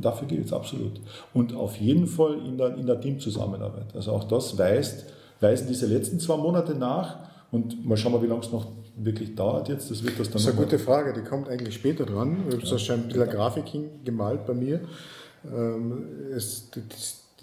dafür 0.00 0.26
gilt 0.26 0.46
es 0.46 0.52
absolut. 0.54 1.00
Und 1.34 1.54
auf 1.54 1.76
jeden 1.76 2.06
Fall 2.06 2.38
in 2.46 2.56
der, 2.56 2.76
in 2.76 2.86
der 2.86 2.98
Teamzusammenarbeit. 3.00 3.94
Also 3.94 4.12
auch 4.12 4.24
das 4.24 4.56
weist, 4.56 5.04
weisen 5.40 5.66
diese 5.68 5.86
letzten 5.86 6.18
zwei 6.18 6.38
Monate 6.38 6.74
nach 6.74 7.18
und 7.52 7.84
mal 7.86 7.98
schauen 7.98 8.14
wir, 8.14 8.22
wie 8.22 8.26
lange 8.26 8.40
es 8.40 8.50
noch 8.50 8.66
wirklich 8.96 9.34
dauert 9.34 9.68
jetzt. 9.68 9.90
Das 9.90 10.02
wird 10.02 10.18
das 10.18 10.28
dann 10.28 10.34
Das 10.34 10.42
ist 10.42 10.48
eine 10.48 10.56
gute 10.56 10.78
Frage, 10.78 11.12
die 11.12 11.28
kommt 11.28 11.50
eigentlich 11.50 11.74
später 11.74 12.06
dran. 12.06 12.44
Ich 12.48 12.54
habe 12.54 12.66
ja, 12.66 12.78
schon 12.78 12.94
ein 12.96 13.08
bisschen 13.08 13.28
Grafik 13.28 13.68
hingemalt 13.68 14.46
bei 14.46 14.54
mir. 14.54 14.80
Ähm, 15.44 16.04
es, 16.34 16.70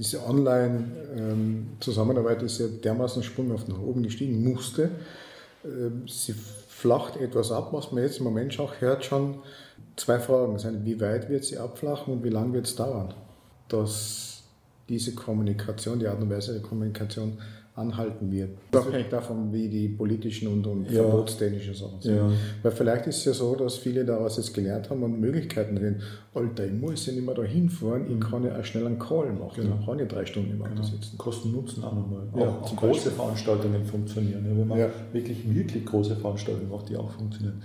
diese 0.01 0.25
Online-Zusammenarbeit 0.25 2.41
ist 2.41 2.59
ja 2.59 2.65
dermaßen 2.65 3.21
sprunghaft 3.21 3.69
nach 3.69 3.79
oben 3.79 4.01
gestiegen, 4.01 4.43
musste. 4.43 4.89
Ähm, 5.63 6.07
sie 6.07 6.33
flacht 6.33 7.17
etwas 7.17 7.51
ab, 7.51 7.71
was 7.71 7.91
man 7.91 8.01
jetzt 8.01 8.17
im 8.17 8.23
Moment 8.23 8.59
auch 8.59 8.81
hört, 8.81 9.05
schon 9.05 9.35
zwei 9.97 10.17
Fragen 10.17 10.57
sein. 10.57 10.83
Wie 10.85 10.99
weit 10.99 11.29
wird 11.29 11.45
sie 11.45 11.59
abflachen 11.59 12.15
und 12.15 12.23
wie 12.23 12.29
lange 12.29 12.53
wird 12.53 12.65
es 12.65 12.75
dauern? 12.75 13.13
Dass 13.67 14.41
diese 14.89 15.13
Kommunikation, 15.13 15.99
die 15.99 16.07
Art 16.07 16.19
und 16.19 16.31
Weise 16.31 16.53
der 16.53 16.63
Kommunikation 16.63 17.37
anhalten 17.81 18.31
wird. 18.31 18.51
Abhängig 18.73 19.09
davon, 19.09 19.51
wie 19.51 19.67
die 19.67 19.89
politischen 19.89 20.47
und, 20.47 20.65
und 20.67 20.85
ja. 20.85 21.01
verbotstechnischen 21.01 21.73
Sachen 21.73 22.01
sind. 22.01 22.15
Ja. 22.15 22.31
Weil 22.63 22.71
vielleicht 22.71 23.07
ist 23.07 23.17
es 23.17 23.25
ja 23.25 23.33
so, 23.33 23.55
dass 23.55 23.77
viele 23.77 24.05
daraus 24.05 24.37
jetzt 24.37 24.53
gelernt 24.53 24.89
haben 24.89 25.03
und 25.03 25.19
Möglichkeiten 25.19 25.77
sehen. 25.77 26.01
Alter, 26.33 26.65
ich 26.65 26.71
muss 26.71 27.05
ja 27.05 27.13
nicht 27.13 27.25
mehr 27.25 27.35
da 27.35 27.43
hinfahren, 27.43 28.05
ich 28.09 28.19
kann 28.19 28.45
ja 28.45 28.57
auch 28.57 28.63
schnell 28.63 28.85
einen 28.85 28.99
Call 28.99 29.33
machen. 29.33 29.63
Genau. 29.63 29.77
Ich 29.79 29.85
kann 29.85 29.99
ja 29.99 30.05
drei 30.05 30.25
Stunden 30.25 30.51
im 30.51 30.61
Auto 30.61 30.71
genau. 30.71 30.83
sitzen. 30.83 31.17
Kosten 31.17 31.51
Nutzen 31.51 31.83
auch 31.83 31.93
nochmal. 31.93 32.23
Ja, 32.35 32.47
auch, 32.47 32.63
auch 32.63 32.75
große 32.75 32.93
Beispiel. 32.93 33.11
Veranstaltungen 33.11 33.85
funktionieren. 33.85 34.45
Ja, 34.49 34.57
wenn 34.57 34.67
man 34.67 34.79
ja. 34.79 34.89
wirklich, 35.11 35.53
wirklich 35.53 35.85
große 35.85 36.15
Veranstaltungen 36.15 36.69
macht, 36.69 36.89
die 36.89 36.95
auch 36.95 37.11
funktionieren. 37.11 37.61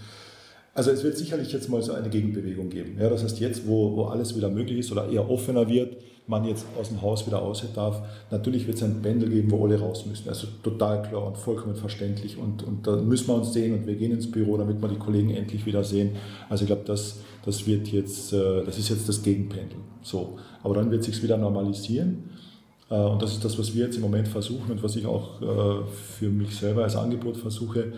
Also 0.76 0.90
es 0.90 1.02
wird 1.02 1.16
sicherlich 1.16 1.50
jetzt 1.52 1.70
mal 1.70 1.81
so 1.83 1.92
eine 1.92 2.11
Gegenbewegung 2.11 2.68
geben. 2.68 2.98
Ja, 3.00 3.09
das 3.09 3.24
heißt, 3.24 3.40
jetzt, 3.40 3.66
wo, 3.66 3.96
wo 3.96 4.05
alles 4.05 4.37
wieder 4.37 4.50
möglich 4.50 4.81
ist 4.81 4.92
oder 4.92 5.09
eher 5.09 5.29
offener 5.31 5.66
wird, 5.68 5.96
man 6.27 6.45
jetzt 6.45 6.67
aus 6.79 6.89
dem 6.89 7.03
Haus 7.03 7.27
wieder 7.27 7.39
raus 7.39 7.65
darf, 7.75 8.03
natürlich 8.31 8.67
wird 8.67 8.77
es 8.77 8.83
ein 8.83 9.01
Pendel 9.01 9.31
geben, 9.31 9.51
wo 9.51 9.65
alle 9.65 9.79
raus 9.79 10.07
müssen. 10.07 10.29
Also 10.29 10.49
total 10.62 11.03
klar 11.03 11.27
und 11.27 11.37
vollkommen 11.37 11.77
verständlich. 11.77 12.37
Und, 12.37 12.62
und 12.65 12.87
da 12.87 12.97
müssen 12.97 13.29
wir 13.29 13.35
uns 13.35 13.53
sehen 13.53 13.75
und 13.75 13.87
wir 13.87 13.95
gehen 13.95 14.12
ins 14.12 14.31
Büro, 14.31 14.57
damit 14.57 14.81
wir 14.83 14.89
die 14.89 14.97
Kollegen 14.97 15.31
endlich 15.31 15.65
wieder 15.67 15.85
sehen. 15.85 16.17
Also 16.49 16.65
ich 16.65 16.67
glaube, 16.67 16.83
das, 16.85 17.21
das 17.45 17.67
wird 17.67 17.89
jetzt, 17.89 18.33
äh, 18.33 18.65
das 18.65 18.79
ist 18.79 18.89
jetzt 18.89 19.09
das 19.09 19.23
Gegenpendel. 19.23 19.79
So. 20.03 20.39
Aber 20.62 20.75
dann 20.75 20.91
wird 20.91 21.01
es 21.01 21.07
sich 21.07 21.23
wieder 21.23 21.37
normalisieren. 21.37 22.31
Äh, 22.91 22.95
und 22.97 23.23
das 23.23 23.33
ist 23.33 23.45
das, 23.45 23.57
was 23.59 23.75
wir 23.75 23.87
jetzt 23.87 23.97
im 23.97 24.03
Moment 24.03 24.27
versuchen 24.27 24.73
und 24.73 24.83
was 24.83 24.97
ich 24.97 25.07
auch 25.07 25.41
äh, 25.41 25.85
für 26.19 26.29
mich 26.29 26.57
selber 26.57 26.83
als 26.83 26.97
Angebot 26.97 27.37
versuche, 27.37 27.93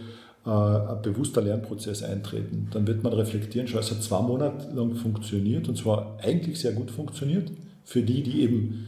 ein 0.44 1.02
bewusster 1.02 1.42
Lernprozess 1.42 2.02
eintreten. 2.02 2.68
Dann 2.72 2.86
wird 2.86 3.02
man 3.02 3.12
reflektieren, 3.12 3.68
schon 3.68 3.80
es 3.80 3.90
hat 3.90 4.02
zwei 4.02 4.22
Monate 4.22 4.74
lang 4.74 4.94
funktioniert 4.94 5.68
und 5.68 5.76
zwar 5.76 6.16
eigentlich 6.22 6.58
sehr 6.58 6.72
gut 6.72 6.90
funktioniert 6.90 7.50
für 7.88 8.02
die, 8.02 8.22
die 8.22 8.42
eben 8.42 8.86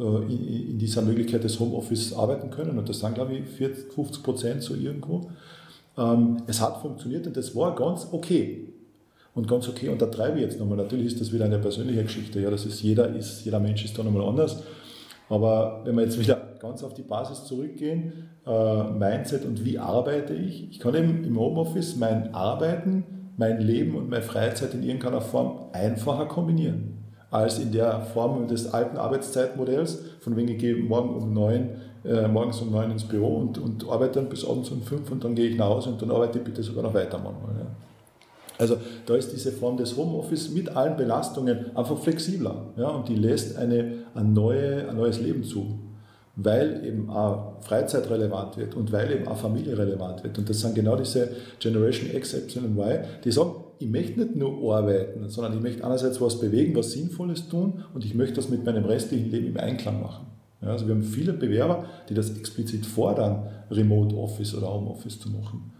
äh, 0.00 0.02
in 0.02 0.78
dieser 0.78 1.02
Möglichkeit 1.02 1.44
des 1.44 1.60
Homeoffice 1.60 2.14
arbeiten 2.14 2.48
können. 2.48 2.78
Und 2.78 2.88
das 2.88 3.00
sind, 3.00 3.14
glaube 3.14 3.34
ich, 3.34 3.44
40, 3.44 3.92
50 3.92 4.22
Prozent 4.22 4.62
so 4.62 4.74
irgendwo. 4.74 5.30
Ähm, 5.98 6.38
es 6.46 6.58
hat 6.58 6.80
funktioniert 6.80 7.26
und 7.26 7.36
das 7.36 7.54
war 7.54 7.74
ganz 7.76 8.08
okay. 8.10 8.72
Und 9.34 9.46
ganz 9.46 9.68
okay 9.68 9.90
untertreibe 9.90 10.38
ich 10.38 10.44
jetzt 10.44 10.58
nochmal. 10.58 10.78
Natürlich 10.78 11.08
ist 11.08 11.20
das 11.20 11.30
wieder 11.30 11.44
eine 11.44 11.58
persönliche 11.58 12.02
Geschichte. 12.02 12.40
Ja, 12.40 12.50
das 12.50 12.64
ist 12.64 12.80
jeder, 12.82 13.14
ist, 13.14 13.44
jeder 13.44 13.60
Mensch 13.60 13.84
ist 13.84 13.98
da 13.98 14.02
nochmal 14.02 14.26
anders. 14.26 14.62
Aber 15.28 15.82
wenn 15.84 15.94
wir 15.96 16.04
jetzt 16.04 16.18
wieder 16.18 16.40
ganz 16.58 16.82
auf 16.82 16.94
die 16.94 17.02
Basis 17.02 17.44
zurückgehen, 17.44 18.30
äh, 18.46 18.84
Mindset 18.84 19.44
und 19.44 19.62
wie 19.62 19.78
arbeite 19.78 20.32
ich? 20.32 20.70
Ich 20.70 20.78
kann 20.78 20.94
eben 20.94 21.22
im 21.22 21.38
Homeoffice 21.38 21.96
mein 21.96 22.34
Arbeiten, 22.34 23.04
mein 23.36 23.60
Leben 23.60 23.94
und 23.94 24.08
meine 24.08 24.22
Freizeit 24.22 24.72
in 24.72 24.82
irgendeiner 24.82 25.20
Form 25.20 25.66
einfacher 25.74 26.24
kombinieren 26.24 26.97
als 27.30 27.58
in 27.58 27.72
der 27.72 28.00
Form 28.00 28.48
des 28.48 28.72
alten 28.72 28.96
Arbeitszeitmodells, 28.96 29.98
von 30.20 30.36
wegen 30.36 30.48
ich 30.48 30.58
gehe 30.58 30.76
morgen 30.76 31.14
um 31.14 31.32
neun, 31.32 31.70
äh, 32.04 32.26
morgens 32.26 32.60
um 32.60 32.70
neun 32.70 32.90
ins 32.90 33.04
Büro 33.04 33.36
und, 33.36 33.58
und 33.58 33.88
arbeite 33.88 34.20
dann 34.20 34.28
bis 34.28 34.44
abends 34.44 34.70
um 34.70 34.82
fünf 34.82 35.10
und 35.10 35.24
dann 35.24 35.34
gehe 35.34 35.50
ich 35.50 35.56
nach 35.56 35.66
Hause 35.66 35.90
und 35.90 36.00
dann 36.00 36.10
arbeite 36.10 36.38
ich 36.38 36.44
bitte 36.44 36.62
sogar 36.62 36.82
noch 36.82 36.94
weiter 36.94 37.18
manchmal. 37.18 37.54
Ja. 37.58 37.66
Also 38.58 38.76
da 39.06 39.14
ist 39.14 39.32
diese 39.32 39.52
Form 39.52 39.76
des 39.76 39.96
Homeoffice 39.96 40.50
mit 40.50 40.74
allen 40.74 40.96
Belastungen 40.96 41.76
einfach 41.76 41.98
flexibler 41.98 42.66
ja, 42.76 42.88
und 42.88 43.08
die 43.08 43.14
lässt 43.14 43.56
eine, 43.56 44.04
eine 44.14 44.28
neue, 44.28 44.88
ein 44.88 44.96
neues 44.96 45.20
Leben 45.20 45.44
zu, 45.44 45.78
weil 46.34 46.84
eben 46.84 47.08
auch 47.08 47.60
Freizeit 47.60 48.10
relevant 48.10 48.56
wird 48.56 48.74
und 48.74 48.90
weil 48.90 49.12
eben 49.12 49.28
auch 49.28 49.36
Familie 49.36 49.78
relevant 49.78 50.24
wird. 50.24 50.38
Und 50.38 50.48
das 50.48 50.60
sind 50.60 50.74
genau 50.74 50.96
diese 50.96 51.28
Generation 51.60 52.10
X, 52.12 52.34
Y 52.34 52.64
und 52.64 52.78
Y, 52.78 53.04
die 53.22 53.30
sagen, 53.30 53.52
ich 53.78 53.88
möchte 53.88 54.20
nicht 54.20 54.36
nur 54.36 54.76
arbeiten, 54.76 55.28
sondern 55.28 55.54
ich 55.54 55.60
möchte 55.60 55.84
einerseits 55.84 56.20
was 56.20 56.40
bewegen, 56.40 56.74
was 56.76 56.92
Sinnvolles 56.92 57.48
tun 57.48 57.84
und 57.94 58.04
ich 58.04 58.14
möchte 58.14 58.36
das 58.36 58.48
mit 58.48 58.64
meinem 58.64 58.84
restlichen 58.84 59.30
Leben 59.30 59.48
im 59.48 59.56
Einklang 59.56 60.02
machen. 60.02 60.26
Ja, 60.60 60.70
also 60.70 60.88
wir 60.88 60.94
haben 60.94 61.02
viele 61.02 61.32
Bewerber, 61.32 61.84
die 62.08 62.14
das 62.14 62.36
explizit 62.36 62.84
fordern, 62.84 63.46
Remote 63.70 64.16
Office 64.16 64.54
oder 64.54 64.72
Home 64.72 64.90
Office 64.90 65.20
zu 65.20 65.30
machen. 65.30 65.72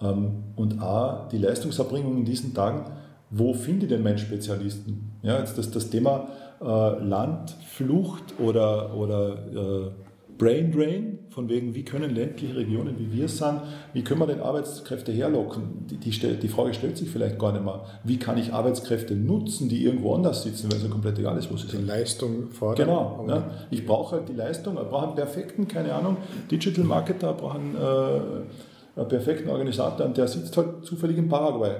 Ähm, 0.00 0.44
und 0.56 0.80
A, 0.80 1.28
die 1.30 1.38
Leistungserbringung 1.38 2.18
in 2.18 2.24
diesen 2.24 2.52
Tagen, 2.52 2.90
wo 3.30 3.54
finde 3.54 3.86
ich 3.86 3.92
denn 3.92 4.02
meinen 4.02 4.18
Spezialisten? 4.18 5.12
Ja, 5.22 5.38
jetzt 5.38 5.56
das, 5.56 5.70
das 5.70 5.90
Thema 5.90 6.28
äh, 6.60 6.64
Landflucht 6.64 8.38
oder, 8.38 8.96
oder 8.96 9.32
äh, 9.52 9.90
Brain 10.36 10.72
Drain, 10.72 11.18
von 11.34 11.48
wegen, 11.48 11.74
wie 11.74 11.84
können 11.84 12.14
ländliche 12.14 12.54
Regionen, 12.54 12.96
wie 12.98 13.12
wir 13.12 13.24
es 13.24 13.38
sind, 13.38 13.60
wie 13.92 14.04
können 14.04 14.20
wir 14.20 14.28
denn 14.28 14.40
Arbeitskräfte 14.40 15.10
herlocken? 15.10 15.86
Die, 15.90 15.96
die, 15.96 16.10
die, 16.10 16.48
Frage 16.48 16.72
stellt 16.74 16.96
sich 16.96 17.10
vielleicht 17.10 17.40
gar 17.40 17.52
nicht 17.52 17.64
mehr. 17.64 17.84
Wie 18.04 18.18
kann 18.18 18.38
ich 18.38 18.52
Arbeitskräfte 18.52 19.16
nutzen, 19.16 19.68
die 19.68 19.84
irgendwo 19.84 20.14
anders 20.14 20.44
sitzen, 20.44 20.70
weil 20.70 20.78
es 20.78 20.84
ja 20.84 20.90
komplett 20.90 21.18
egal 21.18 21.36
ist, 21.36 21.50
wo 21.50 21.56
sie 21.56 21.66
sind? 21.66 21.82
Die 21.82 21.86
Leistung 21.86 22.50
fordern. 22.50 22.86
Genau. 22.86 23.26
Ja. 23.28 23.50
Ich 23.70 23.84
brauche 23.84 24.16
halt 24.16 24.28
die 24.28 24.34
Leistung, 24.34 24.78
ich 24.80 24.88
brauche 24.88 25.08
einen 25.08 25.16
perfekten, 25.16 25.66
keine 25.66 25.92
Ahnung, 25.92 26.18
Digital 26.50 26.84
Marketer, 26.84 27.32
ich 27.32 27.36
brauche 27.36 27.58
einen 27.58 27.74
äh, 27.74 29.00
einen 29.00 29.08
perfekten 29.08 29.50
Organisator 29.50 30.06
und 30.06 30.16
der 30.16 30.28
sitzt 30.28 30.56
halt 30.56 30.84
zufällig 30.84 31.18
in 31.18 31.28
Paraguay. 31.28 31.74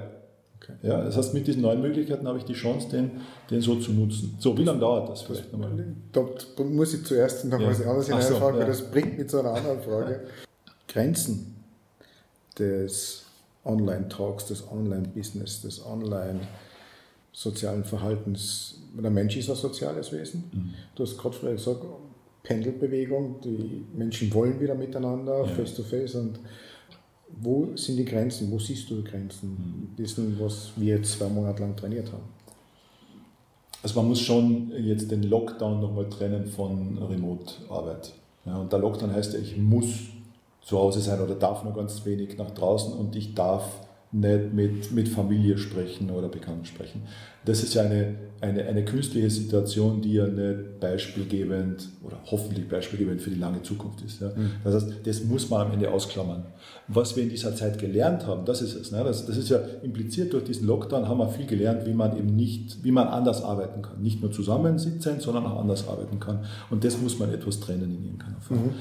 Okay. 0.65 0.87
Ja, 0.87 1.03
das 1.03 1.15
heißt, 1.15 1.33
mit 1.33 1.45
diesen 1.47 1.61
neuen 1.61 1.81
Möglichkeiten 1.81 2.27
habe 2.27 2.39
ich 2.39 2.43
die 2.43 2.53
Chance, 2.53 2.89
den, 2.89 3.11
den 3.49 3.61
so 3.61 3.75
zu 3.75 3.91
nutzen. 3.91 4.35
So, 4.39 4.57
wie 4.57 4.63
lange 4.63 4.79
dauert 4.79 5.09
das 5.09 5.21
vielleicht 5.21 5.51
nochmal? 5.51 5.71
Da 6.11 6.25
muss 6.63 6.93
ich 6.93 7.05
zuerst 7.05 7.45
noch 7.45 7.59
ja. 7.59 7.67
was 7.67 7.81
anderes 7.81 8.07
hineinfragen, 8.07 8.39
so, 8.39 8.47
ja. 8.47 8.59
weil 8.59 8.65
das 8.65 8.91
bringt 8.91 9.17
mich 9.17 9.29
zu 9.29 9.39
einer 9.39 9.53
anderen 9.53 9.81
Frage. 9.81 10.21
Grenzen 10.87 11.55
des 12.57 13.25
Online-Talks, 13.63 14.47
des 14.47 14.63
Online-Business, 14.71 15.61
des 15.61 15.85
Online-sozialen 15.85 17.83
Verhaltens. 17.83 18.79
Der 18.97 19.11
Mensch 19.11 19.37
ist 19.37 19.49
ein 19.49 19.55
soziales 19.55 20.11
Wesen. 20.11 20.45
Mhm. 20.51 20.73
Du 20.95 21.03
hast 21.03 21.17
gerade 21.17 21.35
vielleicht 21.35 21.65
gesagt, 21.65 21.81
Pendelbewegung, 22.43 23.41
die 23.41 23.85
Menschen 23.93 24.33
wollen 24.33 24.59
wieder 24.59 24.75
miteinander, 24.75 25.45
face-to-face 25.45 26.15
-face 26.15 26.19
und 26.19 26.39
wo 27.29 27.75
sind 27.75 27.97
die 27.97 28.05
Grenzen? 28.05 28.51
Wo 28.51 28.59
siehst 28.59 28.89
du 28.89 28.97
die 28.97 29.03
Grenzen 29.03 29.93
dessen, 29.97 30.39
was 30.39 30.71
wir 30.75 30.97
jetzt 30.97 31.17
zwei 31.17 31.27
Monate 31.27 31.61
lang 31.61 31.75
trainiert 31.75 32.11
haben? 32.11 32.23
Also 33.83 33.99
man 33.99 34.09
muss 34.09 34.21
schon 34.21 34.71
jetzt 34.83 35.11
den 35.11 35.23
Lockdown 35.23 35.79
nochmal 35.79 36.09
trennen 36.09 36.47
von 36.47 36.97
Remote-Arbeit. 36.97 38.13
Ja, 38.45 38.57
und 38.57 38.71
der 38.71 38.79
Lockdown 38.79 39.13
heißt 39.13 39.33
ja, 39.33 39.39
ich 39.39 39.57
muss 39.57 39.85
zu 40.61 40.79
Hause 40.79 41.01
sein 41.01 41.21
oder 41.21 41.35
darf 41.35 41.63
nur 41.63 41.73
ganz 41.73 42.03
wenig 42.05 42.37
nach 42.37 42.51
draußen 42.51 42.93
und 42.93 43.15
ich 43.15 43.35
darf 43.35 43.63
nicht 44.11 44.53
mit, 44.53 44.91
mit 44.91 45.09
Familie 45.09 45.57
sprechen 45.57 46.09
oder 46.09 46.29
Bekannten 46.29 46.65
sprechen. 46.65 47.01
Das 47.43 47.61
ist 47.61 47.73
ja 47.73 47.83
eine, 47.83 48.15
eine, 48.41 48.65
eine 48.65 48.85
künstliche 48.85 49.29
Situation, 49.29 50.01
die 50.01 50.13
ja 50.13 50.25
nicht 50.25 50.79
beispielgebend 50.79 51.89
oder 52.03 52.17
hoffentlich 52.25 52.67
beispielgebend 52.67 53.21
für 53.21 53.29
die 53.29 53.39
lange 53.39 53.61
Zukunft 53.61 54.01
ist. 54.01 54.21
Ja. 54.21 54.29
Mhm. 54.29 54.51
Das 54.63 54.75
heißt, 54.75 54.93
das 55.03 55.23
muss 55.23 55.49
man 55.49 55.67
am 55.67 55.73
Ende 55.73 55.91
ausklammern. 55.91 56.43
Was 56.87 57.15
wir 57.15 57.23
in 57.23 57.29
dieser 57.29 57.55
Zeit 57.55 57.77
gelernt 57.77 58.25
haben, 58.25 58.45
das 58.45 58.61
ist 58.61 58.75
es. 58.75 58.91
Ne? 58.91 59.03
Das, 59.03 59.25
das 59.25 59.37
ist 59.37 59.49
ja 59.49 59.59
impliziert 59.83 60.33
durch 60.33 60.45
diesen 60.45 60.65
Lockdown, 60.65 61.07
haben 61.07 61.19
wir 61.19 61.29
viel 61.29 61.45
gelernt, 61.45 61.85
wie 61.85 61.93
man 61.93 62.17
eben 62.17 62.35
nicht, 62.35 62.83
wie 62.83 62.91
man 62.91 63.07
anders 63.07 63.43
arbeiten 63.43 63.81
kann. 63.81 64.01
Nicht 64.01 64.21
nur 64.21 64.31
zusammensitzen, 64.31 65.19
sondern 65.19 65.45
auch 65.45 65.59
anders 65.59 65.87
arbeiten 65.87 66.19
kann. 66.19 66.45
Und 66.69 66.83
das 66.83 66.99
muss 66.99 67.19
man 67.19 67.31
etwas 67.33 67.59
trennen 67.59 67.95
in 67.95 68.05
irgendeiner 68.05 68.41
Form. 68.41 68.63
Mhm. 68.63 68.71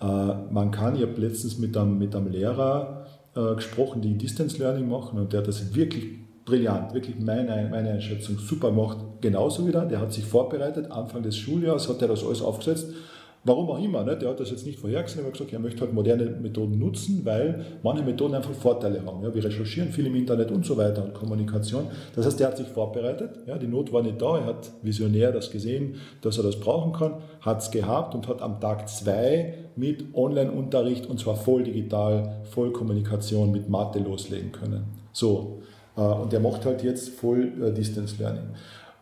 Äh, 0.00 0.52
man 0.52 0.70
kann 0.70 0.96
ja 0.96 1.06
letztens 1.16 1.58
mit 1.58 1.76
einem, 1.76 1.98
mit 1.98 2.14
einem 2.14 2.30
Lehrer 2.30 2.99
äh, 3.34 3.54
gesprochen, 3.54 4.02
die 4.02 4.16
Distance 4.16 4.58
Learning 4.58 4.88
machen 4.88 5.18
und 5.18 5.32
der 5.32 5.42
das 5.42 5.74
wirklich 5.74 6.04
brillant, 6.44 6.94
wirklich 6.94 7.18
meine, 7.18 7.68
meine 7.70 7.90
Einschätzung 7.90 8.38
super 8.38 8.70
macht. 8.70 8.98
Genauso 9.20 9.66
wieder, 9.66 9.86
der 9.86 10.00
hat 10.00 10.12
sich 10.12 10.24
vorbereitet, 10.24 10.90
Anfang 10.90 11.22
des 11.22 11.36
Schuljahres 11.36 11.88
hat 11.88 12.02
er 12.02 12.08
das 12.08 12.24
alles 12.24 12.42
aufgesetzt. 12.42 12.92
Warum 13.42 13.70
auch 13.70 13.82
immer, 13.82 14.04
ne? 14.04 14.18
der 14.18 14.28
hat 14.28 14.40
das 14.40 14.50
jetzt 14.50 14.66
nicht 14.66 14.78
vorhergesehen, 14.78 15.24
er 15.24 15.28
hat 15.28 15.32
gesagt, 15.32 15.52
er 15.52 15.60
möchte 15.60 15.80
halt 15.80 15.94
moderne 15.94 16.26
Methoden 16.26 16.78
nutzen, 16.78 17.24
weil 17.24 17.64
manche 17.82 18.02
Methoden 18.02 18.34
einfach 18.34 18.52
Vorteile 18.52 19.02
haben. 19.06 19.22
Ja? 19.22 19.34
Wir 19.34 19.42
recherchieren 19.42 19.88
viel 19.88 20.06
im 20.06 20.14
Internet 20.14 20.50
und 20.50 20.66
so 20.66 20.76
weiter 20.76 21.02
und 21.02 21.14
Kommunikation. 21.14 21.86
Das 22.14 22.26
heißt, 22.26 22.38
er 22.42 22.48
hat 22.48 22.58
sich 22.58 22.66
vorbereitet, 22.66 23.38
ja? 23.46 23.56
die 23.56 23.66
Not 23.66 23.94
war 23.94 24.02
nicht 24.02 24.20
da, 24.20 24.36
er 24.36 24.44
hat 24.44 24.70
visionär 24.82 25.32
das 25.32 25.50
gesehen, 25.50 25.94
dass 26.20 26.36
er 26.36 26.44
das 26.44 26.60
brauchen 26.60 26.92
kann, 26.92 27.14
hat 27.40 27.62
es 27.62 27.70
gehabt 27.70 28.14
und 28.14 28.28
hat 28.28 28.42
am 28.42 28.60
Tag 28.60 28.86
zwei 28.90 29.54
mit 29.74 30.14
Online-Unterricht 30.14 31.06
und 31.06 31.18
zwar 31.18 31.36
voll 31.36 31.64
digital, 31.64 32.42
voll 32.50 32.72
Kommunikation 32.72 33.52
mit 33.52 33.70
Mathe 33.70 34.00
loslegen 34.00 34.52
können. 34.52 34.84
So, 35.12 35.62
äh, 35.96 36.00
und 36.00 36.32
der 36.32 36.40
macht 36.40 36.64
halt 36.64 36.82
jetzt 36.82 37.08
voll 37.08 37.52
äh, 37.62 37.72
Distance 37.72 38.16
Learning. 38.18 38.50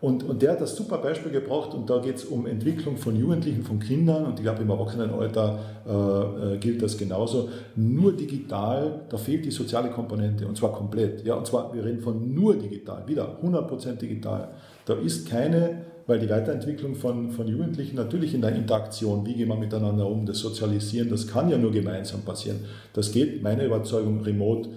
Und, 0.01 0.23
und 0.23 0.43
der 0.43 0.53
hat 0.53 0.61
das 0.61 0.77
super 0.77 0.99
Beispiel 0.99 1.33
gebracht 1.33 1.75
und 1.75 1.91
da 1.91 1.99
geht 1.99 2.17
es 2.17 2.25
um 2.25 2.47
Entwicklung 2.47 2.97
von 2.97 3.17
Jugendlichen, 3.17 3.65
von 3.65 3.81
Kindern 3.81 4.27
und 4.27 4.39
ich 4.39 4.45
glaube 4.45 4.63
im 4.63 4.71
Erwachsenenalter 4.71 5.59
äh, 5.89 6.55
äh, 6.55 6.59
gilt 6.59 6.81
das 6.83 6.97
genauso. 6.97 7.49
Nur 7.75 8.13
digital, 8.13 9.01
da 9.09 9.17
fehlt 9.17 9.45
die 9.45 9.51
soziale 9.51 9.91
Komponente 9.91 10.47
und 10.47 10.57
zwar 10.57 10.73
komplett. 10.73 11.25
Ja, 11.25 11.35
und 11.35 11.49
zwar, 11.49 11.75
wir 11.75 11.85
reden 11.85 12.01
von 12.01 12.33
nur 12.33 12.55
digital, 12.55 13.09
wieder 13.09 13.39
100% 13.43 13.97
digital. 13.97 14.51
Da 14.87 14.95
ist 14.95 15.29
keine, 15.29 15.83
weil 16.07 16.21
die 16.21 16.31
Weiterentwicklung 16.31 16.95
von, 16.95 17.33
von 17.33 17.49
Jugendlichen 17.49 17.97
natürlich 17.97 18.35
in 18.35 18.41
der 18.41 18.55
Interaktion, 18.55 19.27
wie 19.27 19.35
gehen 19.35 19.49
wir 19.49 19.57
miteinander 19.57 20.07
um, 20.07 20.25
das 20.25 20.39
Sozialisieren, 20.39 21.11
das 21.11 21.27
kann 21.27 21.51
ja 21.51 21.59
nur 21.59 21.73
gemeinsam 21.73 22.21
passieren. 22.21 22.61
Das 22.93 23.11
geht, 23.11 23.43
meine 23.43 23.65
Überzeugung, 23.65 24.21
remote, 24.21 24.69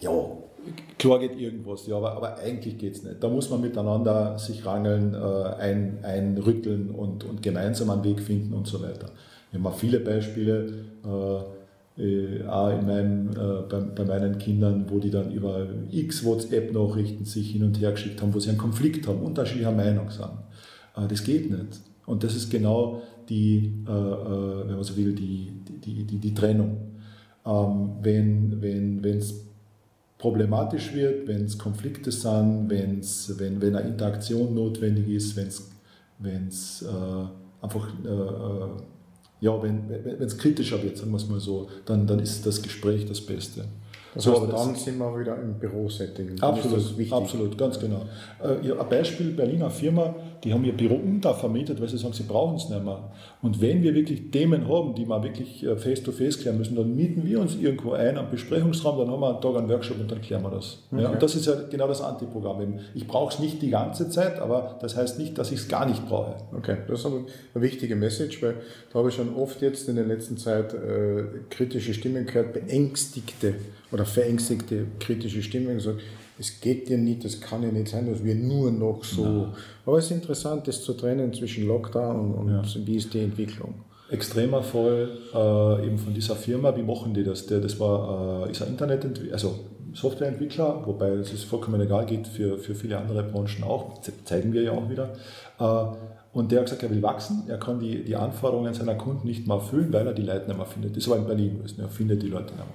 ja, 0.00 0.10
klar 0.98 1.18
geht 1.18 1.38
irgendwas, 1.38 1.86
ja, 1.86 1.96
aber, 1.96 2.12
aber 2.12 2.38
eigentlich 2.38 2.78
geht 2.78 2.94
es 2.94 3.02
nicht. 3.02 3.22
Da 3.22 3.28
muss 3.28 3.50
man 3.50 3.60
miteinander 3.60 4.38
sich 4.38 4.64
rangeln, 4.64 5.14
äh, 5.14 5.18
ein, 5.60 5.98
einrütteln 6.02 6.90
und, 6.90 7.24
und 7.24 7.42
gemeinsam 7.42 7.90
einen 7.90 8.04
Weg 8.04 8.20
finden 8.20 8.54
und 8.54 8.66
so 8.66 8.82
weiter. 8.82 9.10
Wir 9.50 9.62
haben 9.62 9.74
viele 9.76 10.00
Beispiele, 10.00 10.72
äh, 11.04 12.02
äh, 12.02 12.46
auch 12.46 12.70
in 12.70 12.86
meinem, 12.86 13.30
äh, 13.30 13.62
bei, 13.68 13.80
bei, 13.80 14.04
meinen 14.04 14.38
Kindern, 14.38 14.86
wo 14.88 14.98
die 14.98 15.10
dann 15.10 15.32
über 15.32 15.66
x 15.90 16.24
WhatsApp-Nachrichten 16.24 17.24
sich 17.24 17.50
hin 17.50 17.64
und 17.64 17.80
her 17.80 17.90
geschickt 17.92 18.22
haben, 18.22 18.32
wo 18.32 18.38
sie 18.38 18.50
einen 18.50 18.58
Konflikt 18.58 19.08
haben, 19.08 19.20
unterschiedlicher 19.20 19.72
Meinung 19.72 20.10
sind. 20.10 20.30
Äh, 20.96 21.08
das 21.08 21.24
geht 21.24 21.50
nicht. 21.50 21.80
Und 22.06 22.22
das 22.22 22.36
ist 22.36 22.50
genau 22.50 23.02
die, 23.28 23.82
äh, 23.84 23.90
wenn 23.90 24.74
man 24.74 24.84
so 24.84 24.96
will, 24.96 25.12
die, 25.12 25.52
die, 25.84 26.04
die, 26.04 26.18
die 26.18 26.34
Trennung. 26.34 26.76
Ähm, 27.44 27.90
wenn 28.02 28.62
wenn 28.62 29.04
es 29.04 29.47
problematisch 30.18 30.92
wird, 30.94 31.28
wenn 31.28 31.44
es 31.44 31.56
Konflikte 31.56 32.10
sind, 32.10 32.68
wenn's, 32.68 33.32
wenn, 33.38 33.62
wenn 33.62 33.76
eine 33.76 33.88
Interaktion 33.88 34.54
notwendig 34.54 35.08
ist, 35.08 35.36
wenn 35.36 36.48
es 36.48 36.82
äh, 36.82 37.64
einfach 37.64 37.88
äh, 38.04 38.08
äh, 38.08 38.82
ja, 39.40 39.62
wenn 39.62 39.88
es 40.20 40.36
kritischer 40.36 40.82
wird, 40.82 40.96
sagen 40.96 41.12
wir 41.12 41.18
es 41.18 41.28
mal 41.28 41.40
so, 41.40 41.68
dann, 41.84 42.06
dann 42.06 42.18
ist 42.18 42.44
das 42.44 42.60
Gespräch 42.60 43.06
das 43.06 43.20
Beste. 43.20 43.64
Das 44.14 44.24
so, 44.24 44.40
heißt, 44.40 44.52
dann 44.52 44.74
sind 44.74 44.98
wir 44.98 45.20
wieder 45.20 45.40
im 45.40 45.54
Bürosetting. 45.54 46.40
Absolut, 46.40 47.12
absolut, 47.12 47.58
ganz 47.58 47.78
genau. 47.78 48.06
Äh, 48.42 48.72
ein 48.72 48.88
Beispiel, 48.88 49.30
Berliner 49.30 49.70
Firma, 49.70 50.14
die 50.44 50.52
haben 50.52 50.64
ihr 50.64 50.76
Büro 50.76 50.94
untervermietet, 50.94 51.80
weil 51.80 51.88
sie 51.88 51.98
sagen, 51.98 52.14
sie 52.14 52.22
brauchen 52.22 52.56
es 52.56 52.68
nicht 52.68 52.84
mehr. 52.84 53.10
Und 53.42 53.60
wenn 53.60 53.82
wir 53.82 53.94
wirklich 53.94 54.30
Themen 54.30 54.68
haben, 54.68 54.94
die 54.94 55.06
wir 55.06 55.22
wirklich 55.22 55.64
äh, 55.64 55.76
face-to-face 55.76 56.36
-face 56.36 56.42
klären 56.42 56.58
müssen, 56.58 56.76
dann 56.76 56.94
mieten 56.94 57.24
wir 57.24 57.40
uns 57.40 57.56
irgendwo 57.56 57.92
ein, 57.92 58.16
am 58.16 58.30
Besprechungsraum, 58.30 58.98
dann 58.98 59.10
haben 59.10 59.20
wir 59.20 59.30
einen 59.30 59.40
Tag 59.40 59.56
einen 59.56 59.68
Workshop 59.68 60.00
und 60.00 60.10
dann 60.10 60.20
klären 60.20 60.42
wir 60.42 60.50
das. 60.50 60.84
Okay. 60.92 61.02
Ja, 61.02 61.10
und 61.10 61.22
das 61.22 61.34
ist 61.34 61.46
ja 61.46 61.54
genau 61.70 61.88
das 61.88 62.00
Antiprogramm. 62.00 62.78
Ich 62.94 63.06
brauche 63.06 63.34
es 63.34 63.40
nicht 63.40 63.62
die 63.62 63.70
ganze 63.70 64.10
Zeit, 64.10 64.38
aber 64.38 64.78
das 64.80 64.96
heißt 64.96 65.18
nicht, 65.18 65.38
dass 65.38 65.50
ich 65.50 65.60
es 65.60 65.68
gar 65.68 65.86
nicht 65.86 66.06
brauche. 66.08 66.36
Okay, 66.56 66.78
das 66.86 67.00
ist 67.00 67.06
aber 67.06 67.16
eine 67.54 67.62
wichtige 67.62 67.96
Message, 67.96 68.42
weil 68.42 68.56
da 68.92 68.98
habe 69.00 69.08
ich 69.08 69.14
schon 69.14 69.34
oft 69.34 69.60
jetzt 69.62 69.88
in 69.88 69.96
der 69.96 70.06
letzten 70.06 70.36
Zeit 70.36 70.74
äh, 70.74 71.24
kritische 71.50 71.94
Stimmen 71.94 72.26
gehört, 72.26 72.52
beängstigte 72.52 73.54
oder 73.92 74.04
verängstigte 74.04 74.86
kritische 75.00 75.42
Stimmen 75.42 75.74
gesagt, 75.74 76.00
es 76.38 76.60
geht 76.60 76.88
ja 76.88 76.96
nicht, 76.96 77.24
es 77.24 77.40
kann 77.40 77.62
ja 77.62 77.70
nicht 77.70 77.88
sein, 77.88 78.06
dass 78.06 78.22
wir 78.22 78.34
nur 78.34 78.70
noch 78.70 79.02
so. 79.02 79.24
Ja. 79.24 79.52
Aber 79.86 79.98
es 79.98 80.06
ist 80.06 80.12
interessant, 80.12 80.68
das 80.68 80.82
zu 80.82 80.94
trennen 80.94 81.32
zwischen 81.32 81.66
Lockdown 81.66 82.34
und, 82.34 82.48
ja. 82.48 82.62
wie 82.86 82.96
ist 82.96 83.12
die 83.12 83.20
Entwicklung. 83.20 83.74
Extremer 84.10 84.62
Fall 84.62 85.10
äh, 85.34 85.86
eben 85.86 85.98
von 85.98 86.14
dieser 86.14 86.36
Firma, 86.36 86.74
wie 86.76 86.82
machen 86.82 87.12
die 87.12 87.24
das? 87.24 87.46
Der, 87.46 87.60
das 87.60 87.78
war, 87.78 88.46
äh, 88.46 88.50
ist 88.50 88.62
ein 88.62 88.68
Internetentwickler, 88.68 89.34
also 89.34 89.58
Softwareentwickler, 89.94 90.82
wobei 90.86 91.10
es 91.10 91.32
ist 91.32 91.44
vollkommen 91.44 91.80
egal, 91.80 92.06
geht 92.06 92.26
für, 92.26 92.58
für 92.58 92.74
viele 92.74 92.98
andere 92.98 93.22
Branchen 93.22 93.64
auch, 93.64 94.00
zeigen 94.24 94.52
wir 94.52 94.62
ja 94.62 94.72
auch 94.72 94.88
wieder. 94.88 95.10
Äh, 95.58 95.96
und 96.32 96.52
der 96.52 96.60
hat 96.60 96.66
gesagt, 96.66 96.82
er 96.82 96.90
will 96.90 97.02
wachsen, 97.02 97.44
er 97.48 97.58
kann 97.58 97.80
die, 97.80 98.04
die 98.04 98.14
Anforderungen 98.14 98.74
seiner 98.74 98.94
Kunden 98.94 99.26
nicht 99.26 99.46
mehr 99.46 99.56
erfüllen, 99.56 99.92
weil 99.92 100.06
er 100.06 100.12
die 100.12 100.22
Leute 100.22 100.46
nicht 100.46 100.56
mehr 100.56 100.66
findet. 100.66 100.96
Das 100.96 101.08
war 101.08 101.16
in 101.16 101.26
Berlin 101.26 101.58
gewesen, 101.58 101.80
er 101.80 101.88
findet 101.88 102.22
die 102.22 102.28
Leute 102.28 102.52
nicht 102.52 102.56
mehr. 102.56 102.66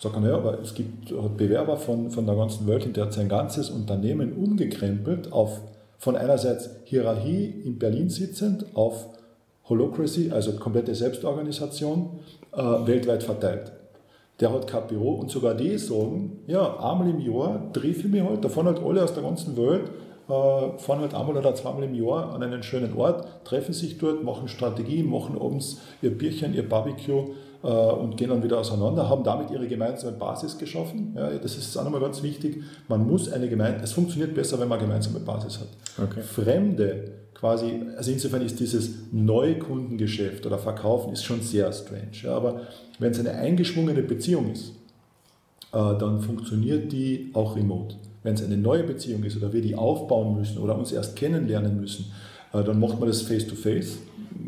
Sagt 0.00 0.14
er, 0.16 0.20
naja, 0.20 0.36
aber 0.36 0.60
es 0.60 0.74
gibt 0.74 1.12
Bewerber 1.36 1.76
von, 1.76 2.10
von 2.10 2.26
der 2.26 2.34
ganzen 2.34 2.66
Welt 2.66 2.86
und 2.86 2.96
der 2.96 3.04
hat 3.04 3.12
sein 3.12 3.28
ganzes 3.28 3.70
Unternehmen 3.70 4.32
umgekrempelt 4.32 5.32
auf 5.32 5.60
von 5.98 6.16
einerseits 6.16 6.68
Hierarchie 6.84 7.44
in 7.64 7.78
Berlin 7.78 8.10
sitzend 8.10 8.64
auf 8.74 9.06
Holocracy, 9.68 10.32
also 10.32 10.52
komplette 10.54 10.96
Selbstorganisation, 10.96 12.18
äh, 12.52 12.58
weltweit 12.58 13.22
verteilt. 13.22 13.70
Der 14.40 14.52
hat 14.52 14.66
kein 14.66 14.86
Büro 14.86 15.14
und 15.16 15.30
sogar 15.30 15.54
die 15.54 15.78
sagen, 15.78 16.40
ja, 16.46 16.76
einmal 16.78 17.08
im 17.08 17.20
Jahr 17.20 17.72
treffe 17.72 18.06
ich 18.06 18.08
mich 18.08 18.22
halt, 18.22 18.44
davon 18.44 18.66
halt 18.66 18.82
alle 18.82 19.04
aus 19.04 19.14
der 19.14 19.22
ganzen 19.22 19.56
Welt 19.56 19.90
äh, 20.28 20.78
fahren 20.78 21.00
halt 21.00 21.14
einmal 21.14 21.36
oder 21.36 21.54
zweimal 21.54 21.82
im 21.82 21.94
Jahr 21.94 22.32
an 22.34 22.42
einen 22.42 22.62
schönen 22.62 22.96
Ort, 22.96 23.26
treffen 23.44 23.72
sich 23.72 23.98
dort, 23.98 24.22
machen 24.22 24.48
Strategie, 24.48 25.02
machen 25.02 25.36
abends 25.40 25.80
ihr 26.00 26.16
Bierchen, 26.16 26.54
ihr 26.54 26.68
Barbecue 26.68 27.34
äh, 27.62 27.66
und 27.66 28.16
gehen 28.16 28.30
dann 28.30 28.42
wieder 28.42 28.60
auseinander, 28.60 29.08
haben 29.08 29.24
damit 29.24 29.50
ihre 29.50 29.66
gemeinsame 29.66 30.16
Basis 30.16 30.58
geschaffen. 30.58 31.14
Ja, 31.16 31.30
das 31.30 31.56
ist 31.56 31.76
auch 31.76 31.84
nochmal 31.84 32.00
ganz 32.00 32.22
wichtig. 32.22 32.62
Man 32.88 33.06
muss 33.06 33.30
eine 33.30 33.48
gemeinsame, 33.48 33.84
es 33.84 33.92
funktioniert 33.92 34.34
besser, 34.34 34.58
wenn 34.60 34.68
man 34.68 34.78
eine 34.78 34.88
gemeinsame 34.88 35.20
Basis 35.20 35.60
hat. 35.60 35.68
Okay. 36.02 36.22
Fremde 36.22 37.21
quasi, 37.42 37.80
also 37.96 38.12
insofern 38.12 38.42
ist 38.42 38.60
dieses 38.60 38.90
Neukundengeschäft 39.10 40.46
oder 40.46 40.58
Verkaufen 40.58 41.12
ist 41.12 41.24
schon 41.24 41.40
sehr 41.40 41.72
strange. 41.72 42.12
Ja, 42.22 42.36
aber 42.36 42.60
wenn 43.00 43.10
es 43.10 43.18
eine 43.18 43.32
eingeschwungene 43.32 44.04
Beziehung 44.04 44.52
ist, 44.52 44.68
äh, 45.72 45.98
dann 45.98 46.20
funktioniert 46.20 46.92
die 46.92 47.30
auch 47.32 47.56
remote. 47.56 47.96
Wenn 48.22 48.34
es 48.34 48.44
eine 48.44 48.56
neue 48.56 48.84
Beziehung 48.84 49.24
ist 49.24 49.36
oder 49.36 49.52
wir 49.52 49.60
die 49.60 49.74
aufbauen 49.74 50.38
müssen 50.38 50.58
oder 50.58 50.78
uns 50.78 50.92
erst 50.92 51.16
kennenlernen 51.16 51.80
müssen, 51.80 52.12
äh, 52.52 52.62
dann 52.62 52.78
macht 52.78 53.00
man 53.00 53.08
das 53.08 53.22
face-to-face. 53.22 53.98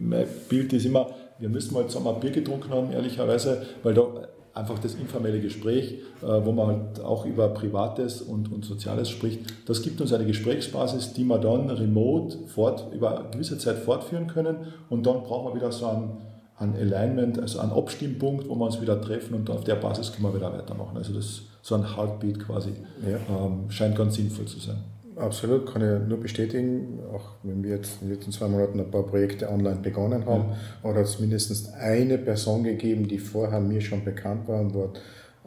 Mein 0.00 0.26
Bild 0.48 0.72
ist 0.72 0.86
immer, 0.86 1.08
wir 1.40 1.48
müssen 1.48 1.74
mal 1.74 1.88
zusammen 1.88 2.14
ein 2.14 2.20
Bier 2.20 2.30
getrunken 2.30 2.70
haben, 2.70 2.92
ehrlicherweise, 2.92 3.66
weil 3.82 3.94
da 3.94 4.06
einfach 4.54 4.78
das 4.78 4.94
informelle 4.94 5.40
Gespräch, 5.40 6.00
äh, 6.22 6.26
wo 6.26 6.52
man 6.52 6.66
halt 6.66 7.00
auch 7.00 7.26
über 7.26 7.48
Privates 7.48 8.22
und, 8.22 8.52
und 8.52 8.64
Soziales 8.64 9.10
spricht, 9.10 9.40
das 9.66 9.82
gibt 9.82 10.00
uns 10.00 10.12
eine 10.12 10.24
Gesprächsbasis, 10.24 11.12
die 11.12 11.24
wir 11.24 11.38
dann 11.38 11.70
remote 11.70 12.38
fort, 12.46 12.86
über 12.94 13.18
eine 13.18 13.30
gewisse 13.30 13.58
Zeit 13.58 13.78
fortführen 13.78 14.28
können 14.28 14.56
und 14.88 15.06
dann 15.06 15.22
brauchen 15.24 15.52
wir 15.52 15.56
wieder 15.56 15.72
so 15.72 15.86
ein, 15.86 16.10
ein 16.56 16.74
Alignment, 16.76 17.38
also 17.38 17.58
einen 17.58 17.72
Abstimmpunkt, 17.72 18.48
wo 18.48 18.54
wir 18.54 18.66
uns 18.66 18.80
wieder 18.80 19.00
treffen 19.00 19.34
und 19.34 19.50
auf 19.50 19.64
der 19.64 19.74
Basis 19.74 20.12
können 20.12 20.28
wir 20.28 20.34
wieder 20.36 20.52
weitermachen. 20.52 20.96
Also 20.96 21.12
das 21.12 21.42
so 21.64 21.74
ein 21.74 21.96
Heartbeat 21.96 22.38
quasi. 22.40 22.74
Ja. 23.02 23.16
Ähm, 23.34 23.70
scheint 23.70 23.96
ganz 23.96 24.16
sinnvoll 24.16 24.44
zu 24.44 24.60
sein. 24.60 24.76
Absolut, 25.16 25.72
kann 25.72 25.82
ich 25.82 26.08
nur 26.08 26.18
bestätigen, 26.18 26.98
auch 27.12 27.34
wenn 27.44 27.62
wir 27.62 27.76
jetzt 27.76 28.02
in 28.02 28.08
den 28.08 28.16
letzten 28.16 28.32
zwei 28.32 28.48
Monaten 28.48 28.80
ein 28.80 28.90
paar 28.90 29.04
Projekte 29.04 29.48
online 29.48 29.76
begonnen 29.76 30.26
haben, 30.26 30.50
ja. 30.50 30.90
oder 30.90 31.02
es 31.02 31.20
mindestens 31.20 31.72
eine 31.72 32.18
Person 32.18 32.64
gegeben, 32.64 33.06
die 33.06 33.18
vorher 33.18 33.60
mir 33.60 33.80
schon 33.80 34.04
bekannt 34.04 34.48
war 34.48 34.60
und 34.60 34.74
dort 34.74 35.00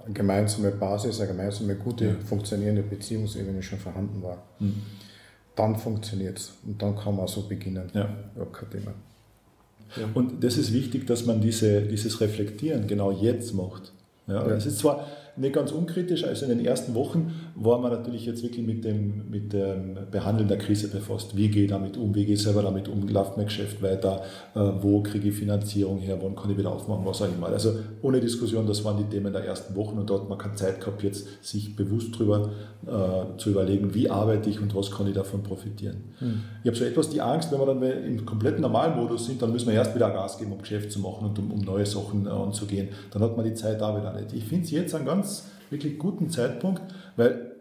eine 0.05 0.13
gemeinsame 0.13 0.71
Basis, 0.71 1.19
eine 1.19 1.29
gemeinsame 1.29 1.75
gute, 1.75 2.05
ja. 2.05 2.15
funktionierende 2.25 2.81
Beziehungsebene 2.81 3.61
schon 3.61 3.79
vorhanden 3.79 4.23
war. 4.23 4.43
Mhm. 4.59 4.81
Dann 5.55 5.75
funktioniert 5.75 6.37
es 6.37 6.53
und 6.65 6.81
dann 6.81 6.95
kann 6.95 7.17
man 7.17 7.27
so 7.27 7.47
beginnen. 7.47 7.89
Ja. 7.93 8.09
ja 8.37 8.45
kein 8.45 8.69
Thema. 8.69 8.93
Ja. 9.97 10.07
Und 10.13 10.43
das 10.43 10.57
ist 10.57 10.71
wichtig, 10.71 11.07
dass 11.07 11.25
man 11.25 11.41
diese, 11.41 11.81
dieses 11.81 12.21
Reflektieren 12.21 12.87
genau 12.87 13.11
jetzt 13.11 13.53
macht. 13.53 13.91
Ja. 14.27 14.45
Es 14.47 14.65
ist 14.65 14.79
zwar 14.79 15.07
nicht 15.37 15.53
ganz 15.53 15.71
unkritisch. 15.71 16.23
Also 16.23 16.45
in 16.45 16.57
den 16.57 16.65
ersten 16.65 16.95
Wochen 16.95 17.33
war 17.55 17.79
man 17.79 17.91
natürlich 17.91 18.25
jetzt 18.25 18.43
wirklich 18.43 18.65
mit 18.65 18.83
dem, 18.83 19.29
mit 19.29 19.53
dem 19.53 19.97
Behandeln 20.11 20.47
der 20.47 20.57
Krise 20.57 20.89
befasst. 20.89 21.35
Wie 21.37 21.49
gehe 21.49 21.63
ich 21.63 21.69
damit 21.69 21.97
um? 21.97 22.13
Wie 22.15 22.25
gehe 22.25 22.35
ich 22.35 22.43
selber 22.43 22.63
damit 22.63 22.87
um? 22.87 23.07
Läuft 23.07 23.37
mein 23.37 23.45
Geschäft 23.45 23.81
weiter? 23.81 24.23
Äh, 24.55 24.59
wo 24.81 25.01
kriege 25.01 25.29
ich 25.29 25.35
Finanzierung 25.35 25.99
her? 25.99 26.17
Wann 26.21 26.35
kann 26.35 26.51
ich 26.51 26.57
wieder 26.57 26.71
aufmachen? 26.71 27.05
Was 27.05 27.21
auch 27.21 27.27
immer. 27.27 27.47
Also 27.47 27.73
ohne 28.01 28.19
Diskussion, 28.19 28.65
das 28.67 28.83
waren 28.83 28.97
die 28.97 29.03
Themen 29.03 29.31
der 29.31 29.43
ersten 29.43 29.75
Wochen 29.75 29.97
und 29.97 30.09
dort 30.09 30.23
hat 30.23 30.29
man 30.29 30.37
keine 30.37 30.55
Zeit 30.55 30.79
gehabt, 30.79 31.03
jetzt 31.03 31.27
sich 31.41 31.75
bewusst 31.75 32.13
darüber 32.15 32.49
äh, 32.85 33.37
zu 33.37 33.51
überlegen, 33.51 33.93
wie 33.93 34.09
arbeite 34.09 34.49
ich 34.49 34.59
und 34.61 34.75
was 34.75 34.91
kann 34.91 35.07
ich 35.07 35.13
davon 35.13 35.43
profitieren. 35.43 35.97
Hm. 36.19 36.41
Ich 36.63 36.67
habe 36.67 36.77
so 36.77 36.85
etwas 36.85 37.09
die 37.09 37.21
Angst, 37.21 37.51
wenn 37.51 37.59
wir 37.59 37.65
dann 37.65 37.81
im 37.81 38.25
kompletten 38.25 38.61
Normalmodus 38.61 39.27
sind, 39.27 39.41
dann 39.41 39.51
müssen 39.51 39.67
wir 39.67 39.75
erst 39.75 39.93
wieder 39.95 40.09
Gas 40.09 40.37
geben, 40.37 40.51
um 40.51 40.59
Geschäft 40.59 40.91
zu 40.91 40.99
machen 40.99 41.27
und 41.27 41.39
um, 41.39 41.51
um 41.51 41.59
neue 41.59 41.85
Sachen 41.85 42.25
äh, 42.25 42.29
anzugehen. 42.29 42.89
Dann 43.11 43.21
hat 43.21 43.37
man 43.37 43.45
die 43.45 43.53
Zeit 43.53 43.81
da 43.81 43.95
wieder 43.95 44.13
nicht. 44.13 44.33
Ich 44.33 44.43
finde 44.43 44.65
es 44.65 44.71
jetzt 44.71 44.95
ein 44.95 45.05
ganz 45.05 45.26
ganz 45.27 45.43
wirklich 45.69 45.99
guten 45.99 46.29
Zeitpunkt, 46.29 46.81
weil 47.17 47.51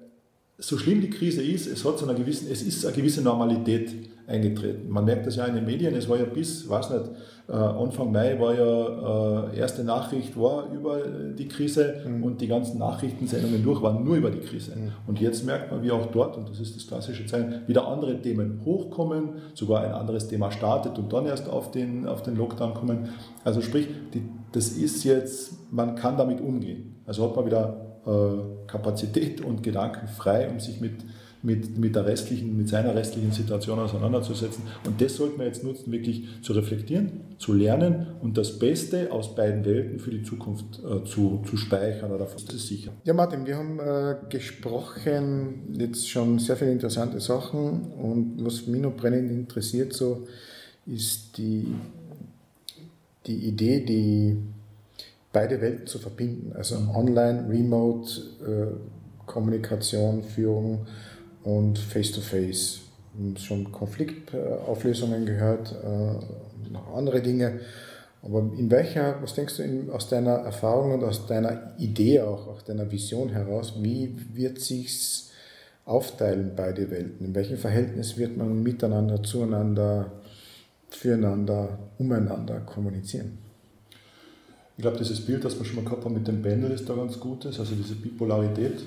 so 0.59 0.79
schlimm 0.79 1.01
die 1.01 1.11
Krise 1.11 1.43
ist, 1.43 1.67
es 1.67 1.85
hat 1.85 1.99
so 1.99 2.07
eine 2.07 2.17
gewissen, 2.17 2.49
es 2.51 2.63
ist 2.63 2.87
eine 2.87 2.97
gewisse 2.97 3.21
Normalität 3.21 3.91
eingetreten. 4.27 4.89
Man 4.89 5.05
merkt 5.05 5.27
das 5.27 5.37
ja 5.37 5.45
in 5.45 5.55
den 5.55 5.67
Medien, 5.67 5.95
es 5.95 6.09
war 6.09 6.17
ja 6.17 6.25
bis, 6.25 6.69
weiß 6.69 6.91
nicht, 6.91 7.05
äh, 7.49 7.53
Anfang 7.53 8.11
Mai 8.11 8.41
war 8.41 8.55
ja 8.55 9.53
äh, 9.53 9.59
erste 9.59 9.85
Nachricht 9.85 10.37
war 10.41 10.73
über 10.73 11.01
die 11.39 11.47
Krise 11.47 12.03
mhm. 12.07 12.25
und 12.25 12.41
die 12.41 12.49
ganzen 12.49 12.79
Nachrichtensendungen 12.79 13.63
durch 13.63 13.83
waren 13.83 14.03
nur 14.03 14.17
über 14.17 14.31
die 14.31 14.41
Krise. 14.41 14.73
Mhm. 14.75 14.93
Und 15.07 15.21
jetzt 15.21 15.45
merkt 15.45 15.71
man, 15.71 15.83
wie 15.83 15.91
auch 15.91 16.07
dort, 16.07 16.37
und 16.39 16.49
das 16.49 16.59
ist 16.59 16.75
das 16.75 16.87
klassische 16.87 17.27
Zeichen, 17.27 17.63
wieder 17.67 17.87
andere 17.87 18.21
Themen 18.21 18.63
hochkommen, 18.65 19.29
sogar 19.55 19.85
ein 19.85 19.93
anderes 19.93 20.27
Thema 20.27 20.51
startet 20.51 20.99
und 20.99 21.13
dann 21.13 21.27
erst 21.27 21.49
auf 21.49 21.71
den, 21.71 22.09
auf 22.09 22.23
den 22.23 22.37
Lockdown 22.37 22.75
kommen. 22.75 23.11
Also 23.45 23.61
sprich, 23.61 23.89
die, 24.15 24.23
das 24.53 24.71
ist 24.71 25.05
jetzt, 25.05 25.71
man 25.71 25.95
kann 25.95 26.17
damit 26.17 26.41
umgehen. 26.41 26.96
Also 27.07 27.25
hat 27.25 27.37
man 27.37 27.47
wieder 27.47 27.87
äh, 28.07 28.67
Kapazität 28.67 29.41
und 29.41 29.63
Gedanken 29.63 30.09
frei, 30.09 30.49
um 30.49 30.61
sich 30.61 30.81
mit, 30.81 30.95
mit, 31.43 31.79
mit, 31.79 31.95
der 31.95 32.07
restlichen, 32.07 32.57
mit 32.57 32.69
seiner 32.69 32.95
restlichen 32.95 33.31
Situation 33.33 33.79
auseinanderzusetzen. 33.79 34.65
Und 34.85 35.01
das 35.01 35.17
sollte 35.17 35.37
man 35.37 35.47
jetzt 35.47 35.63
nutzen, 35.63 35.93
wirklich 35.93 36.27
zu 36.43 36.53
reflektieren, 36.53 37.21
zu 37.39 37.53
lernen 37.53 38.07
und 38.21 38.37
das 38.37 38.59
Beste 38.59 39.13
aus 39.13 39.35
beiden 39.35 39.65
Welten 39.65 40.01
für 40.01 40.11
die 40.11 40.23
Zukunft 40.23 40.81
äh, 40.81 41.05
zu, 41.05 41.43
zu 41.49 41.57
speichern 41.57 42.11
oder 42.11 42.27
zu 42.29 42.59
sichern. 42.59 42.95
Ja, 43.05 43.15
Martin, 43.15 43.47
wir 43.47 43.57
haben 43.57 43.79
äh, 43.79 44.17
gesprochen, 44.29 45.77
jetzt 45.79 46.09
schon 46.09 46.39
sehr 46.39 46.57
viele 46.57 46.73
interessante 46.73 47.21
Sachen 47.21 47.93
und 47.93 48.45
was 48.45 48.67
mich 48.67 48.81
noch 48.81 48.97
brennend 48.97 49.31
interessiert, 49.31 49.93
so 49.93 50.27
ist 50.87 51.39
die, 51.39 51.67
die 53.27 53.49
Idee, 53.49 53.85
die 53.85 54.37
beide 55.37 55.61
Welten 55.61 55.87
zu 55.87 55.99
verbinden. 55.99 56.55
Also 56.55 56.77
online, 56.95 57.47
remote, 57.47 58.11
äh, 58.41 59.27
Kommunikation, 59.27 60.23
Führung 60.23 60.87
und 61.45 61.79
Face-to-Face. 61.79 62.81
-face. 63.15 63.39
Schon 63.39 63.71
Konfliktauflösungen 63.71 65.27
gehört, 65.27 65.73
äh, 65.73 66.71
noch 66.73 66.95
andere 66.95 67.21
Dinge. 67.21 67.61
Aber 68.23 68.39
in 68.57 68.71
welcher, 68.71 69.23
was 69.23 69.35
denkst 69.35 69.59
du 69.59 69.63
in, 69.63 69.91
aus 69.91 70.09
deiner 70.09 70.37
Erfahrung 70.53 70.95
und 70.95 71.05
aus 71.05 71.27
deiner 71.27 71.75
Idee 71.79 72.23
auch, 72.23 72.47
aus 72.47 72.65
deiner 72.65 72.91
Vision 72.91 73.29
heraus, 73.29 73.75
wie 73.83 74.17
wird 74.33 74.59
sich's 74.59 75.33
aufteilen 75.85 76.53
beide 76.57 76.91
Welten? 76.91 77.27
In 77.27 77.35
welchem 77.35 77.59
Verhältnis 77.59 78.17
wird 78.17 78.39
man 78.39 78.63
miteinander, 78.63 79.23
zueinander, 79.23 80.13
füreinander, 80.89 81.79
umeinander 81.99 82.61
kommunizieren? 82.61 83.46
Ich 84.77 84.83
glaube, 84.83 84.99
dieses 84.99 85.21
Bild, 85.21 85.45
das 85.45 85.59
wir 85.59 85.65
schon 85.65 85.77
mal 85.77 85.85
gehabt 85.85 86.05
haben 86.05 86.15
mit 86.15 86.29
dem 86.29 86.43
Pendel, 86.43 86.71
ist 86.71 86.89
da 86.89 86.95
ganz 86.95 87.19
gutes, 87.19 87.59
also 87.59 87.75
diese 87.75 87.95
Bipolarität. 87.95 88.83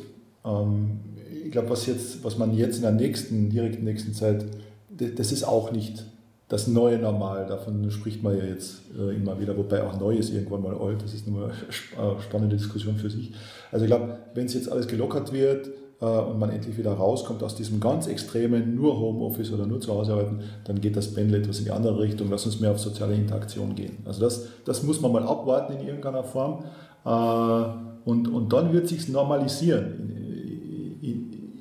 Ähm, 0.45 0.99
ich 1.43 1.51
glaube, 1.51 1.69
was, 1.71 1.87
was 2.23 2.37
man 2.37 2.55
jetzt 2.55 2.77
in 2.77 2.81
der 2.83 2.91
nächsten, 2.91 3.49
direkten 3.49 3.85
nächsten 3.85 4.13
Zeit, 4.13 4.45
das 4.89 5.31
ist 5.31 5.43
auch 5.43 5.71
nicht 5.71 6.05
das 6.47 6.67
neue 6.67 6.97
Normal, 6.97 7.45
davon 7.45 7.89
spricht 7.91 8.23
man 8.23 8.37
ja 8.37 8.43
jetzt 8.43 8.81
äh, 8.97 9.15
immer 9.15 9.39
wieder, 9.39 9.55
wobei 9.55 9.83
auch 9.83 9.99
neu 9.99 10.15
ist 10.15 10.31
irgendwann 10.31 10.63
mal 10.63 10.75
alt, 10.75 11.01
das 11.03 11.13
ist 11.13 11.27
eine 11.27 11.45
äh, 11.45 12.21
spannende 12.21 12.57
Diskussion 12.57 12.97
für 12.97 13.09
sich. 13.09 13.31
Also 13.71 13.85
ich 13.85 13.89
glaube, 13.89 14.17
wenn 14.33 14.47
es 14.47 14.55
jetzt 14.55 14.71
alles 14.71 14.87
gelockert 14.87 15.31
wird 15.31 15.69
und 16.05 16.39
man 16.39 16.49
endlich 16.49 16.77
wieder 16.77 16.93
rauskommt 16.93 17.43
aus 17.43 17.55
diesem 17.55 17.79
ganz 17.79 18.07
extremen 18.07 18.75
nur 18.75 18.99
Homeoffice 18.99 19.51
oder 19.51 19.65
nur 19.65 19.81
zu 19.81 19.93
Hause 19.93 20.13
arbeiten, 20.13 20.39
dann 20.63 20.79
geht 20.79 20.95
das 20.95 21.13
Pendel 21.13 21.41
etwas 21.41 21.59
in 21.59 21.65
die 21.65 21.71
andere 21.71 21.99
Richtung, 21.99 22.29
lass 22.29 22.45
uns 22.45 22.59
mehr 22.59 22.71
auf 22.71 22.79
soziale 22.79 23.15
Interaktion 23.15 23.75
gehen. 23.75 23.97
Also 24.05 24.21
das, 24.21 24.47
das 24.65 24.83
muss 24.83 25.01
man 25.01 25.11
mal 25.11 25.23
abwarten 25.23 25.73
in 25.73 25.85
irgendeiner 25.85 26.23
Form 26.23 26.63
äh, 27.05 28.09
und, 28.09 28.27
und 28.27 28.53
dann 28.53 28.71
wird 28.71 28.87
sich 28.87 29.09
normalisieren 29.09 30.09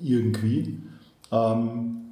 irgendwie. 0.02 0.78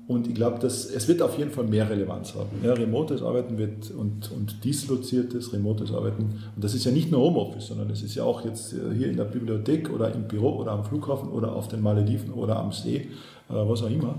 Und 0.09 0.29
ich 0.29 0.35
glaube, 0.37 0.65
es 0.65 1.09
wird 1.09 1.21
auf 1.21 1.37
jeden 1.37 1.51
Fall 1.51 1.65
mehr 1.65 1.91
Relevanz 1.91 2.35
haben. 2.37 2.49
Ja, 2.63 2.75
remotes 2.75 3.23
Arbeiten 3.23 3.59
wird 3.59 3.91
und, 3.91 4.31
und 4.31 4.65
disloziertes 4.65 5.53
remotes 5.53 5.93
Arbeiten. 5.93 6.43
Und 6.55 6.65
das 6.65 6.75
ist 6.75 6.85
ja 6.85 6.93
nicht 6.93 7.11
nur 7.11 7.23
Homeoffice, 7.23 7.67
sondern 7.67 7.91
es 7.91 8.03
ist 8.03 8.15
ja 8.15 8.23
auch 8.23 8.45
jetzt 8.45 8.73
äh, 8.73 8.95
hier 8.97 9.09
in 9.09 9.17
der 9.17 9.25
Bibliothek 9.25 9.91
oder 9.91 10.15
im 10.15 10.29
Büro 10.29 10.51
oder 10.61 10.73
am 10.73 10.85
Flughafen 10.85 11.29
oder 11.31 11.53
auf 11.53 11.67
den 11.67 11.83
Malediven 11.83 12.33
oder 12.33 12.57
am 12.57 12.71
See, 12.71 12.97
äh, 12.97 13.09
was 13.49 13.83
auch 13.83 13.91
immer. 13.91 14.15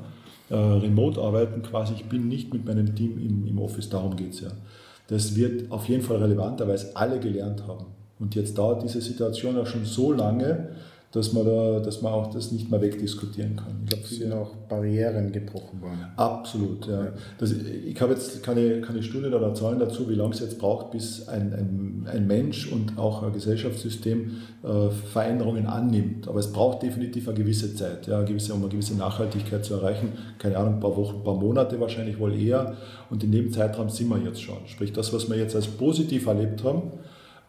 Äh, 0.49 0.55
remote 0.55 1.21
arbeiten 1.21 1.61
quasi, 1.61 1.93
ich 1.93 2.05
bin 2.05 2.27
nicht 2.27 2.53
mit 2.53 2.65
meinem 2.65 2.93
Team 2.93 3.17
im, 3.17 3.47
im 3.47 3.59
Office, 3.59 3.88
darum 3.89 4.17
geht 4.17 4.33
es 4.33 4.41
ja. 4.41 4.49
Das 5.07 5.38
wird 5.38 5.71
auf 5.71 5.88
jeden 5.88 6.03
Fall 6.03 6.17
relevanter, 6.17 6.67
weil 6.67 6.75
es 6.75 6.97
alle 6.97 7.17
gelernt 7.19 7.65
haben. 7.65 7.85
Und 8.19 8.35
jetzt 8.35 8.57
dauert 8.57 8.83
diese 8.83 8.99
Situation 8.99 9.55
ja 9.55 9.65
schon 9.65 9.85
so 9.85 10.11
lange, 10.11 10.69
dass 11.18 11.34
man, 11.34 11.45
da, 11.45 11.80
dass 11.80 12.01
man 12.01 12.13
auch 12.13 12.32
das 12.32 12.51
nicht 12.51 12.70
mehr 12.70 12.82
wegdiskutieren 12.82 13.55
kann. 13.55 13.82
Ich 13.84 13.89
glaube, 13.89 14.03
es 14.03 14.09
sind 14.11 14.32
auch 14.32 14.55
Barrieren 14.70 15.32
gebrochen 15.32 15.82
worden. 15.82 16.05
Absolut, 16.15 16.88
ja. 16.88 17.07
Das, 17.39 17.51
ich 17.51 17.99
habe 17.99 18.13
jetzt 18.13 18.43
keine, 18.43 18.82
keine 18.82 19.01
Studien 19.01 19.34
oder 19.34 19.53
Zahlen 19.53 19.80
dazu, 19.80 20.07
wie 20.09 20.15
lange 20.15 20.34
es 20.34 20.39
jetzt 20.39 20.59
braucht, 20.59 20.91
bis 20.91 21.28
ein, 21.28 21.53
ein, 21.53 22.07
ein 22.11 22.28
Mensch 22.28 22.72
und 22.72 22.97
auch 22.97 23.24
ein 23.24 23.34
Gesellschaftssystem 23.34 24.32
äh, 24.63 24.89
Veränderungen 24.89 25.65
annimmt. 25.65 26.28
Aber 26.28 26.39
es 26.39 26.51
braucht 26.51 26.84
definitiv 26.84 27.28
eine 27.28 27.38
gewisse 27.38 27.74
Zeit, 27.74 28.07
ja, 28.07 28.18
eine 28.18 28.26
gewisse, 28.26 28.53
um 28.53 28.61
eine 28.61 28.70
gewisse 28.70 28.95
Nachhaltigkeit 28.95 29.65
zu 29.65 29.74
erreichen. 29.74 30.09
Keine 30.38 30.57
Ahnung, 30.57 30.76
ein 30.76 30.80
paar 30.80 30.95
Wochen, 30.95 31.18
ein 31.18 31.24
paar 31.24 31.36
Monate 31.36 31.80
wahrscheinlich 31.80 32.20
wohl 32.20 32.39
eher. 32.39 32.76
Und 33.09 33.24
in 33.24 33.32
dem 33.32 33.51
Zeitraum 33.51 33.89
sind 33.89 34.09
wir 34.09 34.20
jetzt 34.20 34.41
schon. 34.41 34.57
Sprich, 34.68 34.93
das, 34.93 35.11
was 35.13 35.30
wir 35.30 35.38
jetzt 35.38 35.55
als 35.55 35.68
positiv 35.68 36.28
erlebt 36.28 36.63
haben, 36.63 36.91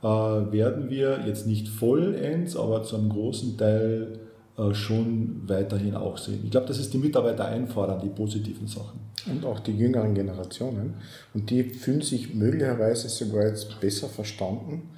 werden 0.03 0.91
wir 0.91 1.25
jetzt 1.27 1.47
nicht 1.47 1.69
vollends, 1.69 2.57
aber 2.57 2.85
zu 2.85 2.97
einem 2.97 3.09
großen 3.09 3.57
Teil 3.57 4.21
äh, 4.59 4.75
schon 4.75 5.43
weiterhin 5.47 5.95
auch 5.95 6.19
sehen. 6.19 6.41
Ich 6.45 6.51
glaube, 6.51 6.67
dass 6.67 6.79
es 6.79 6.91
die 6.91 6.99
Mitarbeiter 6.99 7.47
einfordern, 7.47 8.01
die 8.01 8.09
positiven 8.09 8.67
Sachen. 8.67 9.01
Und 9.27 9.45
auch 9.45 9.61
die 9.61 9.77
jüngeren 9.77 10.15
Generationen. 10.15 10.95
Und 11.35 11.51
die 11.51 11.65
fühlen 11.65 12.01
sich 12.01 12.35
möglicherweise 12.35 13.09
sogar 13.09 13.47
jetzt 13.47 13.81
besser 13.81 14.09
verstanden 14.09 14.91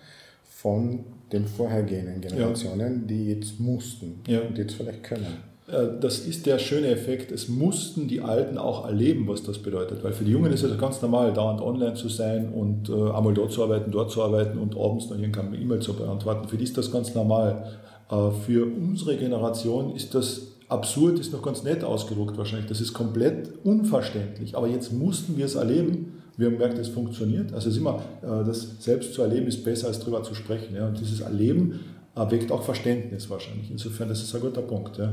von 0.48 1.04
den 1.32 1.46
vorhergehenden 1.46 2.20
Generationen, 2.20 3.00
ja. 3.02 3.06
die 3.08 3.28
jetzt 3.30 3.58
mussten 3.58 4.20
ja. 4.26 4.40
und 4.40 4.56
jetzt 4.56 4.74
vielleicht 4.74 5.02
können. 5.02 5.49
Äh, 5.72 6.00
das 6.00 6.20
ist 6.20 6.46
der 6.46 6.58
schöne 6.58 6.88
Effekt. 6.88 7.32
Es 7.32 7.48
mussten 7.48 8.08
die 8.08 8.20
Alten 8.20 8.58
auch 8.58 8.86
erleben, 8.86 9.26
was 9.28 9.42
das 9.42 9.58
bedeutet. 9.58 10.02
Weil 10.02 10.12
für 10.12 10.24
die 10.24 10.32
Jungen 10.32 10.52
ist 10.52 10.62
es 10.62 10.78
ganz 10.78 11.00
normal, 11.02 11.32
dauernd 11.32 11.60
online 11.60 11.94
zu 11.94 12.08
sein 12.08 12.52
und 12.52 12.88
äh, 12.88 12.92
einmal 12.92 13.34
dort 13.34 13.52
zu 13.52 13.62
arbeiten, 13.62 13.90
dort 13.90 14.10
zu 14.10 14.22
arbeiten 14.22 14.58
und 14.58 14.76
abends 14.76 15.08
noch 15.10 15.18
irgendeine 15.18 15.56
E-Mail 15.56 15.80
zu 15.80 15.94
beantworten. 15.94 16.48
Für 16.48 16.56
die 16.56 16.64
ist 16.64 16.76
das 16.76 16.90
ganz 16.90 17.14
normal. 17.14 17.64
Äh, 18.10 18.30
für 18.46 18.66
unsere 18.66 19.16
Generation 19.16 19.94
ist 19.94 20.14
das 20.14 20.42
absurd, 20.68 21.18
ist 21.18 21.32
noch 21.32 21.42
ganz 21.42 21.64
nett 21.64 21.82
ausgedruckt 21.82 22.38
wahrscheinlich. 22.38 22.68
Das 22.68 22.80
ist 22.80 22.92
komplett 22.92 23.50
unverständlich. 23.64 24.56
Aber 24.56 24.68
jetzt 24.68 24.92
mussten 24.92 25.36
wir 25.36 25.46
es 25.46 25.56
erleben. 25.56 26.22
Wir 26.36 26.46
haben 26.46 26.54
gemerkt, 26.54 26.78
es 26.78 26.88
funktioniert. 26.88 27.52
Also 27.52 27.68
es 27.68 27.74
ist 27.74 27.80
immer, 27.80 28.00
das 28.22 28.76
selbst 28.78 29.12
zu 29.12 29.20
erleben 29.20 29.46
ist 29.46 29.62
besser 29.62 29.88
als 29.88 29.98
darüber 29.98 30.22
zu 30.22 30.34
sprechen. 30.34 30.80
Und 30.80 30.98
dieses 30.98 31.20
Erleben 31.20 31.80
erweckt 32.14 32.50
auch 32.52 32.62
Verständnis 32.62 33.28
wahrscheinlich. 33.28 33.70
Insofern, 33.70 34.08
das 34.08 34.22
ist 34.22 34.34
ein 34.34 34.40
guter 34.40 34.62
Punkt. 34.62 34.96
Ja. 34.98 35.12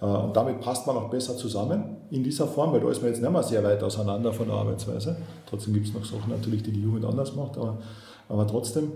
Äh, 0.00 0.04
und 0.04 0.36
damit 0.36 0.60
passt 0.60 0.86
man 0.86 0.96
auch 0.96 1.10
besser 1.10 1.36
zusammen 1.36 1.96
in 2.10 2.22
dieser 2.22 2.46
Form, 2.46 2.72
weil 2.72 2.80
da 2.80 2.90
ist 2.90 3.02
man 3.02 3.10
jetzt 3.10 3.20
nicht 3.20 3.30
mehr 3.30 3.42
sehr 3.42 3.62
weit 3.64 3.82
auseinander 3.82 4.32
von 4.32 4.46
der 4.46 4.56
Arbeitsweise. 4.56 5.16
Trotzdem 5.48 5.74
gibt 5.74 5.88
es 5.88 5.94
noch 5.94 6.04
Sachen 6.04 6.30
natürlich, 6.30 6.62
die 6.62 6.72
die 6.72 6.82
Jugend 6.82 7.04
anders 7.04 7.34
macht, 7.34 7.56
aber, 7.56 7.78
aber 8.28 8.46
trotzdem. 8.46 8.92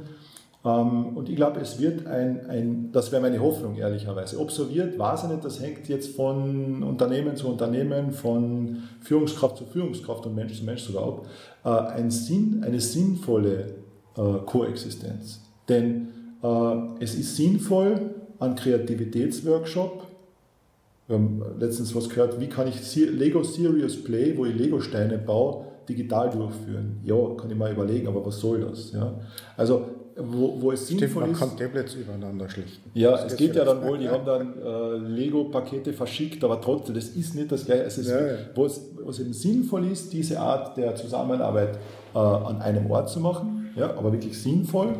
Ähm, 0.64 1.16
und 1.16 1.28
ich 1.28 1.36
glaube, 1.36 1.60
es 1.60 1.80
wird 1.80 2.06
ein, 2.06 2.46
ein, 2.48 2.92
das 2.92 3.10
wäre 3.12 3.22
meine 3.22 3.40
Hoffnung, 3.40 3.76
ehrlicherweise. 3.76 4.38
Ob 4.38 4.50
so 4.50 4.72
wird, 4.72 4.98
weiß 4.98 5.24
ich 5.24 5.30
nicht, 5.30 5.44
das 5.44 5.60
hängt 5.60 5.88
jetzt 5.88 6.14
von 6.14 6.82
Unternehmen 6.82 7.34
zu 7.36 7.48
Unternehmen, 7.48 8.12
von 8.12 8.82
Führungskraft 9.00 9.56
zu 9.56 9.64
Führungskraft 9.64 10.26
und 10.26 10.34
Mensch 10.34 10.58
zu 10.58 10.64
Mensch 10.64 10.82
sogar 10.82 11.04
ab. 11.04 11.26
Äh, 11.64 11.94
ein 11.98 12.10
Sinn, 12.10 12.62
eine 12.64 12.80
sinnvolle 12.80 13.76
äh, 14.16 14.22
Koexistenz. 14.44 15.40
Denn 15.68 16.08
es 17.00 17.16
ist 17.16 17.36
sinnvoll, 17.36 18.14
einen 18.38 18.54
Kreativitätsworkshop 18.54 20.09
wir 21.10 21.16
haben 21.16 21.42
letztens 21.58 21.92
was 21.94 22.08
gehört, 22.08 22.40
wie 22.40 22.46
kann 22.46 22.68
ich 22.68 22.96
Lego 22.96 23.42
Serious 23.42 24.02
Play, 24.02 24.36
wo 24.36 24.46
ich 24.46 24.54
Lego-Steine 24.54 25.18
baue, 25.18 25.64
digital 25.88 26.30
durchführen. 26.30 27.00
Ja, 27.02 27.16
kann 27.36 27.50
ich 27.50 27.56
mal 27.56 27.72
überlegen, 27.72 28.06
aber 28.06 28.24
was 28.24 28.38
soll 28.38 28.60
das? 28.60 28.92
Ja? 28.92 29.18
Also, 29.56 29.86
wo, 30.16 30.60
wo 30.60 30.70
es 30.70 30.84
Stimmt, 30.84 31.00
sinnvoll 31.00 31.22
man 31.22 31.32
ist. 31.32 31.38
Kann 31.40 31.56
Tablets 31.56 31.94
übereinander 31.94 32.48
schlichten. 32.48 32.90
Ja, 32.94 33.10
das 33.10 33.32
es 33.32 33.36
geht 33.36 33.56
ja 33.56 33.64
dann 33.64 33.82
wohl, 33.82 33.98
die 33.98 34.08
haben 34.08 34.24
dann 34.24 34.54
äh, 34.62 34.96
Lego-Pakete 34.98 35.92
verschickt, 35.92 36.44
aber 36.44 36.60
trotzdem, 36.60 36.94
das 36.94 37.08
ist 37.08 37.34
nicht 37.34 37.50
das 37.50 37.66
Gleiche. 37.66 37.82
Es 37.82 37.98
ist, 37.98 38.08
ja, 38.08 38.26
ja. 38.26 38.34
Wo, 38.54 38.66
es, 38.66 38.80
wo 39.02 39.10
es 39.10 39.18
eben 39.18 39.32
sinnvoll 39.32 39.90
ist, 39.90 40.12
diese 40.12 40.38
Art 40.38 40.76
der 40.76 40.94
Zusammenarbeit 40.94 41.76
äh, 42.14 42.18
an 42.18 42.62
einem 42.62 42.88
Ort 42.88 43.10
zu 43.10 43.18
machen, 43.18 43.70
ja, 43.74 43.96
aber 43.96 44.12
wirklich 44.12 44.40
sinnvoll 44.40 44.94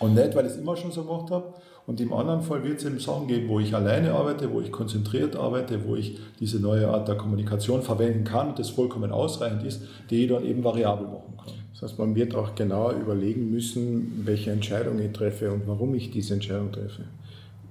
und 0.00 0.14
nicht, 0.14 0.34
weil 0.34 0.44
ich 0.44 0.52
es 0.52 0.58
immer 0.58 0.76
schon 0.76 0.90
so 0.90 1.04
gemacht 1.04 1.30
habe, 1.30 1.54
und 1.90 2.00
im 2.00 2.12
anderen 2.12 2.40
Fall 2.40 2.62
wird 2.62 2.78
es 2.78 2.84
eben 2.84 3.00
Sachen 3.00 3.26
geben, 3.26 3.48
wo 3.48 3.58
ich 3.58 3.74
alleine 3.74 4.12
arbeite, 4.12 4.52
wo 4.52 4.60
ich 4.60 4.70
konzentriert 4.70 5.34
arbeite, 5.34 5.84
wo 5.84 5.96
ich 5.96 6.20
diese 6.38 6.60
neue 6.60 6.86
Art 6.86 7.08
der 7.08 7.16
Kommunikation 7.16 7.82
verwenden 7.82 8.22
kann 8.22 8.50
und 8.50 8.60
das 8.60 8.70
vollkommen 8.70 9.10
ausreichend 9.10 9.64
ist, 9.64 9.82
die 10.08 10.22
ich 10.22 10.30
dann 10.30 10.44
eben 10.44 10.62
variabel 10.62 11.08
machen 11.08 11.36
kann. 11.36 11.52
Das 11.72 11.82
heißt, 11.82 11.98
man 11.98 12.14
wird 12.14 12.36
auch 12.36 12.54
genauer 12.54 12.92
überlegen 12.92 13.50
müssen, 13.50 14.22
welche 14.24 14.52
Entscheidung 14.52 15.00
ich 15.00 15.10
treffe 15.10 15.50
und 15.50 15.66
warum 15.66 15.92
ich 15.96 16.12
diese 16.12 16.34
Entscheidung 16.34 16.70
treffe. 16.70 17.06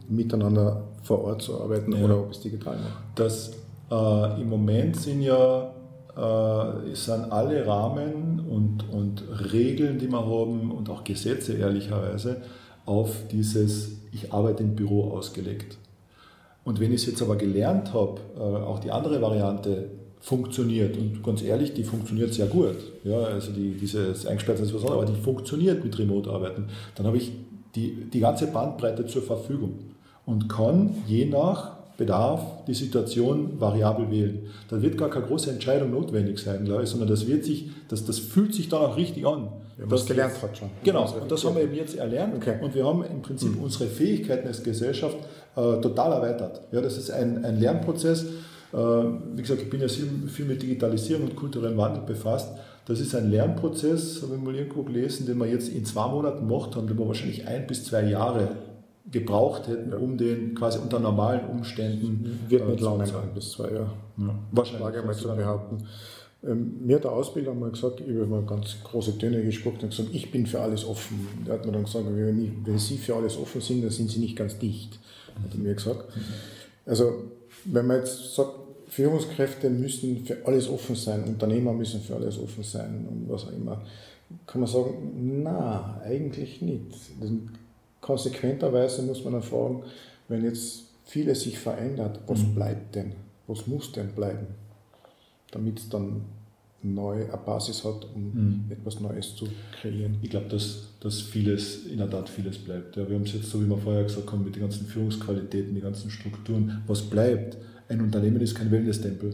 Miteinander 0.09 0.81
vor 1.01 1.23
Ort 1.23 1.41
zu 1.41 1.57
arbeiten 1.57 1.93
ja. 1.93 2.03
oder 2.03 2.19
ob 2.19 2.31
es 2.31 2.41
digital 2.41 2.75
macht. 2.75 3.01
Das, 3.15 3.53
äh, 3.89 4.41
Im 4.41 4.49
Moment 4.49 4.97
sind 4.97 5.21
ja 5.21 5.71
äh, 6.17 6.93
sind 6.93 7.31
alle 7.31 7.65
Rahmen 7.65 8.41
und, 8.49 8.83
und 8.91 9.23
Regeln, 9.53 9.97
die 9.97 10.11
wir 10.11 10.19
haben 10.19 10.71
und 10.71 10.89
auch 10.89 11.05
Gesetze 11.05 11.53
ehrlicherweise 11.53 12.41
auf 12.89 13.27
dieses 13.31 13.99
ich 14.11 14.33
arbeite 14.33 14.63
im 14.63 14.75
Büro 14.75 15.11
ausgelegt. 15.11 15.77
Und 16.63 16.79
wenn 16.79 16.91
ich 16.91 17.01
es 17.01 17.05
jetzt 17.05 17.21
aber 17.21 17.35
gelernt 17.35 17.93
habe, 17.93 18.19
äh, 18.35 18.41
auch 18.41 18.79
die 18.79 18.91
andere 18.91 19.21
Variante 19.21 19.91
funktioniert, 20.19 20.97
und 20.97 21.23
ganz 21.23 21.43
ehrlich, 21.43 21.73
die 21.73 21.83
funktioniert 21.83 22.33
sehr 22.33 22.47
gut, 22.47 22.75
ja, 23.03 23.17
also 23.19 23.51
die, 23.51 23.71
dieses 23.71 24.25
Eingesperrte 24.25 24.63
ist 24.63 24.73
was 24.73 24.81
anderes, 24.81 25.03
aber 25.03 25.05
die 25.05 25.21
funktioniert 25.21 25.83
mit 25.83 25.97
Remote-Arbeiten, 25.97 26.65
dann 26.95 27.05
habe 27.05 27.17
ich 27.17 27.31
die, 27.75 28.09
die 28.11 28.19
ganze 28.19 28.47
Bandbreite 28.47 29.05
zur 29.05 29.21
Verfügung 29.21 29.79
und 30.25 30.49
kann 30.49 30.95
je 31.07 31.25
nach 31.25 31.78
Bedarf 31.99 32.63
die 32.65 32.73
Situation 32.73 33.59
variabel 33.59 34.09
wählen. 34.09 34.47
Da 34.69 34.81
wird 34.81 34.97
gar 34.97 35.09
keine 35.09 35.25
große 35.25 35.51
Entscheidung 35.51 35.91
notwendig 35.91 36.39
sein, 36.39 36.63
glaube 36.63 36.83
ich, 36.83 36.89
sondern 36.89 37.09
das 37.09 37.27
wird 37.27 37.43
sich, 37.43 37.69
das, 37.89 38.05
das 38.05 38.19
fühlt 38.19 38.55
sich 38.55 38.69
dann 38.69 38.79
auch 38.79 38.95
richtig 38.95 39.27
an. 39.27 39.49
Ja, 39.77 39.85
das 39.85 40.05
gelernt 40.05 40.41
hat 40.41 40.57
schon. 40.57 40.69
Genau, 40.83 41.03
und 41.03 41.29
das 41.29 41.43
haben 41.43 41.55
wir 41.55 41.63
eben 41.63 41.75
jetzt 41.75 41.97
erlernt 41.97 42.35
okay. 42.35 42.55
und 42.61 42.73
wir 42.73 42.85
haben 42.85 43.03
im 43.03 43.21
Prinzip 43.21 43.55
mhm. 43.55 43.63
unsere 43.63 43.85
Fähigkeiten 43.85 44.47
als 44.47 44.63
Gesellschaft 44.63 45.17
äh, 45.55 45.81
total 45.81 46.13
erweitert. 46.13 46.61
Ja, 46.71 46.79
das 46.79 46.97
ist 46.97 47.11
ein, 47.11 47.43
ein 47.43 47.59
Lernprozess. 47.59 48.23
Äh, 48.23 48.77
wie 48.77 49.41
gesagt, 49.41 49.61
ich 49.61 49.69
bin 49.69 49.81
ja 49.81 49.87
viel 49.89 50.45
mit 50.45 50.61
Digitalisierung 50.61 51.25
und 51.25 51.35
kulturellem 51.35 51.77
Wandel 51.77 52.03
befasst. 52.03 52.49
Das 52.85 53.01
ist 53.01 53.13
ein 53.13 53.29
Lernprozess, 53.29 54.21
habe 54.23 54.35
ich 54.35 54.41
mal 54.41 54.55
irgendwo 54.55 54.83
gelesen, 54.83 55.25
den 55.25 55.37
wir 55.37 55.47
jetzt 55.47 55.67
in 55.67 55.85
zwei 55.85 56.07
Monaten 56.07 56.47
gemacht 56.47 56.75
haben, 56.75 56.87
den 56.87 56.97
wir 56.97 57.07
wahrscheinlich 57.07 57.45
ein 57.45 57.67
bis 57.67 57.83
zwei 57.83 58.03
Jahre 58.03 58.49
gebraucht 59.11 59.67
hätten, 59.67 59.93
um 59.93 60.17
den 60.17 60.55
quasi 60.55 60.79
unter 60.79 60.99
normalen 60.99 61.45
Umständen. 61.49 62.39
Wird 62.47 62.67
nicht 62.67 62.81
lange 62.81 63.05
sein, 63.05 63.29
bis 63.33 63.51
zwei 63.51 63.71
Jahre. 63.71 63.91
Ja, 64.17 64.35
wahrscheinlich. 64.51 65.05
Mal 65.05 65.15
zu 65.15 65.27
behaupten. 65.27 65.77
Ähm, 66.43 66.85
mir 66.85 66.95
hat 66.95 67.03
der 67.03 67.11
Ausbilder 67.11 67.53
mal 67.53 67.71
gesagt, 67.71 68.01
ich 68.01 68.15
habe 68.15 68.25
mal 68.25 68.43
ganz 68.43 68.77
große 68.83 69.17
Töne 69.17 69.43
gesprochen 69.43 69.79
und 69.83 69.89
gesagt, 69.89 70.09
ich 70.13 70.31
bin 70.31 70.45
für 70.45 70.61
alles 70.61 70.85
offen. 70.85 71.27
Der 71.45 71.55
hat 71.55 71.65
mir 71.65 71.71
dann 71.71 71.83
gesagt, 71.83 72.05
wenn, 72.07 72.77
Sie 72.77 72.97
für 72.97 73.15
alles 73.15 73.37
offen 73.37 73.61
sind, 73.61 73.83
dann 73.83 73.91
sind 73.91 74.09
Sie 74.09 74.19
nicht 74.19 74.37
ganz 74.37 74.57
dicht, 74.57 74.99
hat 75.43 75.53
er 75.53 75.59
mir 75.59 75.75
gesagt. 75.75 76.05
Also, 76.85 77.23
wenn 77.65 77.87
man 77.87 77.97
jetzt 77.97 78.35
sagt, 78.35 78.51
Führungskräfte 78.87 79.69
müssen 79.69 80.25
für 80.25 80.37
alles 80.45 80.69
offen 80.69 80.95
sein, 80.95 81.23
Unternehmer 81.25 81.73
müssen 81.73 82.01
für 82.01 82.15
alles 82.15 82.39
offen 82.39 82.63
sein 82.63 83.05
und 83.09 83.29
was 83.29 83.45
auch 83.45 83.51
immer, 83.51 83.81
kann 84.47 84.61
man 84.61 84.69
sagen, 84.69 85.41
na, 85.43 86.01
eigentlich 86.03 86.61
nicht. 86.61 86.95
Konsequenterweise 88.01 89.03
muss 89.03 89.23
man 89.23 89.33
dann 89.33 89.43
fragen, 89.43 89.83
wenn 90.27 90.43
jetzt 90.43 90.83
vieles 91.05 91.41
sich 91.41 91.57
verändert, 91.57 92.19
was 92.27 92.39
mhm. 92.39 92.55
bleibt 92.55 92.95
denn? 92.95 93.13
Was 93.47 93.67
muss 93.67 93.91
denn 93.91 94.09
bleiben? 94.09 94.47
Damit 95.51 95.79
es 95.79 95.89
dann 95.89 96.21
neu 96.81 97.25
eine 97.25 97.37
Basis 97.37 97.83
hat, 97.83 98.07
um 98.15 98.31
mhm. 98.33 98.71
etwas 98.71 98.99
Neues 98.99 99.35
zu 99.35 99.47
kreieren. 99.81 100.17
Ich 100.21 100.29
glaube, 100.29 100.47
dass, 100.47 100.93
dass 101.01 101.19
vieles, 101.19 101.85
in 101.87 101.97
der 101.97 102.09
Tat 102.09 102.29
vieles 102.29 102.57
bleibt. 102.57 102.95
Ja, 102.95 103.07
wir 103.07 103.15
haben 103.15 103.23
es 103.23 103.33
jetzt, 103.33 103.49
so 103.49 103.61
wie 103.61 103.67
wir 103.67 103.77
vorher 103.77 104.03
gesagt 104.03 104.31
haben, 104.31 104.45
mit 104.45 104.55
den 104.55 104.61
ganzen 104.61 104.85
Führungsqualitäten, 104.85 105.75
die 105.75 105.81
ganzen 105.81 106.09
Strukturen, 106.09 106.81
was 106.87 107.01
bleibt. 107.01 107.57
Ein 107.89 108.01
Unternehmen 108.01 108.39
ist 108.39 108.55
kein 108.55 108.71
Wellness-Tempel. 108.71 109.33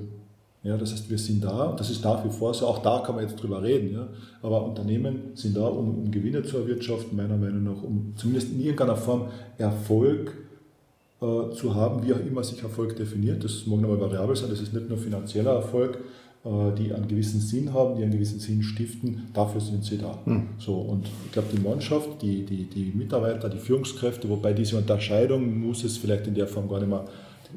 Ja, 0.65 0.77
das 0.77 0.93
heißt, 0.93 1.11
wir 1.11 1.19
sind 1.19 1.43
da 1.43 1.65
und 1.65 1.79
das 1.79 1.91
ist 1.91 2.03
nach 2.03 2.25
wie 2.25 2.29
vor 2.29 2.51
so, 2.51 2.65
auch 2.65 2.79
da 2.79 3.03
kann 3.05 3.13
man 3.13 3.23
jetzt 3.23 3.35
drüber 3.35 3.61
reden. 3.61 3.93
Ja. 3.93 4.07
Aber 4.41 4.65
Unternehmen 4.65 5.31
sind 5.35 5.55
da, 5.55 5.67
um, 5.67 5.99
um 5.99 6.11
Gewinne 6.11 6.41
zu 6.41 6.57
erwirtschaften, 6.57 7.15
meiner 7.15 7.37
Meinung 7.37 7.63
nach, 7.63 7.83
um 7.83 8.13
zumindest 8.15 8.51
in 8.51 8.61
irgendeiner 8.61 8.95
Form 8.95 9.27
Erfolg 9.59 10.33
äh, 11.21 11.53
zu 11.53 11.75
haben, 11.75 12.03
wie 12.03 12.13
auch 12.13 12.19
immer 12.19 12.43
sich 12.43 12.63
Erfolg 12.63 12.95
definiert. 12.95 13.43
Das 13.43 13.67
mag 13.67 13.79
nochmal 13.79 14.01
variabel 14.01 14.35
sein, 14.35 14.49
das 14.49 14.59
ist 14.59 14.73
nicht 14.73 14.89
nur 14.89 14.97
finanzieller 14.97 15.51
Erfolg, 15.51 15.99
äh, 16.43 16.49
die 16.75 16.91
einen 16.91 17.07
gewissen 17.07 17.41
Sinn 17.41 17.71
haben, 17.71 17.95
die 17.95 18.01
einen 18.01 18.13
gewissen 18.13 18.39
Sinn 18.39 18.63
stiften, 18.63 19.29
dafür 19.35 19.61
sind 19.61 19.85
sie 19.85 19.99
da. 19.99 20.17
Mhm. 20.25 20.47
So, 20.57 20.77
und 20.77 21.05
ich 21.27 21.31
glaube, 21.31 21.49
die 21.55 21.61
Mannschaft, 21.61 22.23
die, 22.23 22.43
die, 22.43 22.63
die 22.63 22.91
Mitarbeiter, 22.95 23.49
die 23.49 23.59
Führungskräfte, 23.59 24.27
wobei 24.29 24.53
diese 24.53 24.77
Unterscheidung 24.77 25.59
muss 25.59 25.83
es 25.83 25.97
vielleicht 25.97 26.25
in 26.25 26.33
der 26.33 26.47
Form 26.47 26.67
gar 26.67 26.79
nicht 26.79 26.89
mehr 26.89 27.05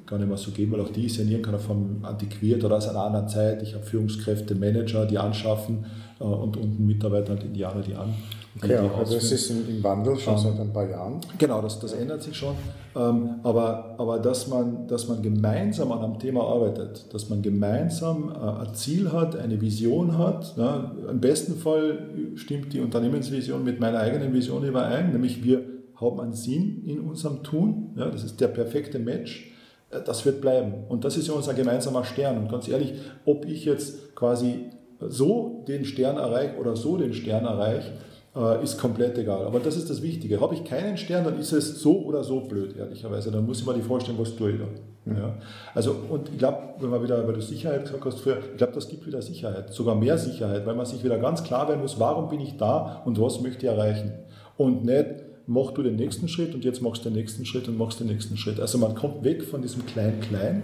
gar 0.07 0.19
nicht 0.19 0.29
mehr 0.29 0.37
so 0.37 0.51
geben, 0.51 0.73
weil 0.73 0.81
auch 0.81 0.91
die 0.91 1.07
ist 1.07 1.17
ja 1.17 1.23
in 1.23 1.31
irgendeiner 1.31 1.59
Form 1.59 2.01
antiquiert 2.03 2.65
oder 2.65 2.77
aus 2.77 2.89
einer 2.89 3.03
anderen 3.03 3.29
Zeit. 3.29 3.63
Ich 3.63 3.75
habe 3.75 3.85
Führungskräfte, 3.85 4.55
Manager, 4.55 5.07
die 5.07 5.19
anschaffen 5.19 5.87
äh, 6.21 6.25
und 6.25 6.57
unten 6.57 6.87
Mitarbeiter 6.87 7.33
und 7.33 7.45
Indianer, 7.45 7.83
die 7.83 7.95
an. 7.95 8.15
Okay, 8.61 8.77
also 8.77 9.15
das 9.15 9.31
ist 9.31 9.51
im 9.51 9.83
Wandel 9.85 10.19
schon 10.19 10.35
um, 10.35 10.41
seit 10.41 10.59
ein 10.59 10.73
paar 10.73 10.89
Jahren. 10.89 11.21
Genau, 11.39 11.63
das, 11.63 11.79
das 11.79 11.93
ändert 11.93 12.23
sich 12.23 12.37
schon. 12.37 12.55
Ähm, 12.97 13.37
aber 13.45 13.95
aber 13.99 14.19
dass, 14.19 14.49
man, 14.49 14.89
dass 14.89 15.07
man 15.07 15.23
gemeinsam 15.23 15.93
an 15.93 16.03
einem 16.03 16.19
Thema 16.19 16.43
arbeitet, 16.43 17.13
dass 17.15 17.29
man 17.29 17.43
gemeinsam 17.43 18.33
äh, 18.33 18.67
ein 18.67 18.75
Ziel 18.75 19.13
hat, 19.13 19.37
eine 19.37 19.61
Vision 19.61 20.19
hat. 20.19 20.57
Ja, 20.57 20.93
Im 21.09 21.21
besten 21.21 21.57
Fall 21.57 22.33
stimmt 22.35 22.73
die 22.73 22.81
Unternehmensvision 22.81 23.63
mit 23.63 23.79
meiner 23.79 24.01
eigenen 24.01 24.33
Vision 24.33 24.65
überein, 24.65 25.13
nämlich 25.13 25.45
wir 25.45 25.63
haben 26.01 26.21
einen 26.21 26.33
Sinn 26.33 26.85
in 26.85 27.01
unserem 27.01 27.43
Tun. 27.43 27.93
Ja, 27.97 28.11
das 28.11 28.25
ist 28.25 28.41
der 28.41 28.49
perfekte 28.49 28.99
Match. 28.99 29.53
Äh, 29.91 30.01
das 30.05 30.25
wird 30.25 30.41
bleiben. 30.41 30.85
Und 30.89 31.05
das 31.05 31.17
ist 31.17 31.29
ja 31.29 31.35
unser 31.35 31.55
gemeinsamer 31.55 32.05
Stern. 32.05 32.39
Und 32.39 32.51
ganz 32.51 32.69
ehrlich, 32.69 32.95
ob 33.25 33.45
ich 33.47 33.65
jetzt 33.65 34.15
quasi 34.15 34.71
so 35.01 35.65
den 35.69 35.85
Stern 35.85 36.17
erreiche 36.17 36.57
oder 36.57 36.77
so 36.77 36.97
den 36.97 37.15
Stern 37.15 37.45
erreiche, 37.45 37.93
äh, 38.37 38.63
ist 38.63 38.79
komplett 38.79 39.17
egal. 39.19 39.47
Aber 39.47 39.61
das 39.61 39.77
ist 39.77 39.91
das 39.91 40.03
Wichtige. 40.03 40.41
Habe 40.41 40.55
ich 40.55 40.65
keinen 40.65 40.97
Stern, 40.97 41.25
dann 41.25 41.39
ist 41.39 41.53
es 41.53 41.81
so 41.81 42.05
oder 42.05 42.25
so 42.25 42.41
blöd, 42.41 42.77
ehrlicherweise. 42.77 43.31
Dann 43.31 43.47
muss 43.47 43.61
ich 43.61 43.67
mir 43.67 43.75
die 43.75 43.83
vorstellen, 43.83 44.19
was 44.19 44.35
tue 44.37 44.53
ich 44.53 44.59
da. 44.59 44.67
Ja. 45.15 45.35
Also, 45.75 45.97
und 46.11 46.29
ich 46.29 46.39
glaube, 46.39 46.59
wenn 46.81 46.91
man 46.91 47.03
wieder, 47.03 47.27
weil 47.27 47.35
du 47.35 47.41
Sicherheit 47.41 47.85
gesagt 47.85 48.05
hast 48.05 48.21
früher, 48.21 48.39
ich 48.53 48.59
glaube, 48.59 48.75
das 48.75 48.89
gibt 48.89 49.07
wieder 49.07 49.23
Sicherheit, 49.23 49.73
sogar 49.73 49.95
mehr 49.95 50.19
Sicherheit, 50.19 50.67
weil 50.67 50.75
man 50.75 50.85
sich 50.85 51.03
wieder 51.03 51.19
ganz 51.19 51.43
klar 51.43 51.67
werden 51.69 51.81
muss, 51.81 51.99
warum 51.99 52.29
bin 52.29 52.41
ich 52.41 52.59
da 52.59 53.03
und 53.07 53.19
was 53.19 53.41
möchte 53.41 53.67
ich 53.67 53.73
erreichen. 53.73 54.13
Und 54.59 54.85
nicht, 54.85 55.07
mach 55.49 55.73
du 55.73 55.83
den 55.83 55.97
nächsten 55.97 56.29
Schritt 56.29 56.55
und 56.55 56.65
jetzt 56.65 56.83
machst 56.83 57.05
du 57.05 57.09
den 57.09 57.17
nächsten 57.17 57.45
Schritt 57.47 57.67
und 57.69 57.79
machst 57.79 57.99
den 58.01 58.07
nächsten 58.07 58.37
Schritt. 58.37 58.61
Also 58.61 58.79
man 58.79 58.95
kommt 58.95 59.25
weg 59.25 59.43
von 59.43 59.63
diesem 59.63 59.85
Klein-Klein, 59.87 60.63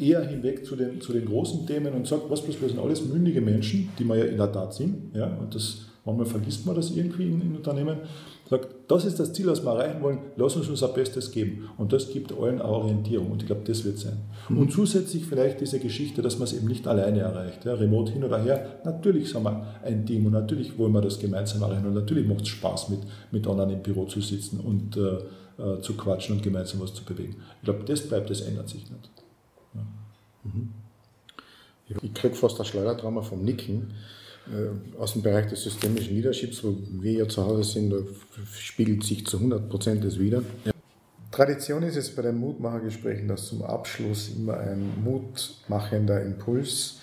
eher 0.00 0.24
hinweg 0.24 0.64
zu 0.64 0.76
den, 0.76 1.00
zu 1.00 1.12
den 1.12 1.26
großen 1.26 1.66
Themen 1.66 1.92
und 1.92 2.06
sagt, 2.06 2.30
was 2.30 2.40
bloß, 2.40 2.60
wir 2.60 2.68
sind 2.68 2.78
alles 2.78 3.04
mündige 3.04 3.40
Menschen, 3.40 3.90
die 3.98 4.04
wir 4.04 4.16
ja 4.16 4.24
in 4.24 4.38
der 4.38 4.50
Tat 4.50 4.72
sind. 4.74 5.14
Ja, 5.14 5.26
und 5.26 5.54
das, 5.54 5.86
manchmal 6.04 6.26
vergisst 6.26 6.64
man 6.66 6.74
das 6.74 6.90
irgendwie 6.92 7.24
in, 7.24 7.40
in 7.42 7.56
Unternehmen 7.56 7.98
sagt, 8.48 8.81
das 8.92 9.04
ist 9.06 9.18
das 9.18 9.32
Ziel, 9.32 9.46
was 9.46 9.64
wir 9.64 9.70
erreichen 9.70 10.02
wollen, 10.02 10.18
lass 10.36 10.56
uns 10.56 10.68
unser 10.68 10.88
Bestes 10.88 11.30
geben. 11.30 11.70
Und 11.78 11.92
das 11.92 12.10
gibt 12.10 12.32
allen 12.32 12.60
eine 12.60 12.64
Orientierung 12.64 13.30
und 13.30 13.42
ich 13.42 13.46
glaube, 13.46 13.62
das 13.64 13.84
wird 13.84 13.98
sein. 13.98 14.18
Mhm. 14.48 14.58
Und 14.58 14.72
zusätzlich 14.72 15.24
vielleicht 15.24 15.60
diese 15.60 15.78
Geschichte, 15.78 16.20
dass 16.20 16.38
man 16.38 16.44
es 16.44 16.52
eben 16.52 16.66
nicht 16.66 16.86
alleine 16.86 17.20
erreicht. 17.20 17.64
Ja, 17.64 17.74
remote 17.74 18.12
hin 18.12 18.24
oder 18.24 18.42
her, 18.42 18.80
natürlich 18.84 19.30
sind 19.30 19.44
wir 19.44 19.66
ein 19.82 20.04
Team 20.04 20.26
und 20.26 20.32
natürlich 20.32 20.78
wollen 20.78 20.92
wir 20.92 21.00
das 21.00 21.18
gemeinsam 21.18 21.62
erreichen 21.62 21.86
und 21.86 21.94
natürlich 21.94 22.26
macht 22.26 22.42
es 22.42 22.48
Spaß, 22.48 22.90
mit, 22.90 23.00
mit 23.30 23.46
anderen 23.46 23.70
im 23.70 23.82
Büro 23.82 24.04
zu 24.04 24.20
sitzen 24.20 24.60
und 24.60 24.96
äh, 24.96 25.18
äh, 25.62 25.80
zu 25.80 25.94
quatschen 25.94 26.36
und 26.36 26.42
gemeinsam 26.42 26.80
was 26.80 26.92
zu 26.92 27.04
bewegen. 27.04 27.36
Ich 27.58 27.64
glaube, 27.64 27.84
das 27.84 28.06
bleibt, 28.06 28.30
das 28.30 28.42
ändert 28.42 28.68
sich 28.68 28.90
nicht. 28.90 29.10
Ja. 29.74 29.80
Mhm. 30.44 30.70
Ich 32.02 32.14
kriege 32.14 32.34
fast 32.34 32.58
ein 32.58 32.64
Schleudertrauma 32.66 33.22
vom 33.22 33.44
Nicken 33.44 33.92
aus 34.98 35.12
dem 35.12 35.22
Bereich 35.22 35.46
des 35.46 35.62
systemischen 35.62 36.14
Leaderships, 36.14 36.62
wo 36.64 36.76
wir 37.00 37.12
ja 37.12 37.28
zu 37.28 37.44
Hause 37.44 37.64
sind, 37.64 37.90
da 37.90 37.98
spiegelt 38.58 39.04
sich 39.04 39.26
zu 39.26 39.36
100 39.36 39.68
Prozent 39.68 40.04
das 40.04 40.18
wieder. 40.18 40.42
Ja. 40.64 40.72
Tradition 41.30 41.82
ist 41.82 41.96
es 41.96 42.14
bei 42.14 42.22
den 42.22 42.36
Mutmachergesprächen, 42.36 43.28
dass 43.28 43.46
zum 43.46 43.62
Abschluss 43.62 44.30
immer 44.36 44.58
ein 44.58 45.02
mutmachender 45.02 46.22
Impuls 46.22 46.98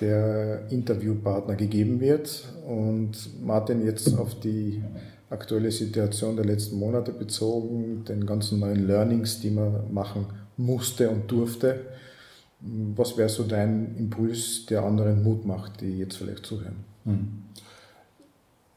der 0.00 0.70
Interviewpartner 0.70 1.56
gegeben 1.56 2.00
wird. 2.00 2.44
Und 2.66 3.42
Martin, 3.44 3.84
jetzt 3.84 4.16
auf 4.16 4.38
die 4.38 4.82
aktuelle 5.30 5.70
Situation 5.70 6.36
der 6.36 6.44
letzten 6.44 6.78
Monate 6.78 7.12
bezogen, 7.12 8.04
den 8.04 8.24
ganzen 8.24 8.60
neuen 8.60 8.86
Learnings, 8.86 9.40
die 9.40 9.50
man 9.50 9.92
machen 9.92 10.26
musste 10.56 11.10
und 11.10 11.28
durfte, 11.30 11.80
was 12.96 13.16
wäre 13.16 13.28
so 13.28 13.44
dein 13.44 13.96
Impuls, 13.96 14.66
der 14.66 14.84
anderen 14.84 15.22
Mut 15.22 15.44
macht, 15.44 15.80
die 15.80 15.98
jetzt 15.98 16.16
vielleicht 16.16 16.46
zuhören? 16.46 16.76
Hm. 17.04 17.28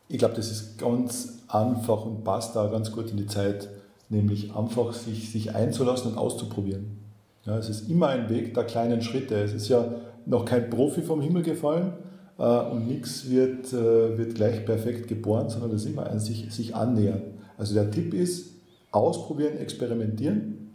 Ich 0.09 0.17
glaube, 0.17 0.35
das 0.35 0.51
ist 0.51 0.77
ganz 0.77 1.39
einfach 1.47 2.05
und 2.05 2.23
passt 2.23 2.55
da 2.55 2.67
ganz 2.67 2.91
gut 2.91 3.11
in 3.11 3.17
die 3.17 3.27
Zeit, 3.27 3.69
nämlich 4.09 4.55
einfach 4.55 4.93
sich, 4.93 5.31
sich 5.31 5.55
einzulassen 5.55 6.11
und 6.11 6.17
auszuprobieren. 6.17 6.97
Ja, 7.45 7.57
es 7.57 7.69
ist 7.69 7.89
immer 7.89 8.07
ein 8.07 8.29
Weg 8.29 8.53
der 8.53 8.65
kleinen 8.65 9.01
Schritte. 9.01 9.35
Es 9.35 9.53
ist 9.53 9.69
ja 9.69 9.95
noch 10.25 10.45
kein 10.45 10.69
Profi 10.69 11.01
vom 11.01 11.21
Himmel 11.21 11.43
gefallen 11.43 11.93
äh, 12.37 12.43
und 12.43 12.87
nichts 12.87 13.29
wird, 13.29 13.71
äh, 13.71 14.17
wird 14.17 14.35
gleich 14.35 14.65
perfekt 14.65 15.07
geboren, 15.07 15.49
sondern 15.49 15.71
es 15.71 15.83
ist 15.83 15.91
immer 15.91 16.07
ein 16.07 16.19
sich, 16.19 16.53
sich 16.53 16.75
annähern. 16.75 17.21
Also 17.57 17.73
der 17.73 17.89
Tipp 17.89 18.13
ist, 18.13 18.53
ausprobieren, 18.91 19.57
experimentieren 19.57 20.66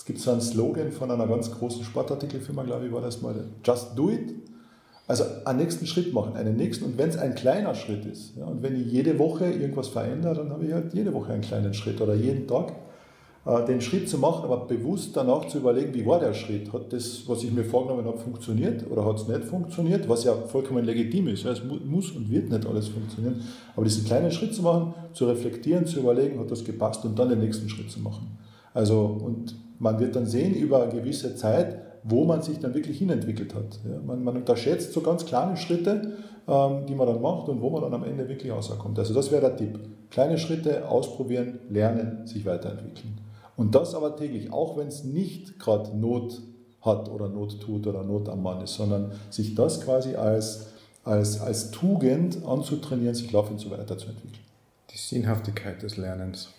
es 0.00 0.06
gibt 0.06 0.18
so 0.18 0.30
einen 0.30 0.40
Slogan 0.40 0.92
von 0.92 1.10
einer 1.10 1.26
ganz 1.26 1.52
großen 1.52 1.84
Sportartikelfirma, 1.84 2.62
glaube 2.62 2.86
ich, 2.86 2.92
war 2.92 3.02
das 3.02 3.20
mal, 3.20 3.34
just 3.62 3.88
do 3.94 4.08
it. 4.08 4.32
Also 5.06 5.24
einen 5.44 5.58
nächsten 5.58 5.86
Schritt 5.86 6.14
machen, 6.14 6.36
einen 6.36 6.56
nächsten, 6.56 6.86
und 6.86 6.96
wenn 6.96 7.10
es 7.10 7.18
ein 7.18 7.34
kleiner 7.34 7.74
Schritt 7.74 8.06
ist, 8.06 8.34
ja, 8.34 8.46
und 8.46 8.62
wenn 8.62 8.80
ich 8.80 8.90
jede 8.90 9.18
Woche 9.18 9.50
irgendwas 9.50 9.88
verändere, 9.88 10.36
dann 10.36 10.52
habe 10.52 10.64
ich 10.64 10.72
halt 10.72 10.94
jede 10.94 11.12
Woche 11.12 11.34
einen 11.34 11.42
kleinen 11.42 11.74
Schritt 11.74 12.00
oder 12.00 12.14
jeden 12.14 12.46
Tag 12.46 12.72
äh, 13.44 13.62
den 13.66 13.82
Schritt 13.82 14.08
zu 14.08 14.16
machen, 14.16 14.44
aber 14.44 14.64
bewusst 14.64 15.14
danach 15.14 15.48
zu 15.48 15.58
überlegen, 15.58 15.92
wie 15.92 16.06
war 16.06 16.18
der 16.18 16.32
Schritt? 16.32 16.72
Hat 16.72 16.90
das, 16.94 17.28
was 17.28 17.44
ich 17.44 17.52
mir 17.52 17.64
vorgenommen 17.64 18.06
habe, 18.06 18.16
funktioniert 18.16 18.90
oder 18.90 19.04
hat 19.04 19.16
es 19.16 19.28
nicht 19.28 19.44
funktioniert? 19.44 20.08
Was 20.08 20.24
ja 20.24 20.32
vollkommen 20.32 20.86
legitim 20.86 21.28
ist. 21.28 21.42
Ja, 21.42 21.50
es 21.50 21.62
muss 21.62 22.12
und 22.12 22.30
wird 22.30 22.48
nicht 22.48 22.64
alles 22.66 22.88
funktionieren. 22.88 23.42
Aber 23.76 23.84
diesen 23.84 24.06
kleinen 24.06 24.30
Schritt 24.30 24.54
zu 24.54 24.62
machen, 24.62 24.94
zu 25.12 25.26
reflektieren, 25.26 25.84
zu 25.84 26.00
überlegen, 26.00 26.40
hat 26.40 26.50
das 26.50 26.64
gepasst 26.64 27.04
und 27.04 27.18
dann 27.18 27.28
den 27.28 27.40
nächsten 27.40 27.68
Schritt 27.68 27.90
zu 27.90 28.00
machen. 28.00 28.38
Also, 28.72 29.02
und 29.04 29.54
man 29.80 29.98
wird 29.98 30.14
dann 30.14 30.26
sehen 30.26 30.54
über 30.54 30.82
eine 30.82 30.92
gewisse 30.92 31.34
Zeit, 31.34 31.80
wo 32.04 32.24
man 32.24 32.42
sich 32.42 32.60
dann 32.60 32.74
wirklich 32.74 32.98
hinentwickelt 32.98 33.54
hat. 33.54 33.80
Ja, 33.84 33.98
man, 34.06 34.22
man, 34.22 34.36
unterschätzt 34.36 34.92
so 34.92 35.00
ganz 35.00 35.24
kleine 35.24 35.56
Schritte, 35.56 36.12
ähm, 36.46 36.86
die 36.86 36.94
man 36.94 37.06
dann 37.06 37.20
macht 37.20 37.48
und 37.48 37.60
wo 37.60 37.70
man 37.70 37.82
dann 37.82 37.94
am 37.94 38.04
Ende 38.04 38.28
wirklich 38.28 38.52
rauskommt. 38.52 38.98
Also 38.98 39.14
das 39.14 39.32
wäre 39.32 39.40
der 39.40 39.56
Tipp. 39.56 39.80
Kleine 40.10 40.38
Schritte 40.38 40.88
ausprobieren, 40.88 41.58
lernen, 41.68 42.26
sich 42.26 42.44
weiterentwickeln. 42.46 43.18
Und 43.56 43.74
das 43.74 43.94
aber 43.94 44.16
täglich, 44.16 44.52
auch 44.52 44.76
wenn 44.76 44.88
es 44.88 45.04
nicht 45.04 45.58
gerade 45.58 45.96
Not 45.96 46.40
hat 46.82 47.08
oder 47.10 47.28
Not 47.28 47.60
tut 47.60 47.86
oder 47.86 48.02
Not 48.02 48.28
am 48.28 48.42
Mann 48.42 48.62
ist, 48.62 48.74
sondern 48.74 49.12
sich 49.30 49.54
das 49.54 49.80
quasi 49.80 50.14
als, 50.14 50.68
als, 51.04 51.40
als 51.40 51.70
Tugend 51.70 52.44
anzutrainieren, 52.46 53.14
sich 53.14 53.32
laufend 53.32 53.60
so 53.60 53.70
weiterzuentwickeln. 53.70 54.44
Die 54.90 54.98
Sinnhaftigkeit 54.98 55.82
des 55.82 55.96
Lernens. 55.96 56.50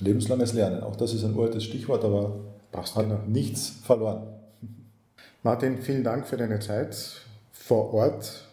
Lebenslanges 0.00 0.52
Lernen, 0.52 0.82
auch 0.82 0.96
das 0.96 1.14
ist 1.14 1.24
ein 1.24 1.34
uraltes 1.34 1.64
Stichwort, 1.64 2.04
aber 2.04 2.40
Passt 2.72 2.94
hat 2.94 3.08
genau. 3.08 3.20
nichts 3.26 3.72
verloren. 3.82 4.22
Martin, 5.42 5.78
vielen 5.78 6.04
Dank 6.04 6.26
für 6.26 6.36
deine 6.36 6.60
Zeit 6.60 6.96
vor 7.52 7.92
Ort. 7.94 8.46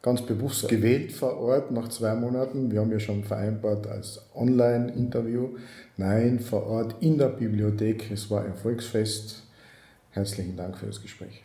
ganz 0.00 0.22
bewusst 0.22 0.68
gewählt 0.68 1.12
vor 1.12 1.38
Ort 1.38 1.70
nach 1.70 1.88
zwei 1.88 2.14
Monaten. 2.16 2.72
Wir 2.72 2.80
haben 2.80 2.90
ja 2.90 2.98
schon 2.98 3.22
vereinbart 3.22 3.86
als 3.86 4.20
Online-Interview. 4.34 5.50
Nein, 5.96 6.40
vor 6.40 6.66
Ort 6.66 6.96
in 7.00 7.18
der 7.18 7.28
Bibliothek. 7.28 8.10
Es 8.10 8.28
war 8.28 8.44
ein 8.44 8.54
Volksfest. 8.54 9.44
Herzlichen 10.10 10.56
Dank 10.56 10.76
für 10.76 10.86
das 10.86 11.00
Gespräch. 11.00 11.44